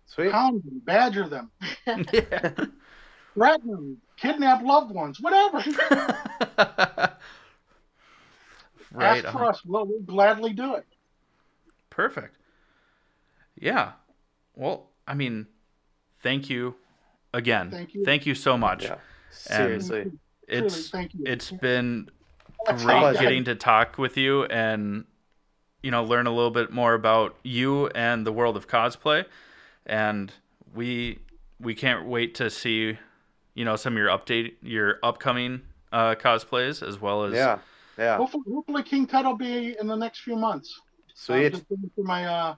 Sweet. 0.06 0.32
Hound 0.32 0.64
them, 0.64 0.82
badger 0.84 1.28
them, 1.28 1.52
yeah. 1.88 2.52
threaten 3.34 3.68
them, 3.72 3.98
kidnap 4.18 4.64
loved 4.64 4.94
ones, 4.94 5.20
whatever. 5.20 5.64
right. 8.92 9.26
Ask 9.26 9.32
for 9.32 9.46
us. 9.46 9.62
We'll, 9.66 9.86
we'll 9.86 10.02
gladly 10.02 10.54
do 10.54 10.76
it. 10.76 10.86
Perfect. 11.94 12.36
Yeah. 13.56 13.92
Well, 14.56 14.90
I 15.08 15.14
mean, 15.14 15.46
thank 16.24 16.50
you 16.50 16.74
again. 17.34 17.70
Thank 17.70 17.94
you. 17.94 18.04
Thank 18.04 18.26
you 18.26 18.34
so 18.34 18.58
much. 18.58 18.86
Yeah. 18.86 18.96
Seriously. 19.30 20.02
And 20.02 20.20
it's 20.48 20.92
really, 20.92 21.10
it's 21.24 21.52
been 21.52 22.10
great 22.78 23.20
getting 23.20 23.44
to 23.44 23.54
talk 23.54 24.00
with 24.00 24.18
you 24.18 24.46
and 24.46 25.06
you 25.84 25.92
know 25.92 26.04
learn 26.04 26.26
a 26.26 26.32
little 26.32 26.52
bit 26.52 26.72
more 26.72 26.94
about 26.94 27.36
you 27.44 27.88
and 27.90 28.26
the 28.26 28.32
world 28.32 28.56
of 28.56 28.68
cosplay 28.68 29.26
and 29.86 30.32
we 30.74 31.20
we 31.60 31.76
can't 31.76 32.06
wait 32.06 32.36
to 32.36 32.50
see 32.50 32.98
you 33.54 33.66
know 33.66 33.76
some 33.76 33.94
of 33.94 33.98
your 33.98 34.08
update 34.08 34.54
your 34.62 34.98
upcoming 35.04 35.62
uh, 35.92 36.16
cosplays 36.16 36.88
as 36.88 37.02
well 37.02 37.24
as 37.24 37.34
yeah 37.34 37.60
yeah 37.98 38.16
hopefully, 38.16 38.44
hopefully 38.48 38.84
king 38.84 39.06
tut 39.06 39.26
will 39.26 39.36
be 39.36 39.76
in 39.80 39.88
the 39.88 39.96
next 39.96 40.22
few 40.22 40.38
months 40.38 40.80
sweet 41.14 41.48
uh, 41.48 41.50
just 41.50 41.66
for 41.68 42.04
my 42.04 42.26
uh 42.26 42.56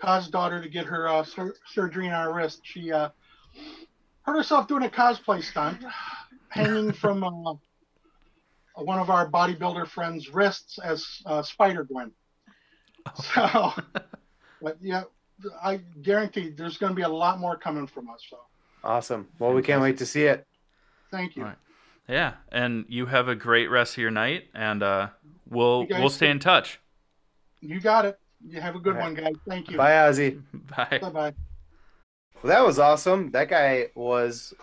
cos 0.00 0.28
daughter 0.28 0.62
to 0.62 0.68
get 0.68 0.86
her 0.86 1.08
uh, 1.08 1.22
sur- 1.22 1.56
surgery 1.66 2.06
on 2.08 2.24
her 2.24 2.32
wrist 2.32 2.60
she 2.62 2.90
uh 2.92 3.10
hurt 4.22 4.36
herself 4.36 4.66
doing 4.66 4.84
a 4.84 4.88
cosplay 4.88 5.42
stunt 5.42 5.84
hanging 6.48 6.92
from 7.00 7.24
uh, 7.24 7.54
one 8.74 8.98
of 8.98 9.10
our 9.10 9.30
bodybuilder 9.30 9.86
friends' 9.86 10.32
wrists 10.32 10.78
as 10.78 11.06
uh, 11.26 11.42
Spider 11.42 11.84
Gwen. 11.84 12.12
So, 13.34 13.72
but 14.60 14.76
yeah, 14.80 15.04
I 15.62 15.80
guarantee 16.02 16.50
there's 16.50 16.76
going 16.76 16.90
to 16.90 16.96
be 16.96 17.02
a 17.02 17.08
lot 17.08 17.40
more 17.40 17.56
coming 17.56 17.86
from 17.86 18.10
us. 18.10 18.22
So 18.28 18.38
awesome! 18.84 19.28
Well, 19.38 19.52
we 19.52 19.62
can't 19.62 19.80
wait 19.80 19.98
to 19.98 20.06
see 20.06 20.24
it. 20.24 20.46
Thank 21.10 21.36
you. 21.36 21.50
Yeah, 22.08 22.34
and 22.50 22.84
you 22.88 23.06
have 23.06 23.28
a 23.28 23.34
great 23.34 23.70
rest 23.70 23.94
of 23.94 23.98
your 23.98 24.10
night, 24.10 24.48
and 24.54 24.82
uh, 24.82 25.08
we'll 25.48 25.86
we'll 25.88 26.10
stay 26.10 26.30
in 26.30 26.40
touch. 26.40 26.79
You 27.60 27.80
got 27.80 28.04
it. 28.04 28.18
You 28.46 28.60
have 28.60 28.74
a 28.74 28.78
good 28.78 28.94
right. 28.94 29.02
one, 29.02 29.14
guys. 29.14 29.34
Thank 29.48 29.70
you. 29.70 29.76
Bye, 29.76 29.92
Ozzy. 29.92 30.42
Bye. 30.76 30.98
Bye. 31.00 31.10
Bye. 31.10 31.34
Well, 32.42 32.50
that 32.50 32.64
was 32.64 32.78
awesome. 32.78 33.30
That 33.32 33.48
guy 33.48 33.88
was 33.94 34.54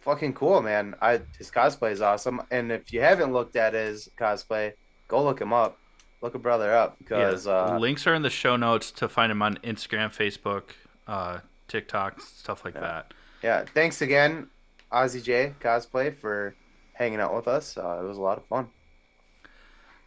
fucking 0.00 0.34
cool, 0.34 0.62
man. 0.62 0.94
I 1.00 1.20
his 1.38 1.50
cosplay 1.50 1.90
is 1.90 2.00
awesome, 2.00 2.42
and 2.50 2.70
if 2.70 2.92
you 2.92 3.00
haven't 3.00 3.32
looked 3.32 3.56
at 3.56 3.74
his 3.74 4.08
cosplay, 4.18 4.74
go 5.08 5.24
look 5.24 5.40
him 5.40 5.52
up. 5.52 5.78
Look 6.22 6.34
a 6.34 6.38
brother 6.38 6.72
up 6.72 6.96
because 6.98 7.46
yeah. 7.46 7.74
uh, 7.74 7.78
links 7.78 8.06
are 8.06 8.14
in 8.14 8.22
the 8.22 8.30
show 8.30 8.56
notes 8.56 8.90
to 8.92 9.08
find 9.08 9.30
him 9.30 9.42
on 9.42 9.56
Instagram, 9.56 10.08
Facebook, 10.08 10.70
uh, 11.06 11.40
TikTok, 11.68 12.20
stuff 12.20 12.64
like 12.64 12.74
yeah. 12.74 12.80
that. 12.80 13.14
yeah, 13.42 13.64
thanks 13.74 14.00
again, 14.00 14.48
Ozzy 14.92 15.22
J 15.22 15.52
cosplay 15.60 16.16
for 16.16 16.54
hanging 16.94 17.20
out 17.20 17.34
with 17.34 17.48
us. 17.48 17.76
Uh, 17.76 17.98
it 18.00 18.04
was 18.04 18.16
a 18.16 18.22
lot 18.22 18.38
of 18.38 18.46
fun. 18.46 18.68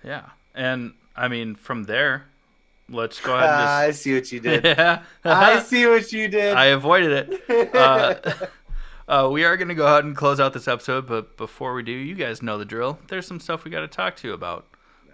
Yeah, 0.03 0.29
and 0.55 0.93
I 1.18 1.28
mean 1.28 1.55
from 1.55 1.84
there, 1.86 2.26
let's 2.89 3.20
go 3.20 3.34
Ah, 3.34 3.38
ahead 3.38 3.89
I 3.89 3.91
see 3.91 4.13
what 4.13 4.32
you 4.32 4.39
did. 4.39 4.63
yeah. 4.65 5.03
I 5.26 5.59
see 5.61 5.86
what 5.88 6.11
you 6.13 6.28
did. 6.28 6.53
I 6.55 6.65
avoided 6.68 7.11
it. 7.49 7.72
Uh, 7.74 8.15
uh, 9.07 9.30
we 9.32 9.43
are 9.43 9.57
going 9.57 9.68
to 9.70 9.76
go 9.76 9.86
ahead 9.86 10.03
and 10.03 10.15
close 10.15 10.39
out 10.39 10.53
this 10.53 10.68
episode, 10.68 11.07
but 11.07 11.36
before 11.38 11.74
we 11.74 11.84
do, 11.84 11.91
you 11.91 12.13
guys 12.15 12.41
know 12.41 12.57
the 12.57 12.65
drill. 12.65 12.99
There's 13.07 13.26
some 13.26 13.39
stuff 13.39 13.63
we 13.65 13.72
got 13.72 13.82
to 13.82 13.88
talk 13.88 14.15
to 14.18 14.28
you 14.28 14.34
about. 14.34 14.65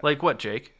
Like 0.02 0.22
what, 0.22 0.38
Jake? 0.38 0.72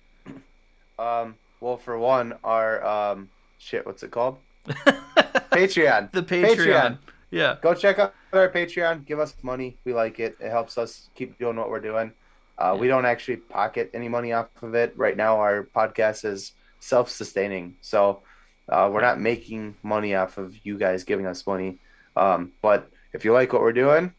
um, 0.99 1.35
well, 1.61 1.77
for 1.77 1.99
one, 1.99 2.35
our 2.45 2.85
um, 2.85 3.29
shit, 3.59 3.87
what's 3.87 4.03
it 4.03 4.11
called? 4.11 4.39
Patreon. 4.67 6.11
the 6.13 6.23
Patreon. 6.23 6.57
Patreon. 6.57 6.99
Yeah. 7.31 7.57
Go 7.63 7.75
check 7.75 7.99
out 7.99 8.15
our 8.33 8.49
Patreon. 8.49 9.05
Give 9.07 9.19
us 9.19 9.35
money. 9.43 9.77
We 9.85 9.93
like 9.95 10.21
it. 10.21 10.37
It 10.41 10.51
helps 10.51 10.79
us 10.79 11.09
keep 11.15 11.39
doing 11.39 11.57
what 11.57 11.71
we're 11.71 11.81
doing. 11.81 12.13
Uh, 12.59 12.77
We 12.79 12.89
don't 12.89 13.05
actually 13.05 13.37
pocket 13.37 13.91
any 13.95 14.09
money 14.09 14.33
off 14.33 14.49
of 14.63 14.75
it. 14.75 14.95
Right 14.97 15.17
now, 15.17 15.41
our 15.41 15.65
podcast 15.65 16.25
is 16.25 16.53
self 16.81 17.11
sustaining. 17.11 17.77
So 17.81 18.23
uh, 18.69 18.91
we're 18.93 19.01
not 19.01 19.21
making 19.21 19.77
money 19.83 20.15
off 20.15 20.39
of 20.39 20.55
you 20.65 20.79
guys 20.79 21.05
giving 21.05 21.27
us 21.27 21.47
money. 21.47 21.79
Um, 22.17 22.53
but 22.63 22.91
if 23.13 23.25
you 23.25 23.33
like 23.33 23.53
what 23.53 23.63
we're 23.63 23.73
doing 23.73 24.13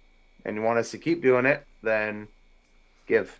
and 0.43 0.55
you 0.55 0.61
want 0.61 0.79
us 0.79 0.91
to 0.91 0.97
keep 0.97 1.21
doing 1.21 1.45
it, 1.45 1.65
then 1.81 2.27
give. 3.07 3.39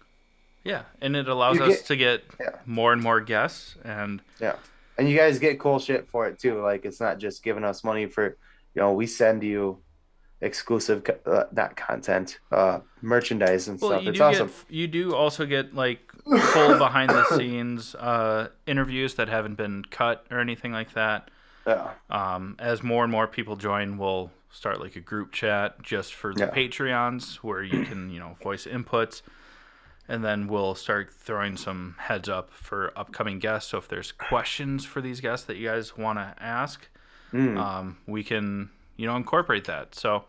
Yeah, 0.64 0.84
and 1.02 1.16
it 1.16 1.28
allows 1.28 1.58
You 1.58 1.64
us 1.66 1.78
get- 1.78 1.86
to 1.86 1.96
get 1.96 2.24
Yeah. 2.40 2.56
more 2.66 2.92
and 2.94 3.02
more 3.02 3.22
guests 3.22 3.76
and 3.84 4.22
yeah, 4.40 4.56
And 4.98 5.10
you 5.10 5.16
guys 5.18 5.38
get 5.40 5.60
cool 5.60 5.78
shit 5.80 6.08
for 6.08 6.26
it 6.28 6.40
too. 6.40 6.62
Like 6.62 6.86
it's 6.86 7.00
not 7.02 7.20
just 7.20 7.44
giving 7.44 7.64
us 7.66 7.84
money 7.84 8.06
for, 8.08 8.38
you 8.74 8.82
know, 8.82 8.94
we 8.94 9.06
send 9.08 9.44
you 9.44 9.78
exclusive, 10.42 11.04
uh, 11.26 11.44
not 11.52 11.76
content, 11.76 12.40
uh, 12.52 12.80
merchandise 13.02 13.68
and 13.68 13.80
well, 13.80 13.92
stuff. 13.92 14.08
It's 14.08 14.20
awesome. 14.20 14.48
get 14.48 14.56
you 14.70 14.88
do 14.88 15.16
also 15.16 15.46
get 15.46 15.74
like 15.74 16.12
full 16.24 16.78
behind 16.78 17.10
the 17.10 17.26
scenes 17.38 17.96
uh, 17.96 18.50
interviews 18.68 19.16
that 19.16 19.28
haven't 19.30 19.56
been 19.56 19.84
cut 19.90 20.26
or 20.32 20.40
anything 20.40 20.72
like 20.72 20.94
that. 20.94 21.32
Yeah. 21.66 21.90
Um, 22.10 22.56
as 22.60 22.84
more 22.84 23.04
and 23.04 23.12
more 23.12 23.28
people 23.28 23.56
join, 23.56 23.98
we'll 23.98 24.32
start 24.52 24.80
like 24.80 24.96
a 24.96 25.00
group 25.02 25.32
chat 25.32 25.82
just 25.82 26.14
for 26.14 26.34
the 26.34 26.42
Yeah. 26.42 26.52
Patreons 26.52 27.36
where 27.38 27.64
you 27.64 27.84
can, 27.86 28.10
you 28.12 28.20
know, 28.20 28.38
voice 28.44 28.66
inputs. 28.66 29.22
And 30.08 30.24
then 30.24 30.48
we'll 30.48 30.76
start 30.76 31.12
throwing 31.12 31.58
some 31.58 31.96
heads 31.98 32.30
up 32.30 32.52
for 32.54 32.94
upcoming 32.96 33.40
guests. 33.40 33.72
So 33.72 33.80
if 33.80 33.88
there's 33.88 34.12
questions 34.12 34.86
for 34.86 35.02
these 35.02 35.20
guests 35.20 35.48
that 35.48 35.58
you 35.58 35.68
guys 35.68 35.98
want 35.98 36.20
to 36.20 36.36
ask, 36.40 36.88
Mm. 37.34 37.58
um, 37.58 37.98
we 38.06 38.24
can, 38.24 38.70
you 38.96 39.06
know, 39.06 39.16
incorporate 39.16 39.66
that. 39.66 39.96
So 39.96 40.24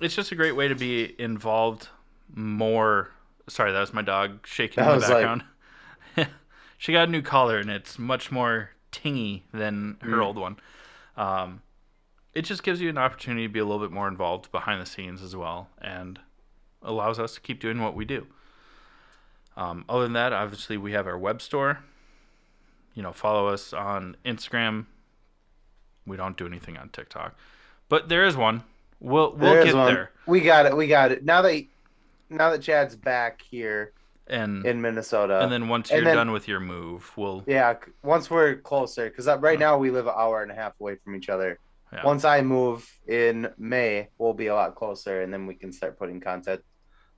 it's 0.00 0.14
just 0.14 0.32
a 0.32 0.34
great 0.34 0.52
way 0.56 0.68
to 0.68 0.74
be 0.74 1.14
involved 1.20 1.88
more. 2.34 3.10
Sorry, 3.48 3.72
that 3.72 3.80
was 3.80 3.92
my 3.92 4.02
dog 4.02 4.46
shaking 4.46 4.82
That 4.84 4.92
in 4.94 5.00
the 5.00 5.06
was 5.06 5.10
like- 5.10 5.24
background. 6.16 6.28
she 6.78 6.92
got 6.92 7.08
a 7.08 7.10
new 7.10 7.22
collar 7.22 7.58
and 7.58 7.70
it's 7.70 7.98
much 7.98 8.30
more 8.30 8.70
tingy 8.92 9.42
than 9.52 9.96
her 10.02 10.16
Mm. 10.18 10.24
old 10.24 10.36
one. 10.38 10.56
Um, 11.16 11.62
it 12.34 12.42
just 12.42 12.62
gives 12.62 12.80
you 12.80 12.88
an 12.88 12.98
opportunity 12.98 13.46
to 13.46 13.52
be 13.52 13.58
a 13.58 13.64
little 13.64 13.80
bit 13.80 13.92
more 13.92 14.08
involved 14.08 14.50
behind 14.52 14.80
the 14.80 14.86
scenes 14.86 15.22
as 15.22 15.36
well 15.36 15.68
and 15.80 16.18
allows 16.82 17.18
us 17.18 17.34
to 17.34 17.40
keep 17.40 17.60
doing 17.60 17.80
what 17.80 17.94
we 17.94 18.04
do. 18.04 18.26
Um, 19.56 19.84
other 19.88 20.04
than 20.04 20.14
that, 20.14 20.32
obviously, 20.32 20.76
we 20.78 20.92
have 20.92 21.06
our 21.06 21.18
web 21.18 21.42
store. 21.42 21.80
You 22.94 23.02
know, 23.02 23.12
follow 23.12 23.48
us 23.48 23.72
on 23.72 24.16
Instagram. 24.24 24.86
We 26.06 26.16
don't 26.16 26.36
do 26.36 26.46
anything 26.46 26.76
on 26.78 26.88
TikTok, 26.88 27.34
but 27.92 28.08
there 28.08 28.24
is 28.24 28.38
one. 28.38 28.64
We'll 29.00 29.32
we'll 29.32 29.52
There's 29.52 29.74
get 29.74 29.84
there. 29.84 30.12
We 30.26 30.40
got 30.40 30.64
it. 30.64 30.74
We 30.74 30.86
got 30.86 31.12
it. 31.12 31.26
Now 31.26 31.42
that 31.42 31.66
now 32.30 32.48
that 32.50 32.62
Chad's 32.62 32.96
back 32.96 33.42
here 33.42 33.92
And 34.26 34.64
in 34.64 34.80
Minnesota, 34.80 35.40
and 35.42 35.52
then 35.52 35.68
once 35.68 35.90
you're 35.90 36.02
then- 36.02 36.16
done 36.16 36.32
with 36.32 36.48
your 36.48 36.58
move, 36.58 37.12
we'll 37.18 37.44
yeah, 37.46 37.74
once 38.02 38.30
we're 38.30 38.56
closer, 38.56 39.10
because 39.10 39.26
right 39.26 39.36
uh-huh. 39.36 39.56
now 39.56 39.76
we 39.76 39.90
live 39.90 40.06
an 40.06 40.14
hour 40.16 40.42
and 40.42 40.50
a 40.50 40.54
half 40.54 40.72
away 40.80 40.96
from 41.04 41.14
each 41.14 41.28
other. 41.28 41.58
Yeah. 41.92 42.02
Once 42.02 42.24
I 42.24 42.40
move 42.40 42.90
in 43.06 43.50
May, 43.58 44.08
we'll 44.16 44.32
be 44.32 44.46
a 44.46 44.54
lot 44.54 44.74
closer, 44.74 45.20
and 45.20 45.30
then 45.30 45.46
we 45.46 45.54
can 45.54 45.70
start 45.70 45.98
putting 45.98 46.18
content 46.18 46.62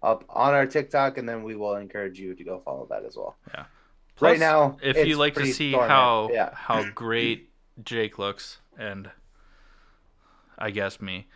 up 0.03 0.25
on 0.29 0.55
our 0.55 0.67
TikTok, 0.67 1.19
and 1.19 1.29
then 1.29 1.45
we 1.45 1.55
will 1.55 1.77
encourage 1.77 2.19
you 2.19 2.35
to 2.35 2.43
go 2.43 2.61
follow 2.65 2.89
that 2.91 3.05
as 3.05 3.17
well. 3.17 3.37
Yeah. 3.55 3.67
right 4.19 4.41
now, 4.41 4.77
if 4.83 5.07
you 5.07 5.19
like 5.19 5.35
to 5.35 5.47
see 5.47 5.71
dormant. 5.71 5.93
how 5.93 6.31
yeah, 6.33 6.51
how 6.53 6.83
great 6.91 7.51
Jake 7.85 8.19
looks, 8.19 8.59
and 8.77 9.09
I 10.59 10.71
guess 10.71 11.01
me, 11.01 11.27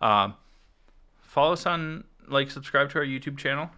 um, 0.00 0.34
follow 1.20 1.52
us 1.52 1.66
on 1.66 2.04
like 2.26 2.50
subscribe 2.50 2.90
to 2.90 2.98
our 2.98 3.04
YouTube 3.04 3.36
channel. 3.38 3.70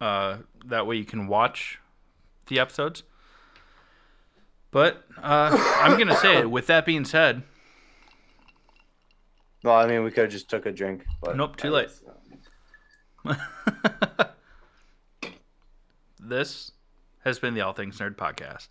Uh, 0.00 0.38
that 0.66 0.86
way 0.86 0.96
you 0.96 1.04
can 1.04 1.26
watch 1.26 1.78
the 2.46 2.58
episodes. 2.58 3.02
But 4.70 5.04
uh, 5.20 5.50
I'm 5.80 5.98
gonna 5.98 6.16
say 6.16 6.38
it. 6.38 6.50
With 6.50 6.66
that 6.68 6.86
being 6.86 7.04
said, 7.04 7.42
well, 9.64 9.76
I 9.76 9.86
mean, 9.86 10.04
we 10.04 10.10
could 10.10 10.22
have 10.22 10.30
just 10.30 10.48
took 10.48 10.64
a 10.66 10.72
drink, 10.72 11.04
but 11.22 11.36
Nope, 11.36 11.56
too 11.56 11.70
late. 11.70 11.90
uh, 13.26 13.34
this 16.20 16.72
has 17.24 17.38
been 17.38 17.54
the 17.54 17.60
All 17.60 17.72
Things 17.72 17.98
Nerd 17.98 18.16
podcast. 18.16 18.68